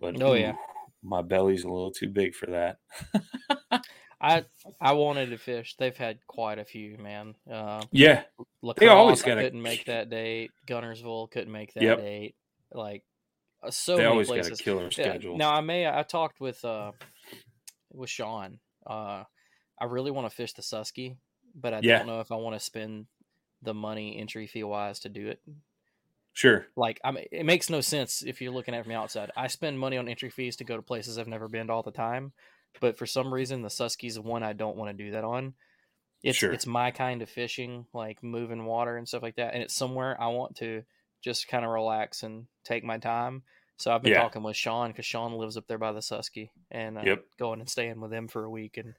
but 0.00 0.20
Oh, 0.22 0.32
yeah. 0.34 0.54
my 1.02 1.20
belly's 1.22 1.64
a 1.64 1.68
little 1.68 1.92
too 1.92 2.08
big 2.08 2.34
for 2.34 2.46
that. 2.46 2.78
I 4.22 4.44
I 4.80 4.92
wanted 4.92 5.30
to 5.30 5.38
fish. 5.38 5.74
They've 5.78 5.96
had 5.96 6.18
quite 6.28 6.58
a 6.58 6.64
few, 6.64 6.96
man. 6.98 7.34
Uh, 7.50 7.82
Yeah, 7.90 8.22
La 8.62 8.74
Crosse, 8.74 8.88
always 8.90 9.22
I 9.24 9.26
gotta- 9.26 9.42
couldn't 9.42 9.62
make 9.62 9.86
that 9.86 10.08
date. 10.10 10.52
Guntersville 10.68 11.30
couldn't 11.30 11.52
make 11.52 11.74
that 11.74 11.82
Yep. 11.82 11.98
date. 11.98 12.36
Like 12.72 13.02
uh, 13.62 13.70
so 13.70 13.96
they 13.96 14.02
many 14.02 14.12
always 14.12 14.28
places. 14.28 14.50
got 14.50 14.60
a 14.60 14.64
killer 14.64 14.90
schedule. 14.90 15.36
Now 15.36 15.52
I 15.52 15.60
may 15.60 15.86
I 15.88 16.02
talked 16.04 16.40
with 16.40 16.64
uh 16.64 16.92
with 17.92 18.08
Sean. 18.10 18.60
Uh 18.86 19.24
I 19.78 19.84
really 19.86 20.10
want 20.12 20.30
to 20.30 20.34
fish 20.36 20.52
the 20.52 20.62
Susky, 20.62 21.16
but 21.54 21.74
I 21.74 21.80
Yeah. 21.82 21.98
don't 21.98 22.06
know 22.06 22.20
if 22.20 22.30
I 22.30 22.36
want 22.36 22.54
to 22.54 22.60
spend 22.60 23.06
the 23.60 23.74
money 23.74 24.18
entry 24.18 24.46
fee 24.46 24.62
wise 24.64 25.00
to 25.00 25.08
do 25.08 25.28
it. 25.28 25.40
sure. 26.32 26.66
Like 26.76 27.00
I 27.04 27.10
mean, 27.10 27.26
it 27.32 27.44
makes 27.44 27.68
no 27.70 27.80
sense 27.80 28.22
if 28.22 28.40
you're 28.40 28.52
looking 28.52 28.74
at 28.74 28.80
it 28.80 28.82
from 28.84 28.92
the 28.92 28.98
outside. 28.98 29.30
I 29.36 29.48
spend 29.48 29.78
money 29.78 29.96
on 29.98 30.08
entry 30.08 30.30
fees 30.30 30.56
to 30.56 30.64
go 30.64 30.76
to 30.76 30.82
places 30.82 31.18
I've 31.18 31.28
never 31.28 31.48
been 31.48 31.66
to 31.66 31.72
all 31.72 31.82
the 31.82 31.90
time, 31.90 32.32
but 32.80 32.96
for 32.98 33.06
some 33.06 33.32
reason 33.32 33.62
the 33.62 33.68
Susky's 33.68 34.18
one 34.18 34.42
I 34.42 34.52
don't 34.52 34.76
want 34.76 34.96
to 34.96 35.04
do 35.04 35.10
that 35.12 35.24
on. 35.24 35.54
It's 36.22 36.38
Sure. 36.38 36.52
it's 36.52 36.66
my 36.66 36.90
kind 36.92 37.20
of 37.22 37.28
fishing, 37.28 37.86
like 37.92 38.22
moving 38.22 38.64
water 38.64 38.96
and 38.96 39.08
stuff 39.08 39.22
like 39.22 39.36
that, 39.36 39.54
and 39.54 39.62
it's 39.62 39.74
somewhere 39.74 40.20
I 40.20 40.28
want 40.28 40.56
to 40.56 40.84
just 41.22 41.48
kind 41.48 41.64
of 41.64 41.70
relax 41.70 42.22
and 42.22 42.46
take 42.64 42.84
my 42.84 42.98
time. 42.98 43.42
So 43.76 43.92
I've 43.92 44.02
been 44.02 44.12
Yeah. 44.12 44.18
talking 44.20 44.42
with 44.42 44.56
Sean 44.56 44.90
because 44.90 45.06
Sean 45.06 45.32
lives 45.32 45.56
up 45.56 45.66
there 45.66 45.78
by 45.78 45.92
the 45.92 46.00
Susky, 46.00 46.50
and 46.70 46.98
uh, 46.98 47.02
Yep. 47.04 47.24
going 47.38 47.60
and 47.60 47.68
staying 47.68 48.00
with 48.00 48.12
him 48.12 48.28
for 48.28 48.44
a 48.44 48.50
week 48.50 48.76
and 48.76 48.94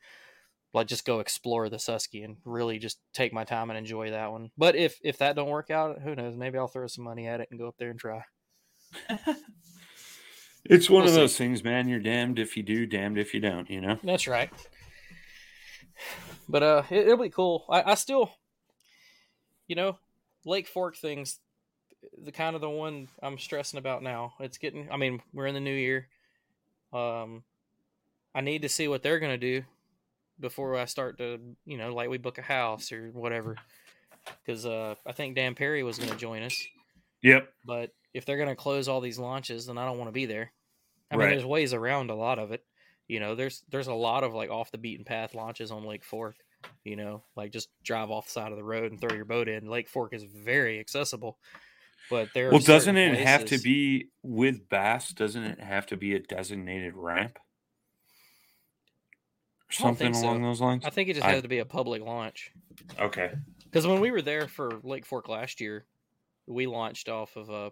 like 0.73 0.87
just 0.87 1.05
go 1.05 1.19
explore 1.19 1.69
the 1.69 1.77
Susky 1.77 2.25
and 2.25 2.37
really 2.45 2.79
just 2.79 2.99
take 3.13 3.31
my 3.31 3.43
time 3.45 3.69
and 3.69 3.77
enjoy 3.77 4.11
that 4.11 4.31
one. 4.31 4.51
But 4.57 4.75
if 4.75 4.99
if 5.03 5.17
that 5.19 5.35
don't 5.35 5.49
work 5.49 5.69
out, 5.71 6.01
who 6.01 6.15
knows? 6.15 6.35
Maybe 6.35 6.57
I'll 6.57 6.67
throw 6.67 6.87
some 6.87 7.05
money 7.05 7.27
at 7.27 7.39
it 7.41 7.47
and 7.51 7.59
go 7.59 7.67
up 7.67 7.77
there 7.77 7.89
and 7.91 7.99
try. 7.99 8.23
It's 10.65 10.89
one 10.89 11.01
We'll 11.01 11.09
of 11.09 11.15
see. 11.15 11.21
those 11.21 11.37
things, 11.37 11.63
man. 11.63 11.87
You're 11.89 11.99
damned 11.99 12.39
if 12.39 12.55
you 12.55 12.63
do, 12.63 12.85
damned 12.85 13.17
if 13.17 13.33
you 13.33 13.39
don't. 13.39 13.69
You 13.69 13.81
know. 13.81 13.97
That's 14.03 14.27
right. 14.27 14.49
But 16.47 16.63
uh, 16.63 16.83
it, 16.89 17.07
it'll 17.07 17.23
be 17.23 17.29
cool. 17.29 17.65
I, 17.69 17.91
I 17.91 17.95
still, 17.95 18.31
you 19.67 19.75
know, 19.75 19.97
Lake 20.45 20.67
Fork 20.67 20.95
things, 20.97 21.39
the 22.21 22.31
kind 22.31 22.55
of 22.55 22.61
the 22.61 22.69
one 22.69 23.07
I'm 23.21 23.37
stressing 23.37 23.77
about 23.77 24.03
now. 24.03 24.33
It's 24.39 24.57
getting. 24.57 24.89
I 24.91 24.97
mean, 24.97 25.21
we're 25.33 25.47
in 25.47 25.53
the 25.53 25.59
new 25.59 25.73
year. 25.75 26.07
Um, 26.91 27.43
I 28.35 28.41
need 28.41 28.61
to 28.63 28.69
see 28.69 28.87
what 28.87 29.03
they're 29.03 29.19
gonna 29.19 29.37
do 29.37 29.63
before 30.39 30.75
I 30.77 30.85
start 30.85 31.17
to, 31.19 31.39
you 31.65 31.77
know, 31.77 31.93
like 31.93 32.09
we 32.09 32.17
book 32.17 32.37
a 32.37 32.41
house 32.41 32.91
or 32.91 33.09
whatever. 33.13 33.55
Because 34.45 34.65
uh, 34.65 34.95
I 35.05 35.11
think 35.11 35.35
Dan 35.35 35.55
Perry 35.55 35.83
was 35.83 35.97
gonna 35.99 36.15
join 36.15 36.43
us, 36.43 36.61
Yep. 37.21 37.49
but 37.65 37.91
if 38.13 38.25
they're 38.25 38.37
gonna 38.37 38.55
close 38.55 38.87
all 38.87 39.01
these 39.01 39.19
launches, 39.19 39.65
then 39.65 39.77
I 39.77 39.85
don't 39.85 39.97
want 39.97 40.09
to 40.09 40.13
be 40.13 40.25
there. 40.25 40.51
I 41.11 41.17
mean, 41.17 41.29
there's 41.29 41.45
ways 41.45 41.73
around 41.73 42.09
a 42.09 42.15
lot 42.15 42.39
of 42.39 42.51
it. 42.51 42.63
You 43.07 43.19
know, 43.19 43.35
there's 43.35 43.63
there's 43.69 43.87
a 43.87 43.93
lot 43.93 44.23
of 44.23 44.33
like 44.33 44.49
off 44.49 44.71
the 44.71 44.77
beaten 44.77 45.05
path 45.05 45.35
launches 45.35 45.71
on 45.71 45.85
Lake 45.85 46.03
Fork. 46.03 46.35
You 46.83 46.95
know, 46.95 47.23
like 47.35 47.51
just 47.51 47.69
drive 47.83 48.09
off 48.09 48.25
the 48.25 48.31
side 48.31 48.51
of 48.51 48.57
the 48.57 48.63
road 48.63 48.91
and 48.91 48.99
throw 48.99 49.13
your 49.13 49.25
boat 49.25 49.47
in. 49.47 49.67
Lake 49.67 49.89
Fork 49.89 50.13
is 50.13 50.23
very 50.23 50.79
accessible, 50.79 51.37
but 52.09 52.29
there. 52.33 52.49
Well, 52.49 52.59
doesn't 52.59 52.97
it 52.97 53.19
have 53.19 53.45
to 53.45 53.57
be 53.57 54.09
with 54.21 54.69
bass? 54.69 55.09
Doesn't 55.09 55.43
it 55.43 55.59
have 55.59 55.85
to 55.87 55.97
be 55.97 56.15
a 56.15 56.19
designated 56.19 56.95
ramp? 56.95 57.37
Something 59.69 60.13
think 60.13 60.15
so. 60.15 60.29
along 60.29 60.43
those 60.43 60.61
lines? 60.61 60.85
I 60.85 60.89
think 60.91 61.09
it 61.09 61.15
just 61.15 61.25
I- 61.25 61.31
has 61.31 61.41
to 61.41 61.47
be 61.47 61.59
a 61.59 61.65
public 61.65 62.03
launch. 62.03 62.51
Okay. 62.99 63.31
Because 63.65 63.87
when 63.87 64.01
we 64.01 64.11
were 64.11 64.21
there 64.21 64.47
for 64.47 64.79
Lake 64.83 65.05
Fork 65.05 65.27
last 65.27 65.59
year, 65.59 65.85
we 66.45 66.67
launched 66.67 67.09
off 67.09 67.35
of 67.35 67.49
a 67.49 67.71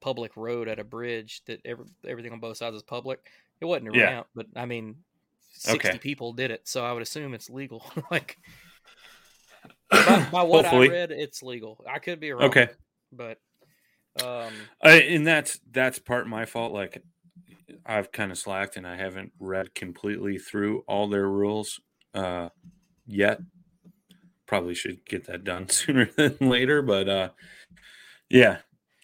public 0.00 0.36
road 0.36 0.68
at 0.68 0.78
a 0.78 0.84
bridge 0.84 1.42
that 1.46 1.60
every, 1.64 1.86
everything 2.06 2.32
on 2.32 2.40
both 2.40 2.56
sides 2.56 2.76
is 2.76 2.82
public. 2.82 3.20
It 3.60 3.64
wasn't 3.64 3.94
a 3.94 3.98
Yeah. 3.98 4.04
ramp, 4.10 4.26
but 4.34 4.46
I 4.56 4.66
mean, 4.66 4.96
sixty 5.52 5.88
Okay. 5.88 5.98
people 5.98 6.32
did 6.32 6.50
it, 6.50 6.68
so 6.68 6.84
I 6.84 6.92
would 6.92 7.02
assume 7.02 7.34
it's 7.34 7.50
legal. 7.50 7.84
like 8.10 8.36
by, 9.90 10.28
by 10.32 10.42
what. 10.42 10.64
I 10.66 10.86
read, 10.86 11.10
it's 11.10 11.42
legal. 11.42 11.84
I 11.88 11.98
could 11.98 12.20
be 12.20 12.32
wrong. 12.32 12.48
Okay. 12.48 12.68
but 13.12 13.38
um, 14.22 14.52
I, 14.82 15.00
and 15.00 15.26
that's 15.26 15.58
that's 15.70 15.98
part 15.98 16.26
my 16.26 16.44
fault. 16.44 16.72
Like, 16.72 17.02
I've 17.86 18.10
kind 18.12 18.32
of 18.32 18.38
slacked 18.38 18.76
and 18.76 18.86
I 18.86 18.96
haven't 18.96 19.32
read 19.38 19.74
completely 19.74 20.38
through 20.38 20.84
all 20.86 21.08
their 21.08 21.28
rules 21.28 21.80
uh, 22.14 22.48
yet. 23.06 23.40
Probably 24.46 24.74
should 24.74 25.04
get 25.04 25.26
that 25.26 25.44
done 25.44 25.68
sooner 25.70 26.06
than 26.16 26.36
later, 26.40 26.82
but 26.82 27.08
uh, 27.08 27.28
yeah, 28.28 28.58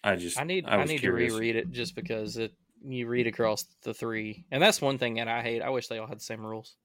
I 0.05 0.15
just 0.15 0.39
I 0.39 0.43
need 0.43 0.65
I, 0.67 0.77
I, 0.77 0.85
need 0.85 0.99
curious. 0.99 1.33
to 1.33 1.39
reread 1.39 1.55
it 1.55 1.71
just 1.71 1.95
because 1.95 2.37
it 2.37 2.53
you 2.83 3.07
read 3.07 3.25
across 3.25 3.65
the 3.81 3.93
three, 3.93 4.45
and 4.51 4.61
that's 4.61 4.79
one 4.79 4.99
thing 4.99 5.15
that 5.15 5.27
I 5.27 5.41
hate. 5.41 5.61
I 5.61 5.69
wish 5.69 5.87
they 5.87 5.97
all 5.97 6.07
had 6.07 6.19
the 6.19 6.23
same 6.23 6.45
rules. 6.45 6.75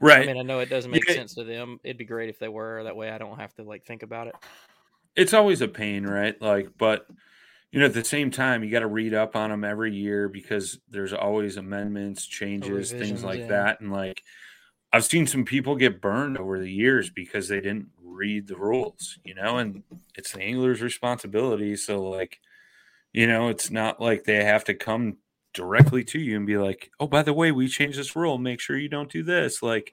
Right. 0.00 0.22
I 0.22 0.26
mean, 0.26 0.38
I 0.38 0.42
know 0.42 0.58
it 0.58 0.70
doesn't 0.70 0.90
make 0.90 1.06
Yeah. 1.08 1.14
sense 1.14 1.34
to 1.34 1.44
them. 1.44 1.78
It'd 1.84 1.98
be 1.98 2.04
great 2.04 2.30
if 2.30 2.38
they 2.38 2.48
were. 2.48 2.82
That 2.84 2.96
way, 2.96 3.10
I 3.10 3.18
don't 3.18 3.38
have 3.38 3.54
to 3.54 3.62
like 3.62 3.84
think 3.84 4.02
about 4.02 4.26
it. 4.26 4.34
it's 5.14 5.32
always 5.32 5.60
a 5.60 5.68
pain, 5.68 6.04
right? 6.04 6.40
Like, 6.42 6.70
but 6.76 7.06
you 7.70 7.78
know, 7.78 7.86
at 7.86 7.94
the 7.94 8.04
same 8.04 8.32
time, 8.32 8.64
you 8.64 8.70
got 8.70 8.80
to 8.80 8.88
read 8.88 9.14
up 9.14 9.36
on 9.36 9.50
them 9.50 9.62
every 9.62 9.94
year 9.94 10.28
because 10.28 10.80
there's 10.90 11.12
always 11.12 11.56
amendments, 11.56 12.26
changes, 12.26 12.90
things 12.90 13.22
like 13.22 13.40
yeah. 13.40 13.46
that. 13.48 13.80
And 13.80 13.92
like, 13.92 14.24
I've 14.92 15.04
seen 15.04 15.26
some 15.26 15.44
people 15.44 15.76
get 15.76 16.00
burned 16.00 16.38
over 16.38 16.58
the 16.58 16.70
years 16.70 17.10
because 17.10 17.48
they 17.48 17.60
didn't 17.60 17.88
read 18.14 18.46
the 18.48 18.56
rules, 18.56 19.18
you 19.24 19.34
know, 19.34 19.58
and 19.58 19.82
it's 20.14 20.32
the 20.32 20.42
angler's 20.42 20.82
responsibility. 20.82 21.76
So, 21.76 22.02
like, 22.02 22.40
you 23.12 23.26
know, 23.26 23.48
it's 23.48 23.70
not 23.70 24.00
like 24.00 24.24
they 24.24 24.44
have 24.44 24.64
to 24.64 24.74
come 24.74 25.18
directly 25.52 26.04
to 26.04 26.18
you 26.20 26.36
and 26.36 26.46
be 26.46 26.56
like, 26.58 26.90
oh, 27.00 27.06
by 27.06 27.22
the 27.22 27.32
way, 27.32 27.52
we 27.52 27.68
changed 27.68 27.98
this 27.98 28.16
rule. 28.16 28.38
Make 28.38 28.60
sure 28.60 28.76
you 28.76 28.88
don't 28.88 29.10
do 29.10 29.22
this. 29.22 29.62
Like, 29.62 29.92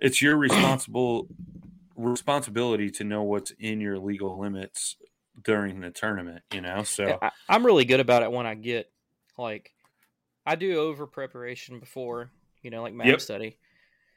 it's 0.00 0.22
your 0.22 0.36
responsible 0.38 1.28
responsibility 1.96 2.90
to 2.90 3.04
know 3.04 3.22
what's 3.22 3.52
in 3.52 3.80
your 3.80 3.98
legal 3.98 4.38
limits 4.40 4.96
during 5.42 5.80
the 5.80 5.90
tournament, 5.90 6.42
you 6.52 6.60
know? 6.60 6.82
So, 6.82 7.06
Yeah, 7.06 7.18
I, 7.22 7.30
I'm 7.48 7.66
really 7.66 7.84
good 7.84 8.00
about 8.00 8.22
it 8.22 8.32
when 8.32 8.46
I 8.46 8.54
get 8.54 8.90
like 9.38 9.72
I 10.46 10.56
do 10.56 10.78
over 10.78 11.06
preparation 11.06 11.80
before, 11.80 12.30
you 12.62 12.70
know, 12.70 12.82
like 12.82 12.94
map 12.94 13.08
Yep. 13.08 13.20
study. 13.20 13.58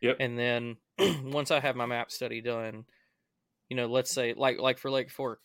Yep. 0.01 0.17
And 0.19 0.37
then 0.37 0.77
once 0.99 1.51
I 1.51 1.59
have 1.59 1.75
my 1.75 1.85
map 1.85 2.11
study 2.11 2.41
done, 2.41 2.85
you 3.69 3.75
know, 3.75 3.87
let's 3.87 4.11
say 4.11 4.33
like 4.35 4.59
like 4.59 4.77
for 4.77 4.91
Lake 4.91 5.09
Fork, 5.09 5.39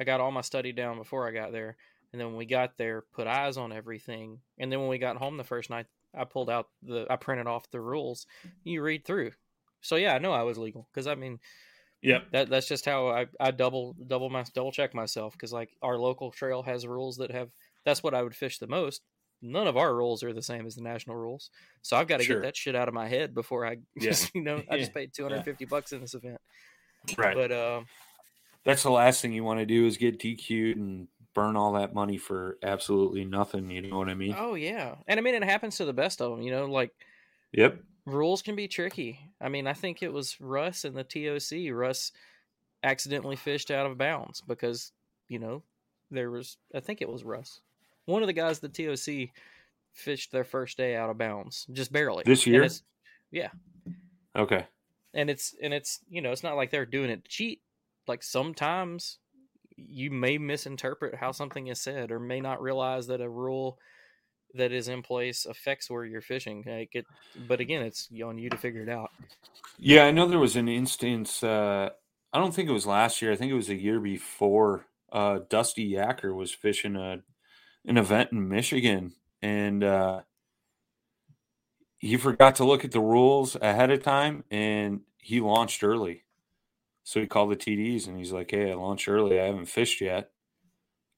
I 0.00 0.04
got 0.04 0.20
all 0.20 0.30
my 0.30 0.40
study 0.40 0.72
down 0.72 0.98
before 0.98 1.28
I 1.28 1.32
got 1.32 1.52
there. 1.52 1.76
And 2.12 2.20
then 2.20 2.28
when 2.28 2.36
we 2.36 2.44
got 2.46 2.76
there, 2.76 3.04
put 3.14 3.26
eyes 3.26 3.56
on 3.56 3.72
everything. 3.72 4.40
And 4.58 4.70
then 4.70 4.80
when 4.80 4.88
we 4.88 4.98
got 4.98 5.16
home 5.16 5.38
the 5.38 5.44
first 5.44 5.70
night, 5.70 5.86
I 6.14 6.24
pulled 6.24 6.50
out 6.50 6.68
the 6.82 7.06
I 7.08 7.16
printed 7.16 7.46
off 7.46 7.70
the 7.70 7.80
rules. 7.80 8.26
You 8.64 8.82
read 8.82 9.04
through. 9.04 9.32
So 9.80 9.96
yeah, 9.96 10.14
I 10.14 10.18
know 10.18 10.32
I 10.32 10.42
was 10.42 10.58
legal 10.58 10.88
because 10.92 11.06
I 11.06 11.14
mean 11.14 11.40
yep. 12.02 12.24
that 12.32 12.50
that's 12.50 12.68
just 12.68 12.84
how 12.84 13.08
I, 13.08 13.26
I 13.40 13.50
double 13.50 13.96
double 14.06 14.28
my 14.30 14.44
double 14.54 14.72
check 14.72 14.94
myself 14.94 15.32
because 15.32 15.52
like 15.52 15.70
our 15.82 15.98
local 15.98 16.30
trail 16.30 16.62
has 16.62 16.86
rules 16.86 17.16
that 17.16 17.30
have 17.30 17.50
that's 17.84 18.02
what 18.02 18.14
I 18.14 18.22
would 18.22 18.36
fish 18.36 18.58
the 18.58 18.66
most. 18.66 19.02
None 19.44 19.66
of 19.66 19.76
our 19.76 19.92
rules 19.94 20.22
are 20.22 20.32
the 20.32 20.42
same 20.42 20.66
as 20.66 20.76
the 20.76 20.82
national 20.82 21.16
rules, 21.16 21.50
so 21.80 21.96
I've 21.96 22.06
got 22.06 22.18
to 22.18 22.24
Sure. 22.24 22.36
get 22.36 22.46
that 22.46 22.56
shit 22.56 22.76
out 22.76 22.86
of 22.86 22.94
my 22.94 23.08
head 23.08 23.34
before 23.34 23.66
I 23.66 23.78
Yeah. 23.96 24.10
just 24.10 24.32
you 24.34 24.42
know 24.42 24.62
I 24.70 24.76
just 24.78 24.94
paid 24.94 25.12
two 25.12 25.24
hundred 25.24 25.44
fifty 25.44 25.64
bucks 25.64 25.92
in 25.92 26.00
this 26.00 26.14
event. 26.14 26.40
Right. 27.16 27.34
But 27.34 27.52
um, 27.52 27.86
That's 28.64 28.82
the 28.82 28.90
last 28.90 29.20
thing 29.20 29.32
you 29.32 29.44
want 29.44 29.60
to 29.60 29.66
do 29.66 29.86
is 29.86 29.96
get 29.96 30.18
DQ'd 30.18 30.76
and 30.76 31.08
burn 31.34 31.56
all 31.56 31.72
that 31.72 31.94
money 31.94 32.18
for 32.18 32.58
absolutely 32.62 33.24
nothing. 33.24 33.70
You 33.70 33.82
know 33.82 33.98
what 33.98 34.08
I 34.08 34.14
mean? 34.14 34.36
oh 34.38 34.54
yeah, 34.54 34.96
and 35.06 35.18
I 35.18 35.22
mean 35.22 35.34
it 35.34 35.44
happens 35.44 35.76
to 35.78 35.84
the 35.84 35.92
best 35.92 36.20
of 36.20 36.30
them. 36.30 36.42
You 36.42 36.50
know, 36.52 36.66
like 36.66 36.92
Yep. 37.52 37.80
rules 38.06 38.42
can 38.42 38.54
be 38.56 38.68
tricky. 38.68 39.18
I 39.40 39.48
mean, 39.48 39.66
I 39.66 39.72
think 39.72 40.02
it 40.02 40.12
was 40.12 40.40
Russ 40.40 40.84
and 40.84 40.96
the 40.96 41.04
TOC. 41.04 41.74
Russ 41.74 42.12
accidentally 42.82 43.36
fished 43.36 43.70
out 43.70 43.86
of 43.86 43.98
bounds 43.98 44.42
because 44.46 44.92
you 45.28 45.38
know 45.38 45.62
there 46.10 46.30
was. 46.30 46.56
I 46.74 46.80
think 46.80 47.02
it 47.02 47.08
was 47.08 47.24
Russ. 47.24 47.60
One 48.04 48.22
of 48.22 48.26
the 48.26 48.32
guys 48.32 48.58
the 48.58 48.68
TOC 48.68 49.30
fished 49.92 50.32
their 50.32 50.44
first 50.44 50.76
day 50.76 50.96
out 50.96 51.10
of 51.10 51.18
bounds, 51.18 51.66
just 51.72 51.92
barely. 51.92 52.22
This 52.24 52.46
year? 52.46 52.68
yeah, 53.30 53.48
Okay. 54.36 54.66
And 55.14 55.30
it's 55.30 55.54
and 55.62 55.72
it's 55.72 56.00
you 56.08 56.22
know 56.22 56.32
it's 56.32 56.42
not 56.42 56.56
like 56.56 56.70
they're 56.70 56.86
doing 56.86 57.10
it 57.10 57.24
to 57.24 57.30
cheat. 57.30 57.60
Like 58.06 58.22
sometimes 58.22 59.18
you 59.76 60.10
may 60.10 60.38
misinterpret 60.38 61.14
how 61.14 61.32
something 61.32 61.68
is 61.68 61.80
said, 61.80 62.10
or 62.10 62.18
may 62.18 62.40
not 62.40 62.62
realize 62.62 63.06
that 63.08 63.20
a 63.20 63.28
rule 63.28 63.78
that 64.54 64.72
is 64.72 64.88
in 64.88 65.02
place 65.02 65.46
affects 65.46 65.90
where 65.90 66.04
you're 66.04 66.20
fishing. 66.20 66.64
Like 66.66 66.90
it, 66.94 67.06
but 67.48 67.60
again, 67.60 67.82
it's 67.82 68.08
on 68.24 68.38
you 68.38 68.50
to 68.50 68.56
figure 68.56 68.82
it 68.82 68.88
out. 68.88 69.10
Yeah, 69.78 70.04
I 70.04 70.10
know 70.10 70.28
there 70.28 70.38
was 70.38 70.56
an 70.56 70.68
instance. 70.68 71.42
Uh, 71.42 71.90
I 72.32 72.38
don't 72.38 72.54
think 72.54 72.68
it 72.68 72.72
was 72.72 72.86
last 72.86 73.22
year. 73.22 73.32
I 73.32 73.36
think 73.36 73.50
it 73.50 73.56
was 73.56 73.70
a 73.70 73.80
year 73.80 74.00
before. 74.00 74.86
Uh, 75.10 75.40
Dusty 75.50 75.92
Yacker 75.92 76.34
was 76.34 76.52
fishing 76.52 76.96
a 76.96 77.22
an 77.84 77.98
event 77.98 78.30
in 78.32 78.48
Michigan, 78.48 79.12
and 79.40 79.82
uh, 79.82 80.20
he 82.02 82.18
forgot 82.18 82.56
to 82.56 82.64
look 82.66 82.84
at 82.84 82.92
the 82.92 83.00
rules 83.00 83.56
ahead 83.56 83.92
of 83.92 84.04
time, 84.04 84.44
and 84.50 85.02
he 85.18 85.40
launched 85.40 85.84
early. 85.84 86.24
So 87.04 87.20
he 87.20 87.26
called 87.28 87.50
the 87.52 87.56
TDs, 87.56 88.08
and 88.08 88.18
he's 88.18 88.32
like, 88.32 88.50
"Hey, 88.52 88.72
I 88.72 88.74
launched 88.74 89.08
early. 89.08 89.40
I 89.40 89.46
haven't 89.46 89.66
fished 89.66 90.00
yet." 90.02 90.30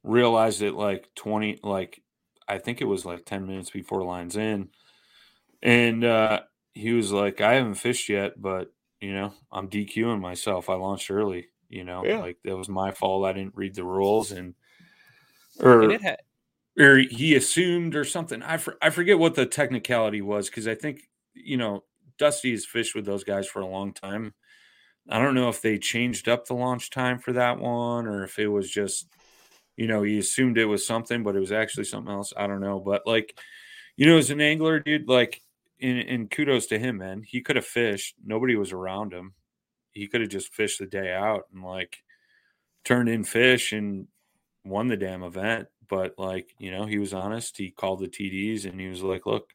Realized 0.04 0.62
it 0.62 0.74
like 0.74 1.10
twenty, 1.14 1.58
like 1.62 2.02
I 2.48 2.58
think 2.58 2.80
it 2.82 2.86
was 2.86 3.06
like 3.06 3.24
ten 3.26 3.46
minutes 3.46 3.70
before 3.70 4.04
lines 4.04 4.36
in, 4.36 4.70
and 5.62 6.04
uh, 6.04 6.42
he 6.74 6.92
was 6.92 7.12
like, 7.12 7.40
I 7.40 7.54
haven't 7.54 7.74
fished 7.76 8.08
yet, 8.10 8.40
but 8.40 8.72
you 9.00 9.14
know, 9.14 9.34
I'm 9.52 9.68
DQing 9.68 10.20
myself. 10.20 10.70
I 10.70 10.74
launched 10.74 11.10
early, 11.10 11.48
you 11.70 11.84
know, 11.84 12.02
Yeah. 12.02 12.18
like 12.18 12.38
that 12.44 12.56
was 12.56 12.68
my 12.68 12.92
fault. 12.92 13.26
I 13.26 13.32
didn't 13.32 13.56
read 13.56 13.74
the 13.74 13.84
rules 13.84 14.32
and 14.32 14.54
or 15.60 15.82
And 15.82 15.92
it 15.92 16.02
had 16.02 16.18
or 16.78 16.98
he 16.98 17.34
assumed 17.34 17.94
or 17.94 18.04
something. 18.04 18.42
I 18.42 18.56
for, 18.56 18.76
I 18.82 18.90
forget 18.90 19.18
what 19.18 19.34
the 19.34 19.46
technicality 19.46 20.22
was 20.22 20.48
because 20.48 20.66
I 20.68 20.74
think 20.74 21.02
you 21.34 21.56
know 21.56 21.84
Dusty 22.18 22.52
has 22.52 22.64
fished 22.64 22.94
with 22.94 23.06
those 23.06 23.24
guys 23.24 23.46
for 23.46 23.60
a 23.60 23.66
long 23.66 23.92
time. 23.92 24.34
I 25.08 25.18
don't 25.18 25.34
know 25.34 25.48
if 25.48 25.60
they 25.60 25.78
changed 25.78 26.28
up 26.28 26.46
the 26.46 26.54
launch 26.54 26.90
time 26.90 27.18
for 27.18 27.32
that 27.34 27.58
one 27.58 28.06
or 28.06 28.24
if 28.24 28.38
it 28.38 28.48
was 28.48 28.70
just 28.70 29.08
you 29.76 29.86
know 29.86 30.02
he 30.02 30.18
assumed 30.18 30.58
it 30.58 30.66
was 30.66 30.86
something, 30.86 31.22
but 31.22 31.36
it 31.36 31.40
was 31.40 31.52
actually 31.52 31.84
something 31.84 32.12
else. 32.12 32.32
I 32.36 32.46
don't 32.46 32.60
know, 32.60 32.80
but 32.80 33.06
like 33.06 33.38
you 33.96 34.06
know, 34.06 34.18
as 34.18 34.30
an 34.30 34.40
angler, 34.40 34.80
dude, 34.80 35.08
like 35.08 35.40
and, 35.80 35.98
and 35.98 36.30
kudos 36.30 36.66
to 36.66 36.78
him, 36.78 36.98
man. 36.98 37.22
He 37.22 37.40
could 37.42 37.56
have 37.56 37.66
fished. 37.66 38.14
Nobody 38.24 38.56
was 38.56 38.72
around 38.72 39.12
him. 39.12 39.34
He 39.92 40.08
could 40.08 40.20
have 40.20 40.30
just 40.30 40.54
fished 40.54 40.78
the 40.80 40.86
day 40.86 41.12
out 41.12 41.44
and 41.52 41.62
like 41.62 42.02
turned 42.84 43.08
in 43.08 43.24
fish 43.24 43.72
and 43.72 44.08
won 44.64 44.88
the 44.88 44.96
damn 44.96 45.22
event. 45.22 45.68
But 45.88 46.14
like, 46.18 46.54
you 46.58 46.70
know, 46.70 46.86
he 46.86 46.98
was 46.98 47.12
honest. 47.14 47.56
He 47.58 47.70
called 47.70 48.00
the 48.00 48.08
TDs 48.08 48.64
and 48.64 48.80
he 48.80 48.88
was 48.88 49.02
like, 49.02 49.26
look, 49.26 49.50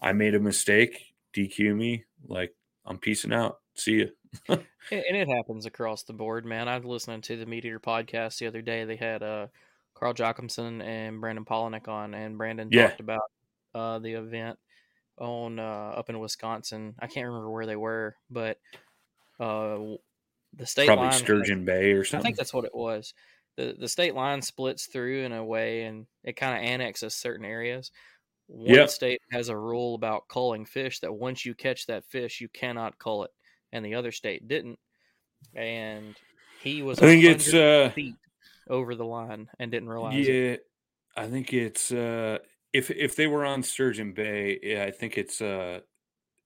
I 0.00 0.12
made 0.12 0.34
a 0.34 0.40
mistake. 0.40 1.14
DQ 1.34 1.74
me. 1.76 2.04
Like, 2.26 2.54
I'm 2.86 2.98
peacing 2.98 3.32
out. 3.32 3.58
See 3.74 3.92
you. 3.92 4.10
And 4.90 5.16
it 5.16 5.28
happens 5.28 5.64
across 5.64 6.02
the 6.02 6.12
board, 6.12 6.44
man. 6.44 6.68
I 6.68 6.76
was 6.76 6.84
listening 6.84 7.22
to 7.22 7.38
the 7.38 7.46
Meat 7.46 7.64
Eater 7.64 7.80
podcast 7.80 8.36
the 8.38 8.46
other 8.48 8.60
day. 8.60 8.84
They 8.84 8.96
had 8.96 9.22
uh, 9.22 9.46
Carl 9.94 10.12
Jocumsen 10.12 10.82
and 10.84 11.22
Brandon 11.22 11.46
Palaniuk 11.46 11.88
on, 11.88 12.12
and 12.12 12.36
Brandon 12.36 12.68
Yeah. 12.70 12.88
talked 12.88 13.00
about 13.00 13.22
uh, 13.74 13.98
the 14.00 14.12
event 14.12 14.58
on 15.18 15.58
uh, 15.58 15.62
up 15.96 16.10
in 16.10 16.18
Wisconsin. 16.20 16.96
I 16.98 17.06
can't 17.06 17.26
remember 17.26 17.50
where 17.50 17.64
they 17.64 17.76
were, 17.76 18.14
but 18.30 18.58
uh, 19.40 19.78
the 20.52 20.66
state 20.66 20.84
Probably 20.86 21.04
line 21.04 21.12
has- 21.12 21.20
Sturgeon 21.22 21.64
Bay 21.64 21.92
or 21.92 22.04
something. 22.04 22.20
I 22.20 22.28
think 22.28 22.36
that's 22.36 22.52
what 22.52 22.66
it 22.66 22.74
was. 22.74 23.14
The 23.56 23.74
The 23.78 23.88
state 23.88 24.14
line 24.14 24.42
splits 24.42 24.86
through 24.86 25.22
in 25.24 25.32
a 25.32 25.44
way, 25.44 25.84
and 25.84 26.06
it 26.24 26.34
kind 26.34 26.56
of 26.58 26.64
annexes 26.64 27.14
certain 27.14 27.44
areas. 27.46 27.90
One 28.48 28.88
Yep. 28.88 28.88
state 28.88 29.20
has 29.32 29.48
a 29.50 29.58
rule 29.58 29.94
about 29.96 30.28
culling 30.28 30.66
fish 30.66 31.00
that 31.00 31.12
once 31.14 31.44
you 31.46 31.54
catch 31.54 31.86
that 31.86 32.04
fish, 32.06 32.40
you 32.40 32.48
cannot 32.50 32.98
cull 32.98 33.24
it, 33.24 33.32
and 33.72 33.84
the 33.84 33.94
other 33.96 34.12
state 34.12 34.48
didn't. 34.48 34.78
And 35.54 36.20
he 36.56 36.82
was, 36.82 37.02
I 37.02 37.06
think 37.06 37.24
it's 37.24 37.52
uh 37.54 37.92
feet 37.94 38.18
over 38.68 38.94
the 38.94 39.04
line 39.06 39.50
and 39.58 39.70
didn't 39.72 39.88
realize 39.90 40.28
it. 40.28 40.40
yeah, 40.42 40.56
I 41.16 41.28
think 41.28 41.52
it's 41.52 41.92
uh 41.92 42.40
if 42.72 42.90
if 42.90 43.16
they 43.16 43.26
were 43.26 43.44
on 43.46 43.62
Sturgeon 43.62 44.14
Bay, 44.14 44.60
yeah, 44.62 44.84
I 44.84 44.90
think 44.90 45.18
it's 45.18 45.40
uh 45.42 45.80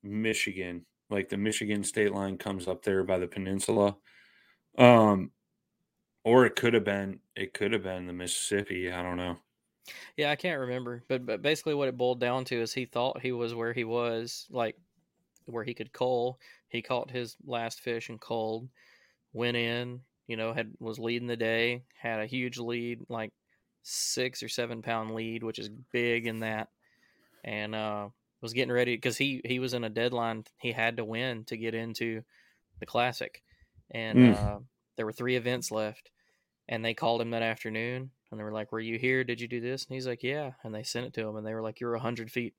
Michigan. 0.02 0.86
Like 1.11 1.28
the 1.30 1.38
Michigan 1.38 1.84
state 1.84 2.12
line 2.12 2.38
comes 2.38 2.68
up 2.68 2.84
there 2.84 3.04
by 3.04 3.18
the 3.18 3.28
peninsula. 3.28 3.98
Um 4.78 5.32
or 6.28 6.46
it 6.46 6.56
could 6.56 6.74
have 6.74 6.84
been 6.84 7.20
it 7.36 7.54
could 7.54 7.72
have 7.72 7.82
been 7.82 8.06
the 8.06 8.12
Mississippi. 8.12 8.90
I 8.92 9.02
don't 9.02 9.16
know. 9.16 9.38
Yeah, 10.16 10.30
I 10.30 10.36
can't 10.36 10.60
remember, 10.60 11.04
but 11.08 11.24
but 11.26 11.42
basically 11.42 11.74
what 11.74 11.88
it 11.88 11.96
boiled 11.96 12.20
down 12.20 12.44
to 12.46 12.60
is 12.60 12.72
he 12.72 12.84
thought 12.84 13.20
he 13.20 13.32
was 13.32 13.54
where 13.54 13.72
he 13.72 13.84
was, 13.84 14.46
like 14.50 14.76
where 15.46 15.64
he 15.64 15.74
could 15.74 15.92
cull. 15.92 16.40
He 16.68 16.82
caught 16.82 17.10
his 17.10 17.36
last 17.44 17.80
fish 17.80 18.08
and 18.10 18.20
culled, 18.20 18.70
went 19.32 19.58
in, 19.58 20.04
you 20.28 20.36
know, 20.36 20.54
had 20.54 20.74
was 20.80 20.98
leading 21.00 21.28
the 21.28 21.38
day, 21.38 21.86
had 21.94 22.20
a 22.20 22.26
huge 22.26 22.58
lead, 22.58 23.06
like 23.10 23.32
six 23.82 24.42
or 24.42 24.48
seven 24.50 24.82
pound 24.82 25.14
lead, 25.14 25.42
which 25.44 25.58
is 25.60 25.70
big 25.70 26.26
in 26.26 26.40
that, 26.40 26.70
and 27.44 27.74
uh, 27.74 28.08
was 28.40 28.52
getting 28.52 28.72
ready 28.72 28.96
because 28.96 29.16
he 29.16 29.40
he 29.44 29.58
was 29.58 29.74
in 29.74 29.84
a 29.84 29.90
deadline. 29.90 30.44
He 30.60 30.72
had 30.72 30.96
to 30.96 31.04
win 31.04 31.44
to 31.46 31.56
get 31.56 31.74
into 31.74 32.22
the 32.80 32.86
classic, 32.86 33.42
and 33.90 34.22
Mm. 34.22 34.34
uh, 34.34 34.60
there 34.96 35.06
were 35.06 35.12
three 35.12 35.36
events 35.36 35.70
left, 35.70 36.10
and 36.68 36.84
they 36.84 36.94
called 36.94 37.20
him 37.20 37.30
that 37.30 37.42
afternoon 37.42 38.10
And 38.30 38.38
they 38.38 38.44
were 38.44 38.52
like, 38.52 38.72
"Were 38.72 38.80
you 38.80 38.98
here? 38.98 39.24
Did 39.24 39.40
you 39.40 39.48
do 39.48 39.60
this?" 39.60 39.86
And 39.86 39.94
he's 39.94 40.06
like, 40.06 40.22
"Yeah." 40.22 40.52
And 40.62 40.74
they 40.74 40.82
sent 40.82 41.06
it 41.06 41.14
to 41.14 41.26
him, 41.26 41.36
and 41.36 41.46
they 41.46 41.54
were 41.54 41.62
like, 41.62 41.80
"You're 41.80 41.94
a 41.94 42.00
hundred 42.00 42.30
feet 42.30 42.54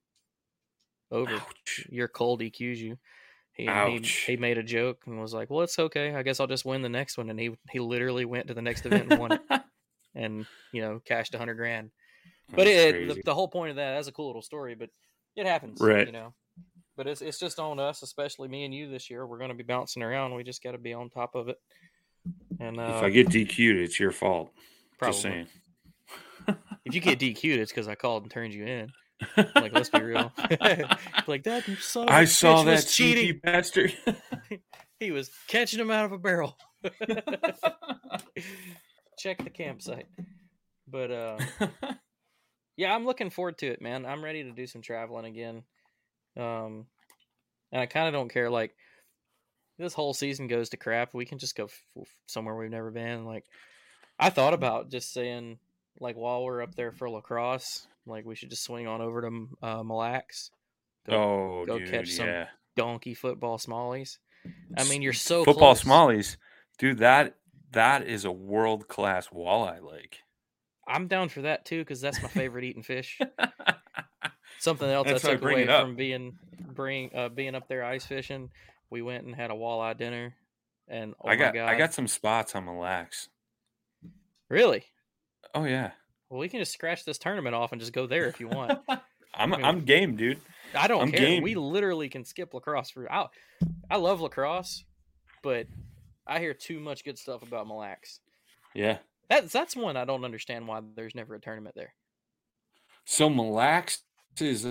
over. 1.12 1.36
Ouch. 1.36 1.88
Your 1.89 2.07
cold 2.07 2.41
EQs 2.41 2.78
you." 2.78 2.97
He, 3.53 3.64
he 3.64 3.70
Ouch. 3.70 4.10
he 4.26 4.38
made 4.38 4.57
a 4.57 4.64
joke 4.64 5.03
and 5.05 5.20
was 5.20 5.34
like, 5.34 5.49
"Well, 5.49 5.62
it's 5.62 5.78
okay. 5.78 6.16
I 6.16 6.24
guess 6.24 6.39
I'll 6.39 6.47
just 6.47 6.66
win 6.66 6.82
the 6.82 6.89
next 6.89 7.18
one." 7.18 7.30
And 7.30 7.39
he 7.39 7.51
he 7.70 7.80
literally 7.80 8.26
went 8.26 8.47
to 8.47 8.53
the 8.53 8.62
next 8.62 8.86
event 8.86 9.12
and 9.12 9.20
won 9.20 9.34
it, 9.34 9.41
and 10.16 10.45
you 10.72 10.82
know 10.82 11.01
cashed 11.05 11.36
a 11.36 11.38
hundred 11.38 11.55
grand. 11.55 11.91
But 12.49 12.66
That's 12.66 12.70
it, 12.70 13.07
the, 13.07 13.22
the 13.26 13.36
whole 13.36 13.47
point 13.47 13.72
of 13.72 13.76
that 13.76 13.95
that's 13.95 14.07
a 14.07 14.12
cool 14.12 14.28
little 14.28 14.41
story. 14.41 14.76
But 14.76 14.89
it 15.36 15.45
happens, 15.45 15.80
Right. 15.80 16.07
You 16.07 16.14
know. 16.14 16.34
But 16.97 17.07
it's 17.07 17.22
it's 17.22 17.39
just 17.39 17.60
on 17.60 17.80
us, 17.80 18.01
especially 18.01 18.47
me 18.47 18.66
and 18.66 18.74
you 18.74 18.89
this 18.89 19.10
year. 19.10 19.26
We're 19.26 19.38
going 19.38 19.51
to 19.51 19.55
be 19.55 19.64
bouncing 19.64 20.03
around. 20.03 20.34
We 20.34 20.43
just 20.43 20.64
got 20.64 20.72
to 20.72 20.78
be 20.78 20.93
on 20.93 21.10
top 21.10 21.36
of 21.36 21.47
it. 21.47 21.57
And 22.60 22.80
uh, 22.80 22.93
if 22.95 23.03
I 23.03 23.10
get 23.10 23.30
DQ'd, 23.30 23.78
it's 23.78 23.99
your 23.99 24.12
fault. 24.12 24.51
probably. 24.97 25.14
Just 25.14 25.22
saying. 25.22 25.47
if 26.86 26.93
you 26.93 27.01
get 27.01 27.20
DQ'd, 27.20 27.60
it's 27.60 27.72
because 27.72 27.88
I 27.88 27.95
called 27.95 28.24
and 28.24 28.32
turned 28.32 28.53
you 28.53 28.66
in. 28.66 28.91
Like, 29.38 29.74
let's 29.74 29.89
be 29.89 30.01
real. 30.01 30.32
like 31.28 31.43
that 31.43 31.66
of 31.68 32.30
saw 32.30 32.64
that 32.64 32.88
cheating 32.88 33.39
bastard. 33.43 33.93
He 34.99 35.12
was 35.12 35.32
catching 35.47 35.80
him 35.80 35.91
out 35.91 36.03
of 36.03 36.12
a 36.12 36.18
barrel. 36.18 36.57
Check 39.18 39.41
the 39.41 39.49
campsite. 39.49 40.07
But 40.89 41.10
uh 41.10 41.38
yeah, 42.76 42.93
I'm 42.93 43.05
looking 43.05 43.30
forward 43.30 43.57
to 43.60 43.68
it, 43.68 43.82
man. 43.82 44.05
I'm 44.05 44.22
ready 44.22 44.43
to 44.43 44.51
do 44.51 44.68
some 44.68 44.82
traveling 44.82 45.24
again. 45.24 45.64
Um 46.36 46.88
and 47.72 47.82
I 47.82 47.86
kind 47.86 48.07
of 48.07 48.14
don't 48.14 48.28
care 48.28 48.49
like 48.49 48.76
this 49.80 49.94
whole 49.94 50.14
season 50.14 50.48
goes 50.48 50.70
to 50.70 50.78
crap. 50.78 51.14
We 51.14 51.26
can 51.26 51.40
just 51.40 51.56
go 51.56 51.66
f- 51.66 52.08
somewhere 52.28 52.56
we've 52.56 52.70
never 52.70 52.92
been. 52.92 53.26
Like 53.26 53.46
I 54.20 54.30
thought 54.30 54.54
about 54.54 54.92
just 54.92 55.12
saying 55.12 55.58
like 56.00 56.16
while 56.16 56.44
we're 56.44 56.62
up 56.62 56.76
there 56.76 56.92
for 56.92 57.10
La 57.10 57.22
Crosse, 57.22 57.88
like 58.06 58.26
we 58.26 58.36
should 58.36 58.50
just 58.50 58.64
swing 58.64 58.88
on 58.88 59.02
over 59.02 59.22
to 59.22 59.48
uh, 59.64 59.84
Mille 59.84 59.98
Lacs. 59.98 60.52
Go 61.08 61.14
oh, 61.14 61.66
go 61.66 61.80
dude, 61.80 61.90
catch 61.90 62.12
some 62.12 62.28
yeah. 62.28 62.48
donkey 62.76 63.14
football 63.14 63.58
smallies. 63.58 64.18
I 64.78 64.84
mean, 64.84 65.02
you're 65.02 65.14
so 65.14 65.44
football 65.44 65.76
close. 65.76 65.84
smallies, 65.84 66.38
dude. 66.78 67.00
That 67.00 67.36
that 67.72 68.06
is 68.06 68.26
a 68.26 68.32
world 68.32 68.88
class 68.88 69.30
walleye 69.30 69.82
lake. 69.82 70.20
I'm 70.88 71.08
down 71.08 71.30
for 71.30 71.44
that 71.44 71.66
too 71.66 71.80
because 71.80 72.02
that's 72.02 72.22
my 72.22 72.30
favorite 72.30 72.66
eating 72.66 72.84
fish. 72.84 73.20
Something 74.60 74.90
else 74.90 75.08
That's 75.08 75.24
I 75.24 75.32
took 75.34 75.42
away 75.44 75.66
from 75.66 75.96
being 75.96 76.38
bring 76.74 77.12
uh, 77.16 77.30
being 77.30 77.56
up 77.56 77.70
there 77.70 77.84
ice 77.84 78.06
fishing. 78.06 78.50
We 78.90 79.02
went 79.02 79.26
and 79.26 79.36
had 79.36 79.52
a 79.52 79.54
walleye 79.54 79.98
dinner, 79.98 80.34
and 80.88 81.14
oh 81.24 81.28
I 81.30 81.36
got 81.36 81.54
my 81.54 81.60
god, 81.62 81.70
I 81.70 81.78
got 81.78 81.94
some 81.94 82.08
spots 82.08 82.56
on 82.56 82.66
Mille 82.66 82.80
Lacs. 82.80 83.30
really. 84.50 84.84
Oh 85.56 85.64
yeah, 85.66 85.92
Well, 86.30 86.40
we 86.40 86.50
can 86.50 86.60
just 86.60 86.74
scratch 86.74 87.06
this 87.06 87.18
tournament 87.18 87.56
off 87.56 87.72
and 87.72 87.80
just 87.82 87.94
go 87.94 88.06
there 88.08 88.26
if 88.26 88.40
you 88.40 88.48
want. 88.48 88.80
I'm 88.90 89.54
I 89.54 89.58
mean- 89.58 89.66
I'm 89.66 89.80
game, 89.86 90.16
dude. 90.16 90.40
I 90.76 90.88
don't 90.88 91.02
I'm 91.02 91.12
care. 91.12 91.20
game. 91.22 91.44
We 91.44 91.56
literally 91.56 92.10
can 92.10 92.24
skip 92.24 92.54
La 92.54 92.60
Crosse 92.60 92.92
for. 92.92 93.12
I, 93.12 93.28
I 93.90 93.98
love 93.98 94.22
La 94.22 94.28
Crosse, 94.30 94.84
but 95.42 95.66
I 96.28 96.40
hear 96.40 96.54
too 96.54 96.80
much 96.80 97.04
good 97.04 97.18
stuff 97.18 97.42
about 97.42 97.66
Mille 97.68 97.78
Lacs. 97.80 98.20
Yeah. 98.76 98.98
That's 99.30 99.52
that's 99.52 99.76
one 99.76 99.98
I 99.98 100.06
don't 100.06 100.26
understand 100.26 100.68
why 100.68 100.82
there's 100.96 101.16
never 101.16 101.34
a 101.36 101.40
tournament 101.40 101.74
there. 101.76 101.94
So 103.06 103.30
Mille 103.30 103.52
Lacs 103.52 104.04
is 104.40 104.68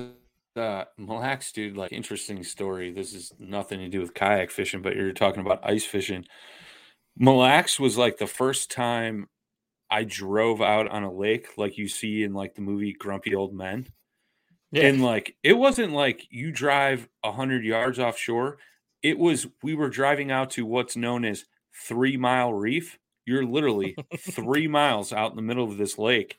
uh 0.57 0.85
Mille 0.97 1.19
Lacs, 1.19 1.53
dude. 1.53 1.77
Like 1.77 1.93
interesting 1.93 2.43
story. 2.45 2.91
This 2.91 3.15
is 3.15 3.33
nothing 3.39 3.81
to 3.81 3.89
do 3.89 4.01
with 4.01 4.15
kayak 4.15 4.51
fishing, 4.51 4.83
but 4.83 4.97
you're 4.97 5.13
talking 5.13 5.41
about 5.41 5.61
ice 5.65 5.85
fishing. 5.85 6.25
Mille 7.17 7.39
Lacs 7.39 7.81
was 7.81 7.99
like 7.99 8.19
the 8.19 8.27
first 8.27 8.71
time 8.71 9.29
I 9.91 10.05
drove 10.05 10.61
out 10.61 10.89
on 10.89 11.03
a 11.03 11.13
lake, 11.13 11.49
like 11.57 11.79
you 11.79 11.89
see 11.89 12.23
in 12.23 12.33
like 12.33 12.55
the 12.55 12.61
movie 12.61 12.93
Grumpy 12.93 13.35
Old 13.35 13.55
Men. 13.55 13.87
And 14.73 15.03
like 15.03 15.35
it 15.43 15.55
wasn't 15.55 15.95
like 15.95 16.27
you 16.31 16.53
drive 16.53 17.09
a 17.25 17.33
hundred 17.33 17.65
yards 17.65 17.99
offshore. 17.99 18.59
It 19.03 19.19
was 19.19 19.47
we 19.63 19.75
were 19.75 19.89
driving 19.89 20.31
out 20.31 20.51
to 20.51 20.67
what's 20.67 20.97
known 20.97 21.25
as 21.25 21.45
Three 21.87 22.17
Mile 22.17 22.53
Reef. 22.53 22.99
You're 23.25 23.47
literally 23.47 23.97
three 24.19 24.69
miles 24.69 25.13
out 25.13 25.31
in 25.31 25.37
the 25.37 25.43
middle 25.43 25.65
of 25.65 25.79
this 25.79 25.99
lake, 25.99 26.37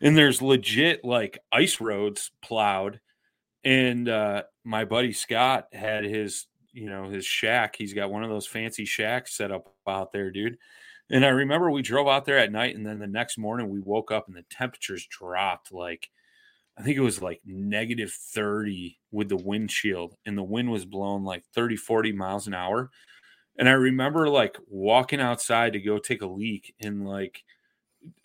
and 0.00 0.16
there's 0.16 0.40
legit 0.40 1.04
like 1.04 1.38
ice 1.52 1.80
roads 1.80 2.30
plowed. 2.42 3.00
And 3.66 4.08
uh, 4.08 4.44
my 4.62 4.84
buddy 4.84 5.12
Scott 5.12 5.66
had 5.72 6.04
his, 6.04 6.46
you 6.72 6.88
know, 6.88 7.08
his 7.08 7.26
shack. 7.26 7.74
He's 7.76 7.92
got 7.92 8.12
one 8.12 8.22
of 8.22 8.30
those 8.30 8.46
fancy 8.46 8.84
shacks 8.84 9.36
set 9.36 9.50
up 9.50 9.74
out 9.88 10.12
there, 10.12 10.30
dude. 10.30 10.56
And 11.10 11.26
I 11.26 11.30
remember 11.30 11.68
we 11.72 11.82
drove 11.82 12.06
out 12.06 12.24
there 12.26 12.38
at 12.38 12.52
night, 12.52 12.76
and 12.76 12.86
then 12.86 13.00
the 13.00 13.08
next 13.08 13.38
morning 13.38 13.68
we 13.68 13.80
woke 13.80 14.12
up 14.12 14.28
and 14.28 14.36
the 14.36 14.44
temperatures 14.50 15.06
dropped 15.10 15.72
like 15.72 16.10
I 16.78 16.82
think 16.82 16.96
it 16.96 17.02
was 17.02 17.20
like 17.20 17.40
negative 17.44 18.12
30 18.12 18.98
with 19.10 19.28
the 19.30 19.36
windshield, 19.36 20.14
and 20.26 20.38
the 20.38 20.44
wind 20.44 20.70
was 20.70 20.84
blowing 20.84 21.24
like 21.24 21.42
30, 21.52 21.74
40 21.76 22.12
miles 22.12 22.46
an 22.46 22.54
hour. 22.54 22.90
And 23.58 23.68
I 23.68 23.72
remember 23.72 24.28
like 24.28 24.58
walking 24.68 25.20
outside 25.20 25.72
to 25.72 25.80
go 25.80 25.98
take 25.98 26.22
a 26.22 26.26
leak, 26.26 26.72
and 26.80 27.04
like 27.04 27.42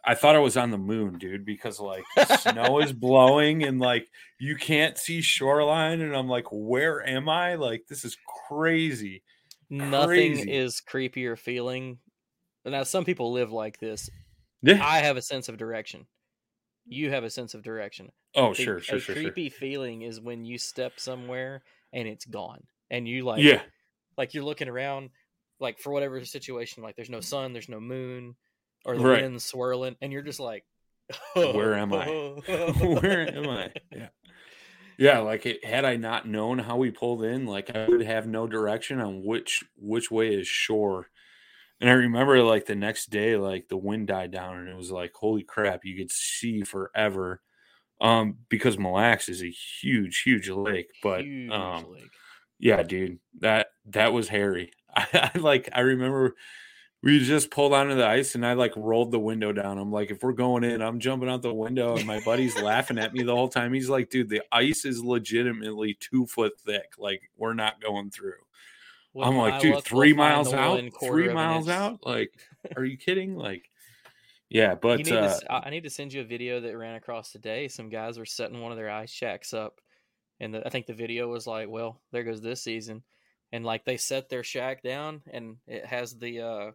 I 0.03 0.15
thought 0.15 0.35
I 0.35 0.39
was 0.39 0.57
on 0.57 0.71
the 0.71 0.77
moon, 0.77 1.17
dude, 1.17 1.45
because 1.45 1.79
like 1.79 2.03
snow 2.39 2.79
is 2.79 2.91
blowing 2.93 3.63
and 3.63 3.79
like 3.79 4.07
you 4.39 4.55
can't 4.55 4.97
see 4.97 5.21
shoreline. 5.21 6.01
And 6.01 6.15
I'm 6.15 6.27
like, 6.27 6.45
where 6.51 7.07
am 7.07 7.29
I? 7.29 7.55
Like, 7.55 7.85
this 7.87 8.03
is 8.05 8.17
crazy. 8.47 9.23
Nothing 9.69 10.33
Crazy. 10.35 10.51
is 10.51 10.81
creepier 10.85 11.37
feeling. 11.39 11.99
Now, 12.65 12.83
some 12.83 13.05
people 13.05 13.31
live 13.31 13.51
like 13.51 13.79
this. 13.79 14.09
Yeah. 14.61 14.85
I 14.85 14.99
have 14.99 15.17
a 15.17 15.21
sense 15.21 15.47
of 15.49 15.57
direction. 15.57 16.05
You 16.85 17.09
have 17.11 17.23
a 17.23 17.29
sense 17.29 17.53
of 17.53 17.63
direction. 17.63 18.11
Oh, 18.35 18.51
A- 18.51 18.55
sure, 18.55 18.79
sure, 18.81 18.97
a 18.97 18.99
sure, 18.99 19.15
sure. 19.15 19.23
creepy 19.23 19.49
feeling 19.49 20.01
is 20.01 20.19
when 20.19 20.43
you 20.45 20.57
step 20.57 20.99
somewhere 20.99 21.63
and 21.93 22.07
it's 22.07 22.25
gone, 22.25 22.63
and 22.89 23.07
you 23.07 23.23
like, 23.23 23.41
Yeah. 23.43 23.61
like 24.17 24.33
you're 24.33 24.43
looking 24.43 24.67
around, 24.69 25.09
like 25.59 25.79
for 25.79 25.91
whatever 25.91 26.23
situation, 26.25 26.83
like 26.83 26.95
there's 26.95 27.09
no 27.09 27.21
sun, 27.21 27.53
there's 27.53 27.69
no 27.69 27.79
moon, 27.79 28.35
or 28.85 28.97
the 28.97 29.05
Right. 29.05 29.21
wind's 29.23 29.45
swirling, 29.45 29.95
and 30.01 30.11
you're 30.11 30.21
just 30.23 30.39
like, 30.39 30.65
Where 31.35 31.75
am 31.75 31.93
I? 31.93 32.07
Where 32.47 33.27
am 33.37 33.49
I? 33.49 33.73
Yeah. 33.91 34.09
Yeah, 34.97 35.19
like 35.19 35.45
it, 35.45 35.65
had 35.65 35.83
I 35.85 35.95
not 35.95 36.27
known 36.27 36.59
how 36.59 36.77
we 36.77 36.91
pulled 36.91 37.23
in, 37.23 37.45
like 37.45 37.75
I 37.75 37.87
would 37.87 38.01
have 38.03 38.27
no 38.27 38.47
direction 38.47 38.99
on 38.99 39.23
which 39.23 39.63
which 39.77 40.11
way 40.11 40.33
is 40.35 40.47
shore. 40.47 41.07
And 41.81 41.89
I 41.89 41.93
remember 41.93 42.43
like 42.43 42.65
the 42.67 42.75
next 42.75 43.09
day, 43.09 43.37
like 43.37 43.67
the 43.69 43.77
wind 43.77 44.07
died 44.07 44.31
down 44.31 44.57
and 44.59 44.69
it 44.69 44.75
was 44.77 44.91
like, 44.91 45.13
holy 45.15 45.43
crap, 45.43 45.85
you 45.85 45.97
could 45.97 46.11
see 46.11 46.61
forever. 46.63 47.41
Um, 48.01 48.39
because 48.49 48.77
Mille 48.79 48.93
Lacs 48.93 49.29
is 49.29 49.43
a 49.43 49.51
huge, 49.51 50.21
huge 50.23 50.49
lake. 50.49 50.89
But 51.03 51.23
Huge 51.23 51.51
um 51.51 51.91
lake. 51.91 52.11
yeah, 52.59 52.83
dude, 52.83 53.19
that 53.39 53.67
that 53.87 54.13
was 54.13 54.29
hairy. 54.29 54.71
I, 54.95 55.31
I 55.35 55.39
like 55.39 55.69
I 55.73 55.81
remember 55.81 56.35
we 57.03 57.19
just 57.19 57.49
pulled 57.49 57.73
onto 57.73 57.95
the 57.95 58.05
ice 58.05 58.35
and 58.35 58.45
I 58.45 58.53
like 58.53 58.73
rolled 58.75 59.11
the 59.11 59.19
window 59.19 59.51
down. 59.51 59.79
I'm 59.79 59.91
like, 59.91 60.11
if 60.11 60.21
we're 60.21 60.33
going 60.33 60.63
in, 60.63 60.81
I'm 60.81 60.99
jumping 60.99 61.29
out 61.29 61.41
the 61.41 61.53
window, 61.53 61.95
and 61.95 62.05
my 62.05 62.19
buddy's 62.19 62.59
laughing 62.61 62.99
at 62.99 63.13
me 63.13 63.23
the 63.23 63.35
whole 63.35 63.49
time. 63.49 63.73
He's 63.73 63.89
like, 63.89 64.09
dude, 64.09 64.29
the 64.29 64.43
ice 64.51 64.85
is 64.85 65.03
legitimately 65.03 65.97
two 65.99 66.27
foot 66.27 66.59
thick. 66.59 66.93
Like, 66.99 67.31
we're 67.37 67.55
not 67.55 67.81
going 67.81 68.11
through. 68.11 68.33
With 69.13 69.27
I'm 69.27 69.35
like, 69.35 69.61
dude, 69.61 69.83
3 69.83 70.13
miles 70.13 70.53
out, 70.53 70.81
three 71.03 71.33
miles 71.33 71.67
out. 71.67 72.05
Like, 72.05 72.33
are 72.77 72.85
you 72.85 72.97
kidding? 72.97 73.35
Like, 73.35 73.69
yeah, 74.49 74.75
but 74.75 74.97
need 74.97 75.05
to 75.07 75.21
uh, 75.21 75.39
I 75.49 75.67
I 75.67 75.69
need 75.69 75.83
to 75.83 75.89
send 75.89 76.13
you 76.13 76.21
a 76.21 76.25
video 76.25 76.59
that 76.61 76.77
ran 76.77 76.95
across 76.95 77.31
today. 77.31 77.67
Some 77.67 77.89
guys 77.89 78.19
were 78.19 78.25
setting 78.25 78.61
one 78.61 78.71
of 78.71 78.77
their 78.77 78.89
ice 78.89 79.09
shacks 79.09 79.53
up, 79.53 79.81
and 80.39 80.53
the, 80.53 80.65
I 80.65 80.69
think 80.69 80.85
the 80.85 80.93
video 80.93 81.29
was 81.29 81.47
like, 81.47 81.69
"Well, 81.69 82.01
there 82.11 82.23
goes 82.23 82.41
this 82.41 82.61
season," 82.61 83.03
and 83.51 83.65
like 83.65 83.85
they 83.85 83.97
set 83.97 84.29
their 84.29 84.43
shack 84.43 84.83
down, 84.83 85.21
and 85.31 85.55
it 85.67 85.85
has 85.85 86.17
the 86.17 86.41
uh 86.41 86.71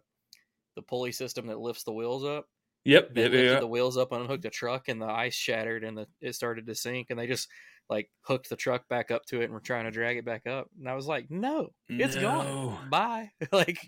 the 0.77 0.81
pulley 0.83 1.11
system 1.11 1.47
that 1.47 1.59
lifts 1.59 1.83
the 1.83 1.91
wheels 1.91 2.23
up. 2.23 2.45
yep, 2.85 3.13
They 3.13 3.23
lifted 3.27 3.59
the 3.61 3.67
wheels 3.67 3.97
up, 3.97 4.13
and 4.13 4.21
unhooked 4.21 4.43
the 4.43 4.49
truck, 4.49 4.87
and 4.87 5.01
the 5.01 5.07
ice 5.07 5.35
shattered, 5.35 5.83
and 5.83 5.97
the 5.97 6.07
it 6.21 6.33
started 6.35 6.65
to 6.67 6.75
sink, 6.75 7.07
and 7.09 7.19
they 7.19 7.27
just 7.27 7.49
like 7.89 8.09
hooked 8.21 8.49
the 8.49 8.55
truck 8.55 8.87
back 8.87 9.11
up 9.11 9.25
to 9.25 9.41
it 9.41 9.45
and 9.45 9.53
were 9.53 9.59
trying 9.59 9.85
to 9.85 9.91
drag 9.91 10.17
it 10.17 10.25
back 10.25 10.47
up. 10.47 10.69
And 10.79 10.87
I 10.87 10.93
was 10.93 11.07
like, 11.07 11.29
"No, 11.29 11.69
it's 11.89 12.15
No. 12.15 12.21
gone. 12.21 12.89
Bye." 12.89 13.31
like 13.51 13.79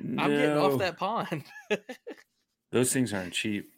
I'm 0.00 0.30
getting 0.30 0.56
off 0.56 0.78
that 0.78 0.96
pond. 0.96 1.44
Those 2.72 2.92
things 2.92 3.12
aren't 3.12 3.34
cheap. 3.34 3.70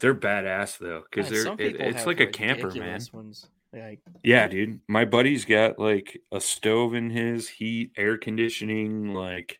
They're 0.00 0.14
badass 0.14 0.78
though, 0.78 1.02
because 1.10 1.28
they're 1.30 1.52
it- 1.58 1.80
it's 1.80 2.06
like 2.06 2.20
a 2.20 2.26
camper, 2.26 2.70
man. 2.72 3.00
Ones. 3.12 3.46
Like 3.72 4.00
Yeah, 4.22 4.46
dude. 4.48 4.80
My 4.88 5.04
buddy's 5.04 5.44
got 5.44 5.78
like 5.78 6.18
a 6.32 6.40
stove 6.40 6.94
in 6.94 7.10
his, 7.10 7.48
heat, 7.48 7.92
air 7.96 8.16
conditioning, 8.16 9.12
like 9.12 9.58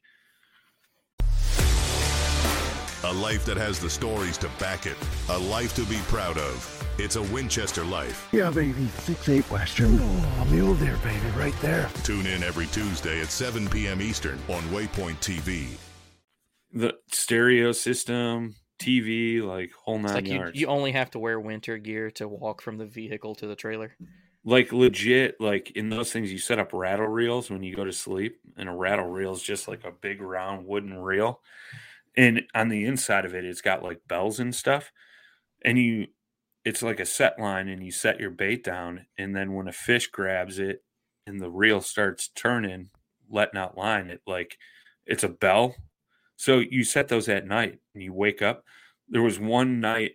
A 3.04 3.12
life 3.12 3.44
that 3.44 3.56
has 3.56 3.78
the 3.78 3.88
stories 3.90 4.36
to 4.38 4.48
back 4.58 4.86
it. 4.86 4.96
A 5.30 5.38
life 5.38 5.74
to 5.76 5.84
be 5.84 5.98
proud 6.08 6.36
of. 6.36 6.74
It's 6.98 7.14
a 7.16 7.22
Winchester 7.22 7.84
life. 7.84 8.28
Yeah, 8.32 8.50
baby. 8.50 8.86
Six 8.98 9.28
eight 9.28 9.44
Western. 9.50 9.98
Oh, 10.00 10.48
mule 10.50 10.74
deer, 10.74 10.96
baby, 11.04 11.26
right 11.36 11.54
there. 11.60 11.88
Tune 12.02 12.26
in 12.26 12.42
every 12.42 12.66
Tuesday 12.66 13.20
at 13.20 13.28
7 13.28 13.68
p.m. 13.68 14.02
Eastern 14.02 14.38
on 14.48 14.62
Waypoint 14.64 15.18
TV. 15.20 15.68
the 16.72 16.94
stereo 17.12 17.70
system, 17.70 18.56
TV, 18.80 19.42
like 19.42 19.70
whole 19.84 19.98
nine 19.98 20.04
It's 20.06 20.14
like 20.14 20.26
you, 20.28 20.34
yards. 20.34 20.60
you 20.60 20.66
only 20.66 20.90
have 20.92 21.10
to 21.12 21.20
wear 21.20 21.38
winter 21.38 21.78
gear 21.78 22.10
to 22.12 22.26
walk 22.26 22.60
from 22.60 22.78
the 22.78 22.86
vehicle 22.86 23.36
to 23.36 23.46
the 23.46 23.54
trailer. 23.56 23.92
like 24.44 24.72
legit, 24.72 25.40
like 25.40 25.70
in 25.72 25.88
those 25.88 26.12
things, 26.12 26.32
you 26.32 26.38
set 26.38 26.58
up 26.58 26.72
rattle 26.72 27.06
reels 27.06 27.48
when 27.48 27.62
you 27.62 27.76
go 27.76 27.84
to 27.84 27.92
sleep, 27.92 28.40
and 28.56 28.68
a 28.68 28.72
rattle 28.72 29.06
reel 29.06 29.32
is 29.32 29.42
just 29.42 29.68
like 29.68 29.84
a 29.84 29.92
big 29.92 30.20
round 30.20 30.66
wooden 30.66 30.98
reel, 30.98 31.40
and 32.18 32.42
on 32.52 32.68
the 32.68 32.84
inside 32.84 33.24
of 33.24 33.32
it, 33.32 33.44
it's 33.44 33.60
got 33.60 33.84
like 33.84 34.08
bells 34.08 34.40
and 34.40 34.52
stuff, 34.52 34.90
and 35.64 35.78
you, 35.78 36.08
it's 36.64 36.82
like 36.82 36.98
a 36.98 37.06
set 37.06 37.38
line, 37.38 37.68
and 37.68 37.84
you 37.84 37.92
set 37.92 38.18
your 38.18 38.30
bait 38.30 38.64
down, 38.64 39.06
and 39.16 39.36
then 39.36 39.54
when 39.54 39.68
a 39.68 39.72
fish 39.72 40.08
grabs 40.08 40.58
it, 40.58 40.82
and 41.28 41.40
the 41.40 41.48
reel 41.48 41.80
starts 41.80 42.28
turning, 42.34 42.90
letting 43.30 43.60
out 43.60 43.78
line, 43.78 44.10
it 44.10 44.20
like, 44.26 44.58
it's 45.06 45.22
a 45.22 45.28
bell. 45.28 45.76
So 46.34 46.58
you 46.58 46.82
set 46.82 47.06
those 47.06 47.28
at 47.28 47.46
night, 47.46 47.78
and 47.94 48.02
you 48.02 48.12
wake 48.12 48.42
up. 48.42 48.64
There 49.08 49.22
was 49.22 49.38
one 49.38 49.78
night 49.80 50.12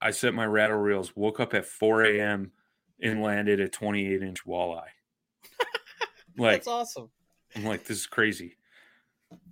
I 0.00 0.12
set 0.12 0.34
my 0.34 0.46
rattle 0.46 0.76
reels, 0.76 1.16
woke 1.16 1.40
up 1.40 1.52
at 1.52 1.66
4 1.66 2.04
a.m. 2.04 2.52
and 3.02 3.22
landed 3.22 3.58
a 3.58 3.68
28 3.68 4.22
inch 4.22 4.46
walleye. 4.46 4.82
like, 6.38 6.58
That's 6.58 6.68
awesome. 6.68 7.10
I'm 7.56 7.64
like, 7.64 7.84
this 7.86 7.98
is 7.98 8.06
crazy. 8.06 8.56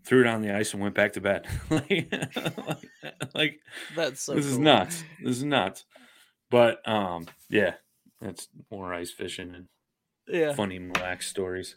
Threw 0.04 0.22
it 0.22 0.26
on 0.26 0.42
the 0.42 0.54
ice 0.54 0.72
and 0.72 0.82
went 0.82 0.94
back 0.94 1.12
to 1.12 1.20
bed. 1.20 1.46
like, 1.70 2.12
like, 3.34 3.60
That's 3.96 4.22
so 4.22 4.34
this 4.34 4.46
is 4.46 4.58
nuts. 4.58 5.04
This 5.22 5.36
is 5.36 5.44
nuts. 5.44 5.84
But 6.50 6.86
um, 6.88 7.26
yeah, 7.48 7.74
that's 8.20 8.48
more 8.70 8.92
ice 8.92 9.10
fishing 9.10 9.54
and 9.54 9.68
Yeah. 10.26 10.54
funny 10.54 10.78
Mille 10.78 11.16
stories. 11.20 11.76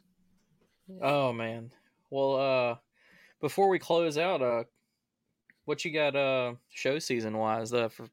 Oh 1.02 1.32
man. 1.34 1.72
Well, 2.10 2.36
uh, 2.36 2.76
before 3.42 3.70
we 3.70 3.80
close 3.80 4.18
out, 4.18 4.42
uh, 4.42 4.64
what 5.66 5.84
you 5.86 5.92
got, 5.92 6.16
uh, 6.16 6.56
show 6.70 7.00
season 7.00 7.38
wise? 7.38 7.74
Uh, 7.74 7.90
for 7.90 8.08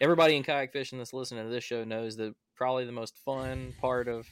everybody 0.00 0.36
in 0.36 0.42
kayak 0.42 0.72
fishing 0.72 0.98
that's 0.98 1.12
listening 1.12 1.44
to 1.44 1.50
this 1.50 1.64
show 1.64 1.84
knows 1.84 2.16
that 2.16 2.34
probably 2.56 2.84
the 2.84 2.92
most 2.92 3.18
fun 3.24 3.72
part 3.80 4.08
of 4.08 4.26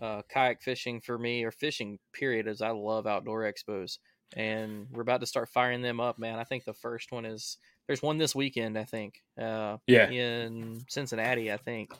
uh, 0.00 0.22
kayak 0.30 0.62
fishing 0.62 1.00
for 1.00 1.18
me 1.18 1.44
or 1.44 1.50
fishing 1.50 1.98
period 2.14 2.46
is 2.46 2.62
I 2.62 2.70
love 2.70 3.06
outdoor 3.06 3.42
expos, 3.42 3.98
and 4.36 4.86
we're 4.92 5.02
about 5.02 5.20
to 5.20 5.26
start 5.26 5.48
firing 5.48 5.82
them 5.82 6.00
up, 6.00 6.18
man. 6.18 6.38
I 6.38 6.44
think 6.44 6.64
the 6.64 6.74
first 6.74 7.12
one 7.12 7.24
is 7.24 7.58
there's 7.86 8.02
one 8.02 8.18
this 8.18 8.34
weekend, 8.34 8.78
I 8.78 8.84
think. 8.84 9.22
Uh, 9.40 9.78
Yeah. 9.86 10.08
in 10.10 10.82
Cincinnati, 10.88 11.52
I 11.52 11.56
think. 11.56 11.92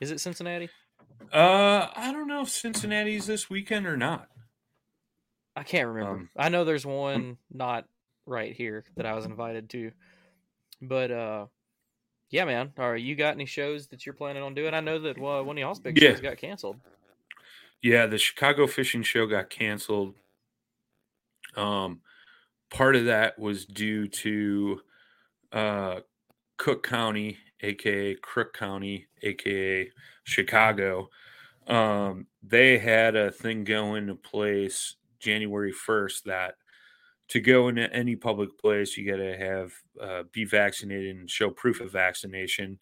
Is 0.00 0.10
it 0.10 0.20
Cincinnati? 0.20 0.68
Uh, 1.32 1.88
I 1.94 2.12
don't 2.12 2.26
know 2.28 2.42
if 2.42 2.48
Cincinnati's 2.48 3.26
this 3.26 3.48
weekend 3.50 3.86
or 3.86 3.96
not. 3.96 4.28
I 5.54 5.62
can't 5.62 5.88
remember. 5.88 6.12
Um, 6.20 6.30
I 6.36 6.48
know 6.48 6.64
there's 6.64 6.86
one 6.86 7.36
not 7.52 7.86
right 8.26 8.54
here 8.54 8.84
that 8.96 9.04
I 9.06 9.14
was 9.14 9.24
invited 9.26 9.68
to. 9.70 9.92
But 10.80 11.10
uh 11.10 11.46
yeah, 12.30 12.44
man. 12.46 12.72
Are 12.78 12.96
you 12.96 13.14
got 13.14 13.34
any 13.34 13.44
shows 13.46 13.88
that 13.88 14.06
you're 14.06 14.14
planning 14.14 14.42
on 14.42 14.54
doing? 14.54 14.72
I 14.74 14.80
know 14.80 14.98
that 15.00 15.18
well, 15.18 15.44
one 15.44 15.56
of 15.58 15.60
y'all's 15.60 15.78
big 15.80 16.00
Yeah. 16.00 16.10
shows 16.12 16.20
got 16.20 16.38
canceled. 16.38 16.80
Yeah, 17.82 18.06
the 18.06 18.16
Chicago 18.18 18.66
Fishing 18.66 19.02
Show 19.02 19.26
got 19.26 19.50
canceled. 19.50 20.14
Um, 21.56 22.00
part 22.70 22.96
of 22.96 23.06
that 23.06 23.38
was 23.38 23.64
due 23.66 24.08
to 24.08 24.80
uh, 25.52 26.00
Cook 26.56 26.86
County, 26.86 27.38
aka 27.60 28.14
Crook 28.16 28.54
County, 28.54 29.06
aka 29.22 29.90
Chicago. 30.24 31.08
Um, 31.66 32.26
they 32.42 32.78
had 32.78 33.14
a 33.16 33.30
thing 33.30 33.64
go 33.64 33.94
into 33.94 34.14
place 34.14 34.96
January 35.20 35.72
first 35.72 36.24
that 36.24 36.56
to 37.28 37.40
go 37.40 37.68
into 37.68 37.90
any 37.94 38.14
public 38.14 38.58
place, 38.58 38.96
you 38.96 39.10
got 39.10 39.16
to 39.16 39.36
have 39.36 39.72
uh, 40.00 40.22
be 40.32 40.44
vaccinated 40.44 41.16
and 41.16 41.30
show 41.30 41.48
proof 41.48 41.80
of 41.80 41.90
vaccination. 41.90 42.78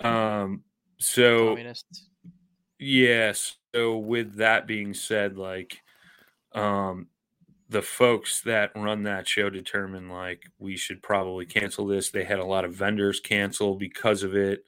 Um, 0.00 0.64
so 0.98 1.48
Communists. 1.48 2.08
Yes. 2.78 3.56
So 3.74 3.96
with 3.96 4.34
that 4.36 4.66
being 4.66 4.92
said, 4.92 5.38
like 5.38 5.80
um 6.54 7.06
the 7.72 7.82
folks 7.82 8.40
that 8.42 8.72
run 8.76 9.02
that 9.04 9.26
show 9.28 9.50
determined 9.50 10.10
like 10.10 10.44
we 10.58 10.76
should 10.76 11.02
probably 11.02 11.46
cancel 11.46 11.86
this. 11.86 12.10
They 12.10 12.24
had 12.24 12.38
a 12.38 12.44
lot 12.44 12.64
of 12.64 12.74
vendors 12.74 13.20
cancel 13.20 13.74
because 13.76 14.22
of 14.22 14.34
it. 14.36 14.64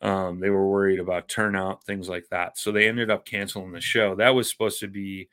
Um, 0.00 0.40
they 0.40 0.50
were 0.50 0.68
worried 0.68 1.00
about 1.00 1.28
turnout, 1.28 1.84
things 1.84 2.08
like 2.08 2.28
that. 2.30 2.56
So 2.58 2.72
they 2.72 2.88
ended 2.88 3.10
up 3.10 3.26
canceling 3.26 3.72
the 3.72 3.80
show. 3.80 4.14
That 4.14 4.34
was 4.34 4.50
supposed 4.50 4.80
to 4.80 4.88
be 4.88 5.28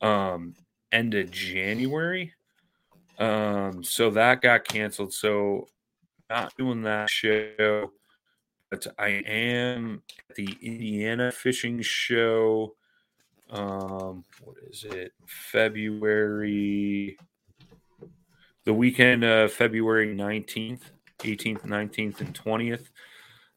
um 0.00 0.54
end 0.92 1.14
of 1.14 1.30
January. 1.30 2.34
Um, 3.18 3.84
so 3.84 4.10
that 4.10 4.42
got 4.42 4.64
canceled. 4.64 5.14
So 5.14 5.68
not 6.28 6.52
doing 6.56 6.82
that 6.82 7.08
show 7.08 7.90
but 8.74 8.86
I 8.98 9.08
am 9.26 10.02
at 10.28 10.36
the 10.36 10.56
Indiana 10.60 11.30
Fishing 11.30 11.80
Show. 11.82 12.74
Um, 13.54 14.24
what 14.42 14.56
is 14.68 14.84
it? 14.84 15.12
February, 15.26 17.16
the 18.64 18.74
weekend 18.74 19.22
of 19.22 19.52
February 19.52 20.12
19th, 20.12 20.80
18th, 21.20 21.60
19th, 21.60 22.20
and 22.20 22.34
20th. 22.34 22.88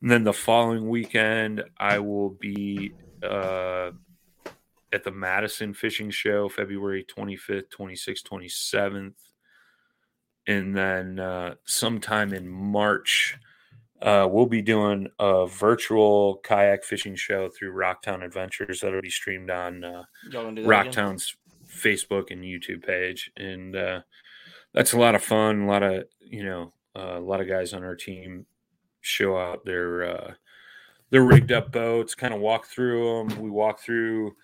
And 0.02 0.12
then 0.12 0.24
the 0.24 0.34
following 0.34 0.88
weekend, 0.88 1.64
I 1.80 1.98
will 1.98 2.30
be 2.30 2.93
uh, 3.24 3.89
at 4.93 5.04
the 5.04 5.12
Madison 5.12 5.74
Fishing 5.74 6.12
Show, 6.12 6.48
February 6.48 7.04
25th, 7.04 7.70
26th, 7.76 8.22
27th. 8.22 9.14
And 10.45 10.78
then 10.78 11.20
uh, 11.20 11.56
sometime 11.66 12.34
in 12.34 12.48
March, 12.48 13.36
uh, 14.02 14.28
we'll 14.30 14.45
be 14.45 14.62
doing 14.62 15.08
a 15.20 15.48
virtual 15.48 16.39
kayak 16.43 16.84
fishing 16.84 17.16
show 17.16 17.50
through 17.50 17.74
Rocktown 17.74 18.24
Adventures 18.24 18.82
that'll 18.82 19.02
be 19.02 19.10
streamed 19.10 19.50
on 19.50 19.84
uh, 19.84 20.04
Y'all 20.32 20.43
gonna 20.43 20.56
do 20.56 20.64
that 20.64 20.70
again? 20.70 20.93
Rocktown's 20.93 21.36
Facebook 21.68 22.32
and 22.32 22.43
YouTube 22.43 22.86
page, 22.86 23.32
and 23.38 23.76
uh, 23.76 24.02
that's 24.74 24.93
a 24.93 25.00
lot 25.00 25.16
of 25.16 25.24
fun. 25.24 25.62
A 25.62 25.68
lot 25.68 25.84
of 25.84 26.04
you 26.20 26.43
know, 26.43 26.74
uh, 26.95 27.18
a 27.18 27.20
lot 27.20 27.41
of 27.41 27.48
guys 27.48 27.74
on 27.74 27.84
our 27.84 27.95
team 27.95 28.45
show 29.02 29.38
out 29.38 29.66
their 29.66 30.04
uh, 30.04 30.34
their 31.10 31.24
rigged 31.24 31.52
up 31.52 31.72
boats, 31.72 32.16
kind 32.16 32.34
of 32.34 32.39
walk 32.39 32.68
through 32.68 33.28
them. 33.30 33.41
We 33.41 33.50
walk 33.50 33.80
through, 33.80 34.36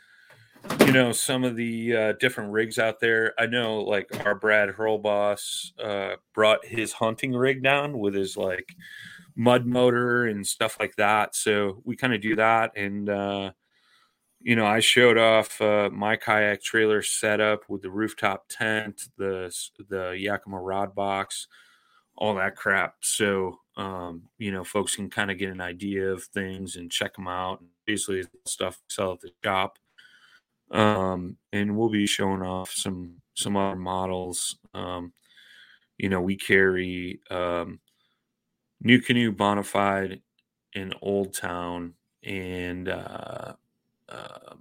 you 0.80 0.92
know, 0.92 1.12
some 1.12 1.44
of 1.44 1.56
the 1.56 1.96
uh, 1.96 2.14
different 2.14 2.52
rigs 2.52 2.80
out 2.80 3.00
there. 3.00 3.34
I 3.38 3.46
know, 3.46 3.82
like 3.82 4.26
our 4.26 4.36
Brad 4.36 4.70
Hurlboss 4.70 5.74
uh, 5.80 6.16
brought 6.34 6.66
his 6.66 6.94
hunting 6.94 7.34
rig 7.34 7.62
down 7.62 8.00
with 8.00 8.16
his 8.16 8.36
like 8.38 8.76
mud 9.36 9.66
motor 9.66 10.26
and 10.26 10.46
stuff 10.46 10.78
like 10.80 10.96
that. 10.98 11.36
So 11.36 11.82
we 11.86 11.96
kind 11.96 12.14
of 12.14 12.22
do 12.22 12.36
that. 12.36 12.72
And, 12.76 13.10
uh, 13.10 13.52
you 14.42 14.56
know, 14.56 14.66
I 14.66 14.80
showed 14.82 15.18
off 15.18 15.60
uh, 15.62 15.90
my 15.92 16.18
kayak 16.18 16.62
trailer 16.62 17.02
setup 17.02 17.70
with 17.70 17.82
the 17.82 17.90
rooftop 17.90 18.46
tent, 18.50 19.04
the 19.18 19.54
the 19.90 20.16
Yakima 20.18 20.60
rod 20.60 20.94
box, 20.94 21.48
all 22.18 22.36
that 22.36 22.56
crap. 22.56 22.96
So, 23.02 23.60
um, 23.78 24.24
you 24.38 24.52
know, 24.52 24.64
folks 24.64 24.96
can 24.96 25.10
kind 25.10 25.32
of 25.32 25.38
get 25.38 25.50
an 25.50 25.62
idea 25.62 26.12
of 26.12 26.24
things 26.26 26.76
and 26.76 26.92
check 26.92 27.16
them 27.16 27.28
out. 27.28 27.64
Basically, 27.86 28.24
stuff 28.46 28.82
sell 28.90 29.14
at 29.14 29.22
the 29.22 29.32
shop. 29.44 29.80
Um, 30.72 31.38
and 31.52 31.78
we'll 31.78 31.90
be 31.90 32.08
showing 32.08 32.42
off 32.42 32.72
some 32.72 33.22
some 33.36 33.56
other 33.56 33.76
models. 33.78 34.58
Um, 34.74 35.14
you 35.98 36.10
know, 36.10 36.22
we 36.22 36.36
carry 36.36 37.20
um, 37.30 37.80
NuCanoe 38.86 39.36
Bonafide 39.36 40.22
in 40.74 40.94
Old 41.02 41.34
Town 41.34 41.94
and 42.24 42.90
uh, 42.90 43.54
uh, 44.10 44.56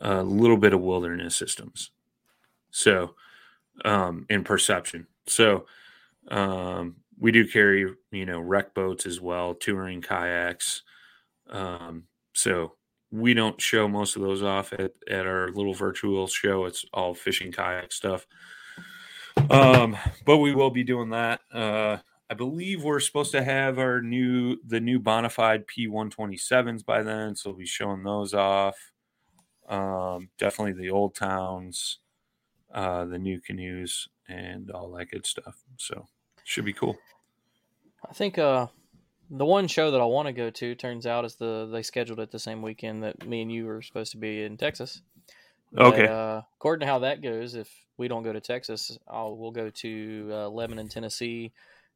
a 0.00 0.22
little 0.22 0.56
bit 0.56 0.72
of 0.72 0.80
wilderness 0.80 1.36
systems. 1.36 1.90
So, 2.70 3.14
um, 3.84 4.26
in 4.28 4.44
perception. 4.44 5.06
So, 5.26 5.66
um, 6.28 6.96
we 7.18 7.32
do 7.32 7.46
carry, 7.46 7.86
you 8.10 8.26
know, 8.26 8.40
rec 8.40 8.74
boats 8.74 9.06
as 9.06 9.20
well, 9.20 9.54
touring 9.54 10.02
kayaks. 10.02 10.82
Um, 11.48 12.04
so 12.32 12.74
we 13.10 13.34
don't 13.34 13.60
show 13.60 13.86
most 13.86 14.16
of 14.16 14.22
those 14.22 14.42
off 14.42 14.72
at, 14.72 14.92
at 15.08 15.26
our 15.26 15.50
little 15.50 15.74
virtual 15.74 16.26
show. 16.26 16.64
It's 16.64 16.84
all 16.92 17.14
fishing 17.14 17.52
kayak 17.52 17.92
stuff. 17.92 18.26
Um, 19.50 19.96
but 20.24 20.38
we 20.38 20.54
will 20.54 20.70
be 20.70 20.84
doing 20.84 21.10
that. 21.10 21.40
Uh, 21.52 21.98
I 22.30 22.34
believe 22.34 22.82
we're 22.82 23.00
supposed 23.00 23.32
to 23.32 23.44
have 23.44 23.78
our 23.78 24.00
new 24.00 24.56
the 24.66 24.80
new 24.80 24.98
bonafide 24.98 25.66
P127s 25.66 26.84
by 26.84 27.02
then, 27.02 27.36
so 27.36 27.50
we'll 27.50 27.58
be 27.58 27.66
showing 27.66 28.02
those 28.02 28.32
off. 28.32 28.92
Um, 29.68 30.30
definitely 30.38 30.72
the 30.72 30.90
old 30.90 31.14
towns, 31.14 31.98
uh, 32.72 33.04
the 33.04 33.16
NuCanoes, 33.16 34.08
and 34.28 34.70
all 34.70 34.90
that 34.92 35.10
good 35.10 35.26
stuff. 35.26 35.62
So 35.76 36.06
should 36.44 36.64
be 36.64 36.72
cool. 36.72 36.96
I 38.08 38.12
think 38.12 38.38
uh 38.38 38.68
the 39.30 39.44
one 39.44 39.66
show 39.66 39.90
that 39.90 40.00
I 40.00 40.04
want 40.04 40.26
to 40.26 40.32
go 40.32 40.50
to 40.50 40.74
turns 40.74 41.06
out 41.06 41.24
is 41.24 41.36
the 41.36 41.68
they 41.70 41.82
scheduled 41.82 42.20
it 42.20 42.30
the 42.30 42.38
same 42.38 42.62
weekend 42.62 43.02
that 43.02 43.26
me 43.26 43.42
and 43.42 43.52
you 43.52 43.66
were 43.66 43.82
supposed 43.82 44.12
to 44.12 44.18
be 44.18 44.42
in 44.42 44.56
Texas. 44.56 45.02
Okay. 45.76 46.06
uh, 46.06 46.42
according 46.56 46.86
to 46.86 46.92
how 46.92 47.00
that 47.00 47.20
goes, 47.20 47.54
if 47.54 47.68
we 47.96 48.06
don't 48.06 48.22
go 48.22 48.32
to 48.32 48.40
Texas, 48.40 48.96
I'll 49.08 49.36
we'll 49.36 49.50
go 49.50 49.70
to 49.70 50.28
uh, 50.30 50.48
Lebanon, 50.48 50.88
Tennessee, 50.88 51.52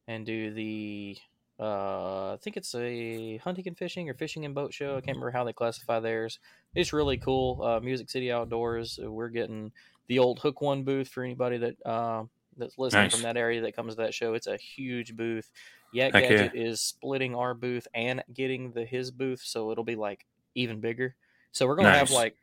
and 0.09 0.25
do 0.25 0.51
the 0.51 1.15
uh, 1.59 2.33
I 2.33 2.37
think 2.41 2.57
it's 2.57 2.73
a 2.73 3.37
hunting 3.37 3.67
and 3.67 3.77
fishing 3.77 4.09
or 4.09 4.13
fishing 4.13 4.43
and 4.45 4.55
boat 4.55 4.73
show. 4.73 4.91
I 4.91 5.01
can't 5.01 5.17
remember 5.17 5.31
how 5.31 5.43
they 5.43 5.53
classify 5.53 5.99
theirs. 5.99 6.39
It's 6.73 6.93
really 6.93 7.17
cool. 7.17 7.61
Uh, 7.61 7.79
Music 7.81 8.09
City 8.09 8.31
Outdoors. 8.31 8.97
uh, 9.03 9.11
We're 9.11 9.29
getting 9.29 9.71
the 10.07 10.19
old 10.19 10.39
Hook 10.39 10.61
One 10.61 10.83
booth 10.83 11.09
for 11.09 11.23
anybody 11.23 11.57
that 11.57 11.85
uh, 11.85 12.23
that's 12.57 12.77
listening 12.77 13.03
Nice. 13.03 13.13
from 13.13 13.23
that 13.23 13.37
area 13.37 13.61
that 13.61 13.75
comes 13.75 13.95
to 13.95 14.01
that 14.01 14.13
show. 14.13 14.33
It's 14.33 14.47
a 14.47 14.57
huge 14.57 15.15
booth. 15.15 15.51
Yak 15.91 16.13
Heck 16.13 16.29
yeah. 16.29 16.49
Is 16.53 16.81
splitting 16.81 17.35
our 17.35 17.53
booth 17.53 17.87
and 17.93 18.23
getting 18.33 18.71
the 18.71 18.85
his 18.85 19.11
booth, 19.11 19.41
so 19.43 19.71
it'll 19.71 19.83
be 19.83 19.95
like 19.95 20.25
even 20.55 20.79
bigger. 20.79 21.15
So 21.51 21.67
we're 21.67 21.75
gonna 21.75 21.91
have 21.91 22.11
like 22.11 22.35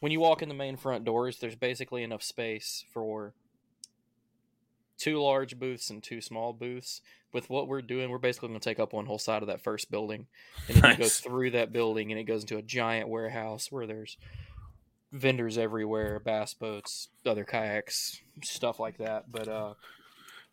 when 0.00 0.12
you 0.12 0.20
walk 0.20 0.42
in 0.42 0.48
the 0.48 0.54
main 0.54 0.76
front 0.76 1.04
doors, 1.04 1.38
there's 1.38 1.56
basically 1.56 2.02
enough 2.02 2.22
space 2.22 2.84
for 2.92 3.32
two 5.00 5.20
large 5.20 5.58
booths 5.58 5.90
and 5.90 6.02
two 6.02 6.20
small 6.20 6.52
booths. 6.52 7.00
With 7.32 7.48
what 7.48 7.68
we're 7.68 7.82
doing, 7.82 8.10
we're 8.10 8.18
basically 8.18 8.48
going 8.48 8.58
to 8.60 8.68
take 8.68 8.80
up 8.80 8.92
one 8.92 9.06
whole 9.06 9.18
side 9.18 9.42
of 9.42 9.46
that 9.48 9.62
first 9.62 9.88
building, 9.90 10.26
and 10.68 10.76
then 10.82 10.90
you 10.92 10.96
go 10.96 11.02
Nice. 11.04 11.20
through 11.20 11.52
that 11.52 11.72
building, 11.72 12.10
and 12.10 12.20
it 12.20 12.24
goes 12.24 12.42
into 12.42 12.56
a 12.58 12.62
giant 12.62 13.08
warehouse 13.08 13.70
where 13.70 13.86
there's 13.86 14.16
vendors 15.12 15.56
everywhere, 15.58 16.18
bass 16.18 16.54
boats, 16.54 17.08
other 17.24 17.44
kayaks, 17.44 18.20
stuff 18.42 18.80
like 18.80 18.98
that. 18.98 19.30
But 19.30 19.46
uh, 19.48 19.74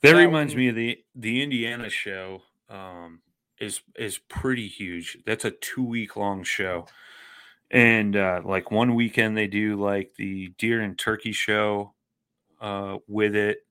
That 0.01 0.13
That 0.13 0.17
reminds 0.19 0.53
one- 0.53 0.59
me 0.59 0.67
of 0.69 0.75
the 0.75 0.97
the 1.15 1.41
Indiana 1.43 1.89
show. 1.89 2.43
Um, 2.69 3.21
is 3.59 3.81
is 3.95 4.19
pretty 4.19 4.67
huge. 4.67 5.17
That's 5.25 5.45
a 5.45 5.49
two 5.51 5.83
week 5.83 6.15
long 6.15 6.43
show, 6.43 6.85
and 7.71 8.15
uh, 8.15 8.41
like 8.45 8.69
one 8.69 8.93
weekend 8.93 9.35
they 9.35 9.47
do 9.47 9.75
like 9.81 10.13
the 10.17 10.49
deer 10.59 10.79
and 10.81 10.95
turkey 10.95 11.31
show 11.31 11.93
uh, 12.61 12.97
with 13.07 13.35
it. 13.35 13.65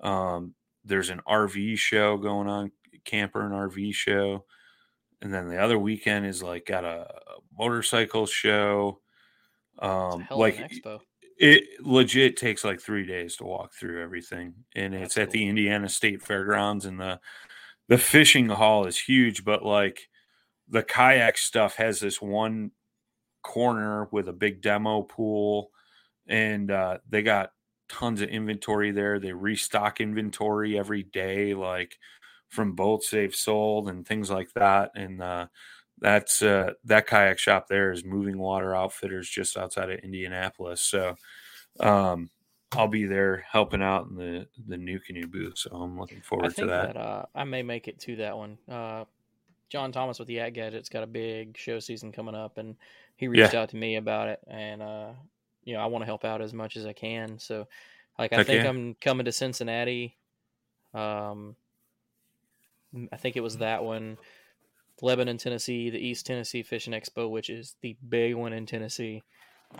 Um, 0.00 0.54
there's 0.84 1.10
an 1.10 1.20
RV 1.28 1.78
show 1.78 2.16
going 2.16 2.48
on, 2.48 2.72
camper 3.04 3.44
and 3.44 3.52
RV 3.52 3.94
show, 3.94 4.44
and 5.20 5.32
then 5.32 5.48
the 5.48 5.58
other 5.58 5.78
weekend 5.78 6.26
is 6.26 6.42
like 6.42 6.66
got 6.66 6.84
a, 6.84 7.08
a 7.10 7.38
motorcycle 7.58 8.26
show. 8.26 9.00
Um, 9.78 10.26
like 10.30 10.56
expo. 10.56 11.00
it 11.38 11.64
legit 11.80 12.36
takes 12.36 12.64
like 12.64 12.80
three 12.80 13.06
days 13.06 13.36
to 13.36 13.44
walk 13.44 13.74
through 13.74 14.02
everything, 14.02 14.54
and 14.74 14.94
That's 14.94 15.04
it's 15.04 15.18
at 15.18 15.30
the. 15.30 15.48
Indiana 15.48 15.88
State 15.88 16.22
Fairgrounds, 16.22 16.84
and 16.86 17.00
the 17.00 17.20
the 17.88 17.98
fishing 17.98 18.48
hall 18.48 18.86
is 18.86 18.98
huge, 18.98 19.44
but 19.44 19.64
like 19.64 20.08
the 20.68 20.82
kayak 20.82 21.38
stuff 21.38 21.76
has 21.76 22.00
this 22.00 22.20
one 22.20 22.72
corner 23.42 24.08
with 24.10 24.28
a 24.28 24.32
big 24.32 24.60
demo 24.60 25.02
pool, 25.02 25.70
and 26.26 26.70
uh, 26.70 26.98
they 27.08 27.22
got 27.22 27.50
tons 27.88 28.20
of 28.22 28.28
inventory 28.28 28.90
there. 28.92 29.18
They 29.18 29.32
restock 29.32 30.00
inventory 30.00 30.78
every 30.78 31.02
day, 31.02 31.54
like 31.54 31.98
from 32.48 32.74
boats 32.74 33.10
they've 33.10 33.34
sold 33.34 33.88
and 33.88 34.06
things 34.06 34.30
like 34.30 34.52
that, 34.54 34.92
and 34.94 35.22
uh, 35.22 35.48
that's 35.98 36.42
uh, 36.42 36.74
that 36.84 37.06
kayak 37.06 37.38
shop 37.38 37.68
there 37.68 37.92
is 37.92 38.04
Moving 38.04 38.38
Water 38.38 38.74
Outfitters 38.74 39.28
just 39.28 39.56
outside 39.56 39.90
of 39.90 40.00
Indianapolis. 40.00 40.80
So 40.82 41.16
um, 41.80 42.30
I'll 42.72 42.88
be 42.88 43.06
there 43.06 43.38
helping 43.50 43.82
out 43.82 44.08
in 44.08 44.16
the 44.16 44.48
the 44.66 44.76
NuCanoe 44.76 45.30
booth. 45.30 45.58
So 45.58 45.70
I'm 45.70 45.98
looking 45.98 46.20
forward 46.20 46.54
to 46.56 46.66
that. 46.66 46.94
that, 46.94 46.96
uh, 46.96 47.26
I 47.34 47.44
may 47.44 47.62
make 47.62 47.88
it 47.88 47.98
to 48.00 48.16
that 48.16 48.36
one. 48.36 48.58
Uh, 48.68 49.04
John 49.68 49.90
Thomas 49.92 50.18
with 50.18 50.28
the 50.28 50.34
Yak 50.34 50.54
Gadget's 50.54 50.88
got 50.88 51.02
a 51.02 51.06
big 51.08 51.56
show 51.56 51.78
season 51.80 52.12
coming 52.12 52.34
up, 52.34 52.58
and 52.58 52.76
he 53.16 53.28
reached 53.28 53.52
Yeah. 53.52 53.62
out 53.62 53.70
to 53.70 53.76
me 53.76 53.96
about 53.96 54.28
it, 54.28 54.40
and 54.46 54.82
uh, 54.82 55.12
you 55.66 55.74
know 55.74 55.80
I 55.80 55.86
want 55.86 56.00
to 56.00 56.06
help 56.06 56.24
out 56.24 56.40
as 56.40 56.54
much 56.54 56.78
as 56.78 56.86
I 56.86 56.94
can. 56.94 57.38
So, 57.38 57.68
like, 58.18 58.32
I 58.32 58.42
think. 58.42 58.66
I'm 58.66 58.94
coming 58.94 59.26
to 59.26 59.32
Cincinnati. 59.32 60.16
Um, 60.94 61.56
I 63.12 63.16
think 63.16 63.36
it 63.36 63.42
was 63.42 63.58
that 63.58 63.84
one, 63.84 64.16
Lebanon, 65.02 65.36
Tennessee, 65.36 65.90
the 65.90 65.98
East 65.98 66.24
Tennessee 66.24 66.62
Fishing 66.62 66.94
Expo, 66.94 67.28
which 67.28 67.50
is 67.50 67.76
the 67.82 67.96
big 68.08 68.34
one 68.34 68.54
in 68.54 68.64
Tennessee. 68.64 69.22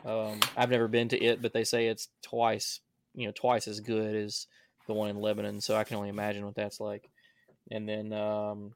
Um, 0.05 0.41
I've 0.57 0.71
never 0.71 0.89
been 0.89 1.09
to 1.09 1.19
it, 1.19 1.41
but 1.41 1.55
they 1.55 1.65
say 1.65 1.87
it's 1.87 2.09
twice, 2.21 2.81
you 3.15 3.27
know, 3.27 3.33
twice 3.35 3.69
as 3.69 3.81
good 3.81 4.15
as 4.15 4.47
the 4.87 4.93
one 4.93 5.09
in 5.09 5.21
Lebanon. 5.21 5.61
So 5.61 5.77
I 5.77 5.85
can 5.85 5.97
only 5.97 6.11
imagine 6.11 6.45
what 6.45 6.57
that's 6.57 6.81
like. 6.81 7.09
And 7.71 7.89
then 7.89 8.13
um, 8.13 8.75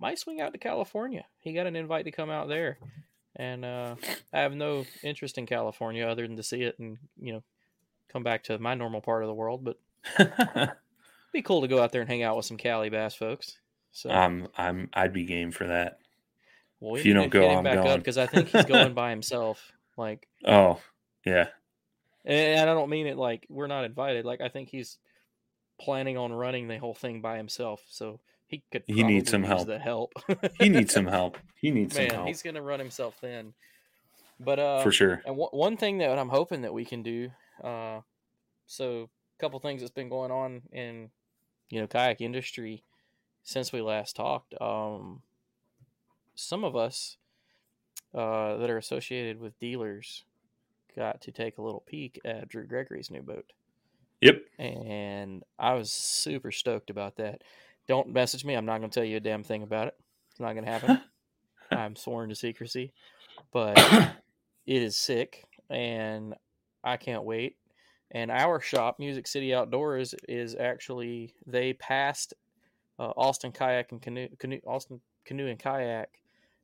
might 0.00 0.18
swing 0.18 0.40
out 0.40 0.52
to 0.52 0.58
California. 0.58 1.24
He 1.38 1.52
got 1.52 1.66
an 1.66 1.76
invite 1.76 2.06
to 2.06 2.10
come 2.10 2.30
out 2.30 2.48
there, 2.48 2.78
and 3.40 3.64
uh, 3.64 3.96
I 4.34 4.40
have 4.40 4.54
no 4.54 4.84
interest 5.02 5.38
in 5.38 5.46
California 5.46 6.06
other 6.06 6.26
than 6.26 6.36
to 6.36 6.42
see 6.42 6.62
it 6.62 6.78
and 6.78 6.98
you 7.18 7.32
know 7.32 7.42
come 8.12 8.22
back 8.22 8.44
to 8.44 8.58
my 8.58 8.74
normal 8.74 9.00
part 9.00 9.22
of 9.22 9.28
the 9.28 9.34
world. 9.34 9.64
But 9.64 10.76
be 11.32 11.40
cool 11.40 11.62
to 11.62 11.68
go 11.68 11.82
out 11.82 11.90
there 11.90 12.02
and 12.02 12.10
hang 12.10 12.22
out 12.22 12.36
with 12.36 12.44
some 12.44 12.58
Cali 12.58 12.90
bass 12.90 13.14
folks. 13.14 13.56
So 13.92 14.10
um, 14.10 14.48
I'm 14.58 14.90
I'd 14.92 15.14
be 15.14 15.24
game 15.24 15.52
for 15.52 15.66
that. 15.68 16.00
well, 16.80 16.96
if 16.96 17.06
you 17.06 17.14
don't 17.14 17.30
go, 17.30 17.48
I'm 17.48 17.64
back 17.64 17.82
going. 17.82 17.98
because 17.98 18.18
I 18.18 18.26
think 18.26 18.48
he's 18.48 18.66
going 18.66 18.92
by 18.92 19.10
himself. 19.16 19.72
Like 19.96 20.28
Oh 20.44 20.78
yeah, 21.24 21.48
And 22.26 22.68
I 22.68 22.74
don't 22.74 22.90
mean 22.90 23.06
it 23.06 23.16
like 23.16 23.46
we're 23.48 23.68
not 23.68 23.84
invited. 23.84 24.26
Like 24.26 24.42
I 24.42 24.48
think 24.50 24.68
he's 24.68 24.98
planning 25.80 26.18
on 26.18 26.30
running 26.30 26.68
the 26.68 26.76
whole 26.78 26.94
thing 26.94 27.22
by 27.22 27.38
himself, 27.38 27.82
so 27.88 28.20
he 28.50 28.62
could. 28.70 28.82
He 28.86 29.02
needs 29.02 29.30
some 29.30 29.42
help. 29.44 29.66
The 29.66 29.78
help. 29.90 30.12
he 30.58 30.68
needs 30.68 30.92
some 30.92 31.06
help. 31.06 31.38
He 31.54 31.70
needs 31.70 31.96
Man, 31.96 32.08
some 32.08 32.16
help 32.16 32.28
he's 32.28 32.42
gonna 32.42 32.62
run 32.62 32.78
himself 32.80 33.16
thin. 33.20 33.54
But 34.38 34.58
uh, 34.58 34.82
for 34.82 34.92
sure. 34.92 35.22
And 35.24 35.36
one 35.36 35.50
one 35.52 35.76
thing 35.76 35.98
that 35.98 36.18
I'm 36.18 36.28
hoping 36.28 36.62
that 36.62 36.72
we 36.74 36.84
can 36.84 37.02
do, 37.02 37.30
uh, 37.62 38.00
so 38.66 39.08
a 39.38 39.40
couple 39.40 39.58
things 39.60 39.80
that's 39.80 39.92
been 39.92 40.08
going 40.08 40.30
on 40.30 40.62
in, 40.72 41.10
you 41.70 41.80
know, 41.80 41.86
kayak 41.86 42.20
industry 42.20 42.82
since 43.42 43.72
we 43.72 43.80
last 43.80 44.16
talked. 44.16 44.54
Um, 44.60 45.22
some 46.34 46.64
of 46.64 46.74
us 46.74 47.16
uh, 48.14 48.56
that 48.56 48.70
are 48.70 48.78
associated 48.78 49.40
with 49.40 49.58
dealers 49.60 50.24
got 50.96 51.20
to 51.22 51.32
take 51.32 51.58
a 51.58 51.62
little 51.62 51.84
peek 51.86 52.18
at 52.24 52.48
Drew 52.48 52.66
Gregory's 52.66 53.10
new 53.10 53.22
boat, 53.22 53.52
Yep. 54.22 54.42
and 54.58 55.44
I 55.58 55.74
was 55.74 55.92
super 55.92 56.50
stoked 56.50 56.90
about 56.90 57.16
that. 57.16 57.42
Don't 57.90 58.12
message 58.12 58.44
me. 58.44 58.54
I'm 58.54 58.66
not 58.66 58.78
going 58.78 58.88
to 58.88 58.94
tell 58.94 59.04
you 59.04 59.16
a 59.16 59.20
damn 59.20 59.42
thing 59.42 59.64
about 59.64 59.88
it. 59.88 59.94
It's 60.30 60.38
not 60.38 60.52
going 60.52 60.64
to 60.64 60.70
happen. 60.70 61.00
I'm 61.72 61.96
sworn 61.96 62.28
to 62.28 62.36
secrecy, 62.36 62.92
but 63.52 63.76
it 64.64 64.82
is 64.82 64.96
sick 64.96 65.44
and 65.68 66.34
I 66.84 66.96
can't 66.98 67.24
wait. 67.24 67.56
And 68.12 68.30
our 68.30 68.60
shop, 68.60 69.00
Music 69.00 69.26
City 69.26 69.52
Outdoors, 69.52 70.14
is 70.28 70.54
actually 70.54 71.34
they 71.48 71.72
passed 71.72 72.32
uh, 73.00 73.10
Austin 73.16 73.50
Kayak 73.50 73.90
and 73.90 74.00
Canoe, 74.00 74.28
Canoe, 74.38 74.60
Austin 74.64 75.00
Canoe 75.24 75.48
and 75.48 75.58
Kayak 75.58 76.10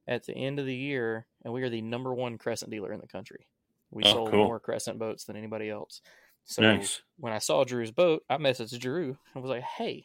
at 0.07 0.27
the 0.27 0.33
end 0.37 0.61
of 0.61 0.67
the 0.67 0.77
year, 0.77 1.27
and 1.45 1.53
we 1.53 1.65
are 1.65 1.69
the 1.71 1.83
number 1.83 2.15
one 2.15 2.39
crescent 2.39 2.71
dealer 2.71 2.93
in 2.93 3.01
the 3.01 3.09
country. 3.09 3.49
We 3.91 4.05
Oh, 4.05 4.13
sold 4.13 4.31
cool. 4.31 4.45
more 4.47 4.61
crescent 4.61 5.01
boats 5.01 5.25
than 5.25 5.35
anybody 5.37 5.71
else. 5.71 6.03
So 6.45 6.63
Nice. 6.63 7.03
when 7.19 7.33
I 7.33 7.39
saw 7.39 7.65
Drew's 7.65 7.91
boat, 7.91 8.23
I 8.31 8.37
messaged 8.37 8.79
Drew 8.79 9.17
and 9.35 9.43
was 9.43 9.51
like, 9.51 9.63
"Hey, 9.65 10.05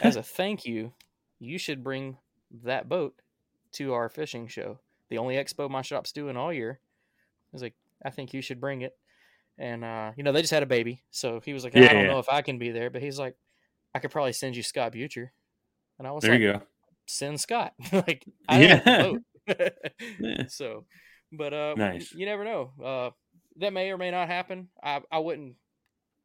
as 0.00 0.16
a 0.16 0.22
thank 0.22 0.64
you, 0.66 0.92
you 1.38 1.58
should 1.58 1.84
bring 1.84 2.18
that 2.62 2.88
boat 2.88 3.20
to 3.72 3.92
our 3.94 4.08
fishing 4.08 4.46
show. 4.48 4.78
The 5.10 5.18
only 5.18 5.36
expo 5.36 5.68
my 5.70 5.82
shop's 5.82 6.12
doing 6.12 6.36
all 6.36 6.52
year." 6.52 6.80
I 6.82 7.50
was 7.52 7.62
like, 7.62 7.74
"I 8.04 8.10
think 8.10 8.34
you 8.34 8.42
should 8.42 8.60
bring 8.60 8.82
it." 8.82 8.96
And 9.58 9.84
uh, 9.84 10.12
you 10.16 10.24
know, 10.24 10.32
they 10.32 10.40
just 10.42 10.52
had 10.52 10.62
a 10.62 10.66
baby, 10.66 11.02
so 11.10 11.40
he 11.40 11.52
was 11.52 11.64
like, 11.64 11.74
"I 11.76 11.80
Yeah, 11.80 11.92
don't 11.92 12.02
yeah. 12.02 12.06
know 12.06 12.18
if 12.18 12.28
I 12.28 12.42
can 12.42 12.58
be 12.58 12.70
there," 12.70 12.90
but 12.90 13.02
he's 13.02 13.18
like, 13.18 13.36
"I 13.94 13.98
could 14.00 14.10
probably 14.10 14.32
send 14.32 14.56
you 14.56 14.62
Scott 14.62 14.92
Butcher." 14.92 15.32
And 15.98 16.08
I 16.08 16.12
was 16.12 16.24
There 16.24 16.32
like, 16.32 16.40
you 16.40 16.52
go. 16.52 16.62
"Send 17.06 17.40
Scott." 17.40 17.74
like, 17.92 18.24
I 18.48 18.82
boat. 18.98 19.22
Yeah. 20.18 20.44
So, 20.48 20.86
but 21.32 21.52
uh, 21.52 21.76
Nice. 21.76 22.12
you 22.14 22.26
never 22.26 22.44
know. 22.44 22.72
Uh, 22.82 23.10
that 23.56 23.72
may 23.72 23.90
or 23.90 23.98
may 23.98 24.10
not 24.10 24.28
happen. 24.28 24.68
I 24.82 25.02
I 25.10 25.18
wouldn't 25.18 25.56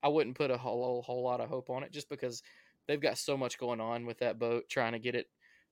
I 0.03 0.07
wouldn't 0.09 0.37
put 0.37 0.51
a 0.51 0.57
whole 0.57 1.01
whole 1.01 1.23
lot 1.23 1.41
of 1.41 1.49
hope 1.49 1.69
on 1.69 1.83
it 1.83 1.91
just 1.91 2.09
because 2.09 2.41
they've 2.89 2.99
got 2.99 3.17
so 3.17 3.37
much 3.37 3.57
going 3.57 3.79
on 3.79 4.05
with 4.05 4.17
that 4.19 4.37
boat, 4.39 4.67
trying 4.67 4.91
to 4.93 4.99
get 4.99 5.15
it 5.15 5.27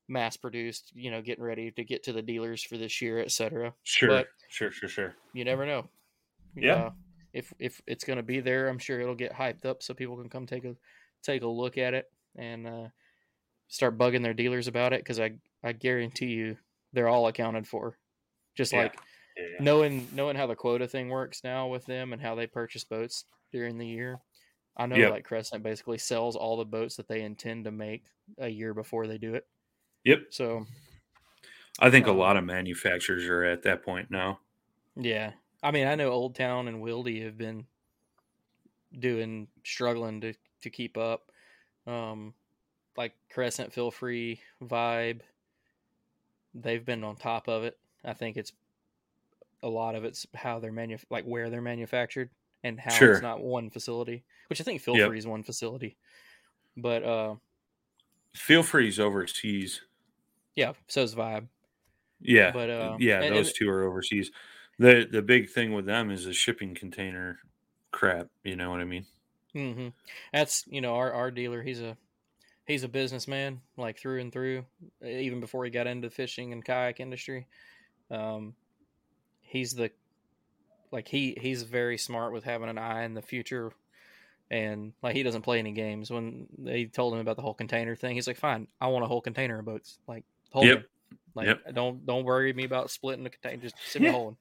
mass 0.07 0.37
produced. 0.37 0.91
You 0.95 1.11
know, 1.11 1.21
getting 1.21 1.43
ready 1.43 1.71
to 1.71 1.83
get 1.83 2.03
to 2.03 2.13
the 2.13 2.21
dealers 2.21 2.63
for 2.63 2.77
this 2.77 3.01
year, 3.01 3.19
etc. 3.19 3.73
Sure. 3.83 4.07
But 4.07 4.27
sure. 4.47 4.71
Sure. 4.71 4.87
Sure. 4.87 5.15
you 5.33 5.43
never 5.43 5.65
know. 5.65 5.89
Yeah. 6.55 6.75
Uh, 6.75 6.91
if 7.33 7.51
if 7.59 7.81
it's 7.87 8.03
going 8.05 8.17
to 8.17 8.23
be 8.23 8.39
there, 8.39 8.69
I'm 8.69 8.79
sure 8.79 9.01
it'll 9.01 9.15
get 9.15 9.33
hyped 9.33 9.65
up 9.65 9.83
so 9.83 9.93
people 9.93 10.15
can 10.15 10.29
come 10.29 10.45
take 10.45 10.63
a 10.63 10.75
take 11.23 11.41
a 11.41 11.47
look 11.47 11.77
at 11.77 11.93
it 11.93 12.05
and 12.37 12.67
uh, 12.67 12.87
start 13.67 13.97
bugging 13.97 14.23
their 14.23 14.33
dealers 14.33 14.67
about 14.67 14.93
it 14.93 15.01
because 15.01 15.19
I 15.19 15.33
I 15.63 15.73
guarantee 15.73 16.27
you 16.27 16.57
they're 16.93 17.09
all 17.09 17.27
accounted 17.27 17.67
for. 17.67 17.97
Just 18.55 18.71
Yeah. 18.71 18.83
like 18.83 18.97
Yeah, 19.35 19.43
knowing 19.59 20.07
knowing 20.13 20.35
how 20.37 20.47
the 20.47 20.55
quota 20.55 20.87
thing 20.87 21.09
works 21.09 21.43
now 21.43 21.67
with 21.67 21.85
them 21.85 22.13
and 22.13 22.21
how 22.21 22.33
they 22.35 22.47
purchase 22.47 22.83
boats 22.83 23.25
during 23.51 23.77
the 23.77 23.85
year. 23.87 24.19
I 24.77 24.85
know 24.85 24.95
Yep. 24.95 25.09
like 25.09 25.25
Crescent 25.25 25.63
basically 25.63 25.97
sells 25.97 26.35
all 26.35 26.57
the 26.57 26.65
boats 26.65 26.95
that 26.97 27.07
they 27.07 27.23
intend 27.23 27.65
to 27.65 27.71
make 27.71 28.05
a 28.37 28.47
year 28.49 28.73
before 28.73 29.07
they 29.07 29.17
do 29.17 29.35
it. 29.35 29.47
Yep. 30.03 30.19
So 30.29 30.65
I 31.79 31.89
think 31.89 32.05
a 32.07 32.11
Um, 32.11 32.17
lot 32.17 32.37
of 32.37 32.43
manufacturers 32.43 33.25
are 33.25 33.43
at 33.43 33.63
that 33.63 33.81
point 33.83 34.11
now. 34.11 34.41
yeah, 34.95 35.33
I 35.63 35.71
mean, 35.71 35.87
I 35.87 35.95
know 35.95 36.09
Old 36.11 36.35
Town 36.35 36.67
and 36.67 36.81
Wildy 36.83 37.23
have 37.23 37.37
been 37.37 37.67
doing 38.97 39.47
struggling 39.63 40.21
to 40.21 40.33
to 40.61 40.69
keep 40.69 40.97
up. 40.97 41.31
Um, 41.85 42.33
like 42.97 43.13
Crescent, 43.31 43.73
Feel 43.73 43.91
Free, 43.91 44.41
Vibe, 44.61 45.21
they've 46.53 46.83
been 46.83 47.03
on 47.03 47.15
top 47.15 47.47
of 47.47 47.63
it. 47.63 47.77
I 48.03 48.13
think 48.13 48.37
it's 48.37 48.53
a 49.63 49.69
lot 49.69 49.95
of 49.95 50.03
it's 50.03 50.25
how 50.35 50.59
they're 50.59 50.71
manu- 50.71 50.97
like 51.09 51.25
where 51.25 51.49
they're 51.49 51.61
manufactured 51.61 52.29
and 52.67 52.79
how 52.79 52.91
Sure. 52.91 53.13
it's 53.13 53.21
not 53.21 53.41
one 53.41 53.69
facility, 53.69 54.23
which 54.49 54.59
I 54.61 54.63
think 54.63 54.81
Feel 54.81 54.97
Yep. 54.97 55.07
Free 55.09 55.17
is 55.17 55.27
one 55.27 55.43
facility. 55.43 55.97
But 56.75 57.03
uh, 57.03 57.35
Feel 58.35 58.63
free's 58.63 58.99
overseas. 58.99 59.81
yeah, 60.55 60.73
so's 60.87 61.15
Vibe. 61.15 61.47
Yeah, 62.19 62.51
But, 62.51 62.69
uh, 62.69 62.97
yeah, 62.99 63.21
and- 63.21 63.35
those 63.35 63.47
and- 63.47 63.55
two 63.55 63.69
are 63.69 63.83
overseas. 63.83 64.31
the 64.79 65.07
The 65.09 65.21
big 65.21 65.49
thing 65.49 65.73
with 65.73 65.85
them 65.85 66.11
is 66.11 66.25
the 66.25 66.33
shipping 66.33 66.75
container 66.75 67.39
crap. 67.91 68.27
You 68.43 68.55
know 68.55 68.69
what 68.69 68.79
I 68.81 68.85
mean? 68.85 69.05
hmm 69.53 69.87
That's 70.33 70.65
you 70.67 70.81
know 70.81 70.95
our 70.95 71.11
our 71.13 71.31
dealer. 71.31 71.63
He's 71.63 71.81
a 71.81 71.97
he's 72.67 72.83
a 72.83 72.87
businessman 72.87 73.61
like 73.77 73.97
through 73.97 74.19
and 74.21 74.31
through. 74.31 74.65
Even 75.03 75.39
before 75.39 75.63
he 75.65 75.71
got 75.71 75.87
into 75.87 76.07
the 76.09 76.13
fishing 76.13 76.53
and 76.53 76.63
kayak 76.63 76.99
industry, 76.99 77.47
um, 78.11 78.55
he's 79.41 79.73
the 79.73 79.89
like 80.91 81.07
he 81.07 81.37
he's 81.39 81.63
very 81.63 81.97
smart 81.97 82.33
with 82.33 82.43
having 82.43 82.69
an 82.69 82.77
eye 82.77 83.03
in 83.03 83.13
the 83.13 83.21
future. 83.21 83.71
And 84.49 84.93
like 85.03 85.15
he 85.15 85.23
doesn't 85.23 85.41
play 85.41 85.59
any 85.59 85.73
games. 85.73 86.09
When 86.09 86.47
they 86.57 86.85
told 86.85 87.13
him 87.13 87.19
about 87.19 87.35
the 87.35 87.41
whole 87.41 87.53
container 87.53 87.95
thing, 87.95 88.15
he's 88.15 88.27
like, 88.27 88.37
"Fine, 88.37 88.67
I 88.79 88.87
want 88.87 89.03
a 89.03 89.07
whole 89.07 89.19
container 89.21 89.59
of 89.59 89.65
boats. 89.65 89.99
Like, 90.07 90.23
hold 90.51 90.65
Yep. 90.65 90.85
Like, 91.35 91.47
Yep. 91.47 91.73
don't 91.73 92.05
don't 92.05 92.23
worry 92.23 92.53
me 92.53 92.63
about 92.63 92.89
splitting 92.89 93.23
the 93.25 93.29
container. 93.29 93.61
Just 93.61 93.75
send 93.91 94.03
me 94.03 94.09
a 94.09 94.11
whole 94.13 94.25
one. 94.25 94.37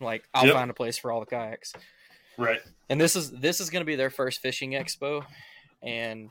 Like, 0.00 0.26
I'll 0.32 0.46
Yep. 0.46 0.54
find 0.54 0.70
a 0.70 0.74
place 0.74 0.96
for 0.98 1.12
all 1.12 1.20
the 1.20 1.26
kayaks." 1.26 1.74
Right. 2.38 2.60
and 2.88 2.98
this 2.98 3.16
is 3.16 3.30
this 3.32 3.60
is 3.60 3.68
going 3.68 3.82
to 3.82 3.86
be 3.86 3.96
their 3.96 4.08
first 4.08 4.40
fishing 4.40 4.70
expo 4.70 5.26
and 5.82 6.30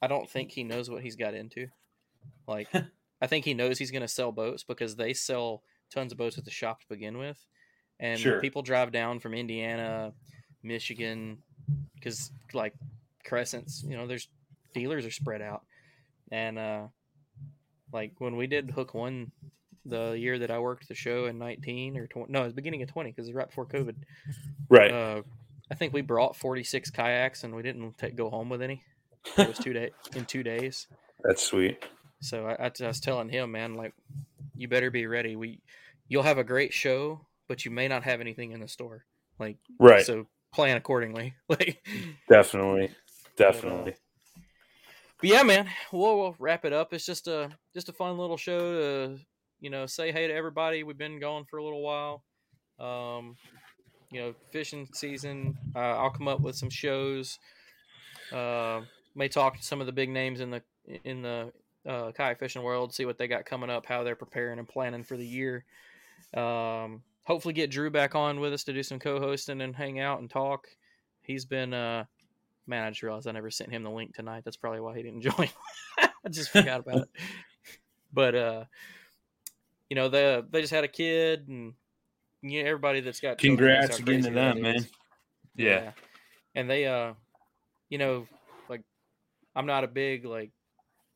i 0.00 0.06
don't 0.06 0.30
think 0.30 0.52
he 0.52 0.62
knows 0.62 0.88
what 0.88 1.02
he's 1.02 1.16
got 1.16 1.34
into 1.34 1.66
like 2.46 2.68
i 3.20 3.26
think 3.26 3.44
he 3.44 3.52
knows 3.52 3.76
he's 3.76 3.90
going 3.90 4.02
to 4.02 4.08
sell 4.08 4.30
boats 4.30 4.62
because 4.62 4.94
they 4.94 5.12
sell 5.12 5.62
tons 5.92 6.12
of 6.12 6.18
boats 6.18 6.38
at 6.38 6.44
the 6.44 6.50
shop 6.50 6.80
to 6.80 6.86
begin 6.88 7.18
with 7.18 7.44
and 8.00 8.18
Sure. 8.18 8.40
people 8.40 8.62
drive 8.62 8.92
down 8.92 9.20
from 9.20 9.34
indiana 9.34 10.12
michigan 10.62 11.38
because 11.94 12.30
like 12.52 12.74
crescents 13.24 13.82
you 13.82 13.96
know 13.96 14.06
there's 14.06 14.28
dealers 14.74 15.04
are 15.06 15.10
spread 15.10 15.40
out 15.42 15.62
and 16.30 16.58
uh 16.58 16.86
like 17.92 18.12
when 18.18 18.36
we 18.36 18.46
did 18.46 18.70
hook 18.70 18.94
one 18.94 19.30
the 19.84 20.12
year 20.12 20.38
that 20.38 20.50
i 20.50 20.58
worked 20.58 20.88
the 20.88 20.94
show 20.94 21.26
in 21.26 21.38
19 21.38 21.96
or 21.96 22.06
20 22.06 22.32
no 22.32 22.40
it 22.42 22.44
was 22.44 22.52
beginning 22.52 22.82
of 22.82 22.88
20 22.88 23.10
because 23.10 23.26
it 23.26 23.30
was 23.30 23.36
right 23.36 23.48
before 23.48 23.66
covid 23.66 23.94
Right. 24.68 24.90
uh, 24.92 25.22
I 25.70 25.74
think 25.74 25.92
we 25.92 26.00
brought 26.00 26.36
46 26.36 26.90
kayaks 26.90 27.42
and 27.44 27.54
we 27.54 27.62
didn't 27.62 27.98
ta 27.98 28.08
go 28.14 28.30
home 28.30 28.48
with 28.48 28.62
any. 28.62 28.82
It 29.38 29.48
was 29.48 29.58
two 29.58 29.72
day 29.72 29.90
in 30.14 30.24
two 30.24 30.42
days. 30.44 30.86
That's 31.24 31.42
sweet. 31.42 31.84
So 32.20 32.46
I, 32.46 32.66
I 32.66 32.86
was 32.86 33.00
telling 33.00 33.28
him, 33.28 33.50
man, 33.52 33.74
like 33.74 33.92
you 34.56 34.68
better 34.68 34.90
be 34.92 35.06
ready. 35.06 35.34
We 35.34 35.60
you'll 36.08 36.22
have 36.22 36.38
a 36.38 36.44
great 36.44 36.72
show, 36.72 37.26
but 37.48 37.64
you 37.64 37.70
may 37.70 37.88
not 37.88 38.02
have 38.04 38.20
anything 38.20 38.52
in 38.52 38.60
the 38.60 38.68
store. 38.68 39.04
Like 39.38 39.58
Right. 39.78 40.04
So 40.04 40.26
plan 40.52 40.76
accordingly. 40.76 41.34
Like, 41.48 41.84
Definitely. 42.28 42.90
But, 43.36 43.46
uh, 43.46 43.52
Definitely. 43.52 43.94
but 45.20 45.30
yeah, 45.30 45.42
man, 45.42 45.68
we'll, 45.92 46.18
we'll 46.18 46.36
wrap 46.38 46.64
it 46.64 46.72
up. 46.72 46.92
It's 46.92 47.06
just 47.06 47.28
a 47.28 47.50
just 47.74 47.88
a 47.88 47.92
fun 47.92 48.18
little 48.18 48.36
show 48.36 48.58
to 48.58 49.18
you 49.60 49.70
know 49.70 49.86
say 49.86 50.12
hey 50.12 50.26
to 50.26 50.34
everybody. 50.34 50.82
We've 50.82 50.98
been 50.98 51.20
gone 51.20 51.44
for 51.44 51.58
a 51.58 51.64
little 51.64 51.82
while. 51.82 52.24
Um, 52.78 53.36
you 54.10 54.20
know, 54.20 54.34
fishing 54.50 54.88
season. 54.92 55.56
Uh, 55.74 55.78
I'll 55.78 56.10
come 56.10 56.28
up 56.28 56.40
with 56.40 56.56
some 56.56 56.70
shows. 56.70 57.38
Uh, 58.32 58.82
may 59.14 59.28
talk 59.28 59.56
to 59.56 59.62
some 59.62 59.80
of 59.80 59.86
the 59.86 59.92
big 59.92 60.10
names 60.10 60.40
in 60.40 60.50
the 60.50 60.62
in 61.04 61.22
the 61.22 61.52
uh, 61.86 62.12
kayak 62.12 62.38
fishing 62.38 62.62
world. 62.62 62.94
See 62.94 63.04
what 63.04 63.18
they 63.18 63.28
got 63.28 63.44
coming 63.44 63.70
up, 63.70 63.86
how 63.86 64.02
they're 64.02 64.16
preparing 64.16 64.58
and 64.58 64.68
planning 64.68 65.04
for 65.04 65.16
the 65.16 65.26
year. 65.26 65.64
Um, 66.34 67.02
hopefully, 67.26 67.54
get 67.54 67.70
Drew 67.70 67.90
back 67.90 68.14
on 68.14 68.40
with 68.40 68.52
us 68.52 68.64
to 68.64 68.72
do 68.72 68.82
some 68.82 68.98
co-hosting 68.98 69.60
and 69.60 69.76
hang 69.76 70.00
out 70.00 70.20
and 70.20 70.30
talk. 70.30 70.66
He's 71.22 71.44
been 71.44 71.74
uh, 71.74 72.04
man. 72.66 72.84
I 72.84 72.90
just 72.90 73.02
realized 73.02 73.28
I 73.28 73.32
never 73.32 73.50
sent 73.50 73.70
him 73.70 73.82
the 73.82 73.90
link 73.90 74.14
tonight. 74.14 74.42
That's 74.44 74.56
probably 74.56 74.80
why 74.80 74.96
he 74.96 75.02
didn't 75.02 75.20
join. 75.36 75.48
I 75.98 76.28
just 76.30 76.50
forgot 76.50 76.80
about 76.80 77.02
it. 77.02 77.08
But 78.12 78.34
uh, 78.34 78.64
you 79.90 79.96
know, 79.96 80.08
they 80.08 80.42
they 80.50 80.62
just 80.62 80.72
had 80.72 80.84
a 80.84 80.88
kid 80.88 81.48
and 81.48 81.74
you 82.40 82.62
know, 82.62 82.68
everybody 82.68 83.00
that's 83.00 83.20
got 83.20 83.36
Congrats 83.36 83.98
again 83.98 84.22
to 84.22 84.30
them, 84.30 84.62
man. 84.62 84.86
Yeah. 85.54 85.92
And 86.54 86.70
they 86.70 86.86
uh 86.86 87.12
you 87.90 87.98
know, 87.98 88.26
like 88.70 88.82
I'm 89.54 89.66
not 89.66 89.84
a 89.84 89.88
big 89.88 90.24
like 90.24 90.50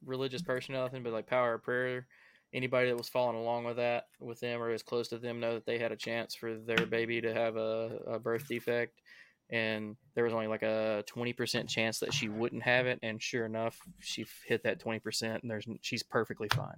religious 0.04 0.42
person 0.42 0.74
or 0.74 0.82
nothing, 0.82 1.02
but 1.02 1.12
like 1.12 1.26
power 1.26 1.54
of 1.54 1.62
prayer, 1.62 2.06
anybody 2.52 2.88
that 2.88 2.96
was 2.96 3.08
following 3.08 3.36
along 3.36 3.64
with 3.64 3.76
that 3.76 4.06
with 4.18 4.40
them 4.40 4.60
or 4.60 4.70
as 4.70 4.82
close 4.82 5.08
to 5.08 5.18
them 5.18 5.40
know 5.40 5.54
that 5.54 5.66
they 5.66 5.78
had 5.78 5.92
a 5.92 5.96
chance 5.96 6.34
for 6.34 6.56
their 6.56 6.86
baby 6.86 7.20
to 7.20 7.32
have 7.32 7.56
a, 7.56 7.98
a 8.06 8.18
birth 8.18 8.46
defect 8.48 9.00
and 9.50 9.96
there 10.14 10.24
was 10.24 10.32
only 10.32 10.46
like 10.46 10.62
a 10.62 11.02
20% 11.12 11.68
chance 11.68 11.98
that 11.98 12.14
she 12.14 12.28
wouldn't 12.28 12.62
have 12.62 12.86
it 12.86 12.98
and 13.02 13.20
sure 13.22 13.46
enough 13.46 13.78
she 13.98 14.24
hit 14.46 14.62
that 14.64 14.80
20% 14.82 15.40
and 15.42 15.50
there's 15.50 15.66
she's 15.80 16.02
perfectly 16.02 16.48
fine 16.54 16.76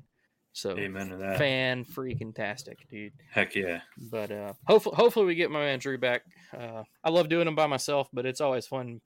so 0.55 0.77
Amen 0.77 1.09
to 1.09 1.17
that. 1.17 1.39
fan 1.39 1.85
freaking 1.85 2.35
tastic 2.35 2.87
dude 2.91 3.13
Heck 3.31 3.55
yeah. 3.55 3.81
but 4.11 4.31
uh 4.31 4.53
hopefully 4.67 4.95
hopefully 4.97 5.25
we 5.27 5.35
get 5.35 5.51
my 5.51 5.61
man 5.61 5.79
Drew 5.79 5.97
back. 5.97 6.23
Uh 6.55 6.83
I 7.03 7.09
love 7.09 7.31
doing 7.31 7.47
them 7.47 7.55
by 7.55 7.67
myself, 7.67 8.11
but 8.13 8.27
it's 8.27 8.43
always 8.43 8.67
fun. 8.67 9.01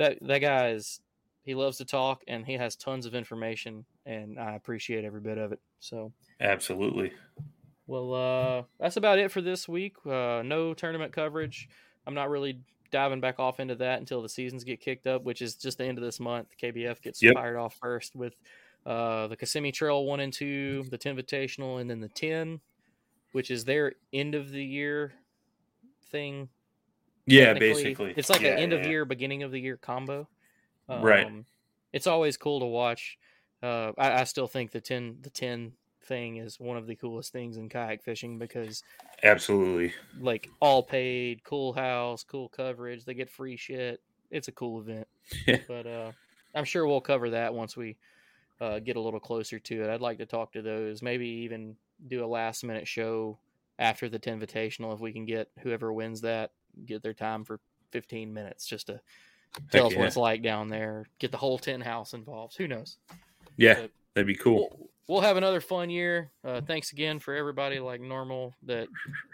That 0.00 0.18
that 0.22 0.40
guy 0.40 0.70
is 0.70 1.00
he 1.44 1.54
loves 1.54 1.78
to 1.78 1.84
talk 1.84 2.22
and 2.28 2.46
he 2.46 2.54
has 2.54 2.76
tons 2.76 3.06
of 3.06 3.14
information 3.14 3.84
and 4.06 4.38
I 4.38 4.54
appreciate 4.54 5.04
every 5.04 5.20
bit 5.20 5.38
of 5.38 5.52
it. 5.52 5.60
So 5.80 6.12
Absolutely. 6.40 7.12
well 7.86 8.14
uh 8.14 8.62
that's 8.78 8.96
about 8.96 9.18
it 9.18 9.30
for 9.30 9.40
this 9.40 9.68
week. 9.68 9.96
Uh 10.06 10.42
no 10.44 10.74
tournament 10.74 11.12
coverage. 11.12 11.68
I'm 12.06 12.14
not 12.14 12.30
really 12.30 12.60
diving 12.90 13.20
back 13.20 13.38
off 13.38 13.58
into 13.60 13.74
that 13.76 14.00
until 14.00 14.20
the 14.22 14.28
seasons 14.28 14.64
get 14.64 14.80
kicked 14.80 15.06
up, 15.06 15.22
which 15.22 15.40
is 15.40 15.54
just 15.56 15.78
the 15.78 15.84
end 15.84 15.98
of 15.98 16.04
this 16.04 16.20
month. 16.20 16.48
KBF 16.60 17.00
gets 17.00 17.22
Yep. 17.22 17.34
fired 17.34 17.56
off 17.56 17.74
first 17.80 18.14
with 18.14 18.34
uh 18.86 19.28
the 19.28 19.36
Kissimmee 19.36 19.72
Trail 19.72 20.04
one 20.04 20.20
and 20.20 20.32
two, 20.32 20.82
the 20.90 20.98
10 20.98 21.16
Invitational, 21.16 21.80
and 21.80 21.88
then 21.88 22.00
the 22.00 22.08
10, 22.08 22.60
which 23.32 23.50
is 23.50 23.64
their 23.64 23.94
end 24.12 24.34
of 24.34 24.50
the 24.50 24.64
year 24.64 25.12
thing. 26.10 26.48
Yeah, 27.26 27.54
basically. 27.54 28.12
It's 28.16 28.28
like 28.30 28.42
Yeah, 28.42 28.54
an 28.54 28.58
end 28.58 28.72
of 28.72 28.84
year, 28.84 29.04
beginning 29.04 29.42
of 29.44 29.52
the 29.52 29.60
year 29.60 29.76
combo. 29.76 30.28
Right. 30.88 31.26
Um, 31.26 31.46
It's 31.92 32.06
always 32.06 32.36
cool 32.36 32.60
to 32.60 32.66
watch. 32.66 33.18
Uh, 33.62 33.92
I, 33.98 34.20
I 34.20 34.24
still 34.24 34.48
think 34.48 34.72
the 34.72 34.80
10 34.80 35.18
the 35.20 35.30
10 35.30 35.72
thing 36.04 36.36
is 36.38 36.58
one 36.58 36.76
of 36.76 36.86
the 36.86 36.96
coolest 36.96 37.32
things 37.32 37.56
in 37.56 37.68
kayak 37.68 38.02
fishing 38.02 38.38
because 38.38 38.82
Absolutely. 39.22 39.94
like 40.20 40.48
all 40.60 40.82
paid, 40.82 41.44
cool 41.44 41.72
house, 41.72 42.24
cool 42.24 42.48
coverage. 42.48 43.04
They 43.04 43.14
get 43.14 43.30
free 43.30 43.56
shit. 43.56 44.00
It's 44.30 44.48
a 44.48 44.52
cool 44.52 44.80
event. 44.80 45.06
but 45.68 45.86
uh, 45.86 46.12
I'm 46.54 46.64
sure 46.64 46.86
we'll 46.86 47.00
cover 47.00 47.30
that 47.30 47.54
once 47.54 47.76
we 47.76 47.96
uh, 48.60 48.78
get 48.80 48.96
a 48.96 49.00
little 49.00 49.20
closer 49.20 49.58
to 49.58 49.82
it. 49.82 49.90
I'd 49.90 50.00
like 50.00 50.18
to 50.18 50.26
talk 50.26 50.52
to 50.52 50.62
those. 50.62 51.02
Maybe 51.02 51.28
even 51.28 51.76
do 52.08 52.24
a 52.24 52.26
last 52.26 52.64
minute 52.64 52.88
show 52.88 53.38
after 53.78 54.08
the 54.08 54.18
10 54.18 54.40
Invitational 54.40 54.94
if 54.94 55.00
we 55.00 55.12
can 55.12 55.24
get 55.24 55.48
whoever 55.60 55.92
wins 55.92 56.20
that 56.22 56.52
get 56.84 57.02
their 57.02 57.14
time 57.14 57.44
for 57.44 57.60
15 57.90 58.32
minutes 58.32 58.66
just 58.66 58.86
to 58.86 59.00
tell 59.70 59.86
us 59.86 59.92
yeah. 59.92 59.98
what 59.98 60.06
it's 60.06 60.16
like 60.16 60.42
down 60.42 60.68
there. 60.68 61.06
Get 61.18 61.30
the 61.30 61.38
whole 61.38 61.58
10 61.58 61.80
house 61.80 62.14
involved. 62.14 62.56
Who 62.56 62.68
knows? 62.68 62.96
Yeah, 63.56 63.74
But- 63.74 63.90
that'd 64.14 64.26
be 64.26 64.34
cool. 64.34 64.68
We'll, 64.78 64.90
we'll 65.08 65.20
have 65.20 65.36
another 65.36 65.60
fun 65.60 65.90
year. 65.90 66.30
Uh, 66.44 66.60
thanks 66.60 66.92
again 66.92 67.18
for 67.18 67.34
everybody 67.34 67.78
like 67.80 68.00
normal 68.00 68.54
that 68.64 68.88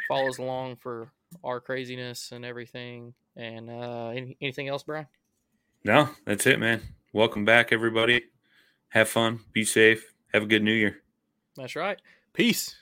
follows 0.09 0.39
along 0.39 0.77
for 0.77 1.11
our 1.45 1.61
craziness 1.61 2.33
and 2.33 2.45
everything. 2.45 3.15
And 3.37 3.71
uh, 3.71 4.09
any, 4.09 4.37
anything 4.41 4.69
else, 4.69 4.83
Brian? 4.83 5.07
No, 5.85 6.09
that's 6.25 6.47
it, 6.47 6.59
man. 6.59 6.83
Welcome 7.13 7.45
back, 7.45 7.73
everybody. 7.73 8.25
Have 8.89 9.09
fun. 9.09 9.41
Be 9.53 9.65
safe. 9.65 10.13
Have 10.33 10.43
a 10.43 10.47
good 10.47 10.63
new 10.63 10.73
year. 10.73 11.03
That's 11.57 11.77
right. 11.77 12.01
Peace. 12.33 12.75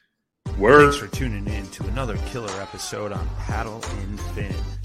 Word. 0.58 0.92
Thanks 0.92 0.96
for 0.96 1.08
tuning 1.08 1.46
in 1.52 1.66
to 1.70 1.84
another 1.88 2.16
killer 2.26 2.50
episode 2.60 3.12
on 3.12 3.28
Paddle 3.38 3.82
and 4.00 4.20
Fin. 4.34 4.54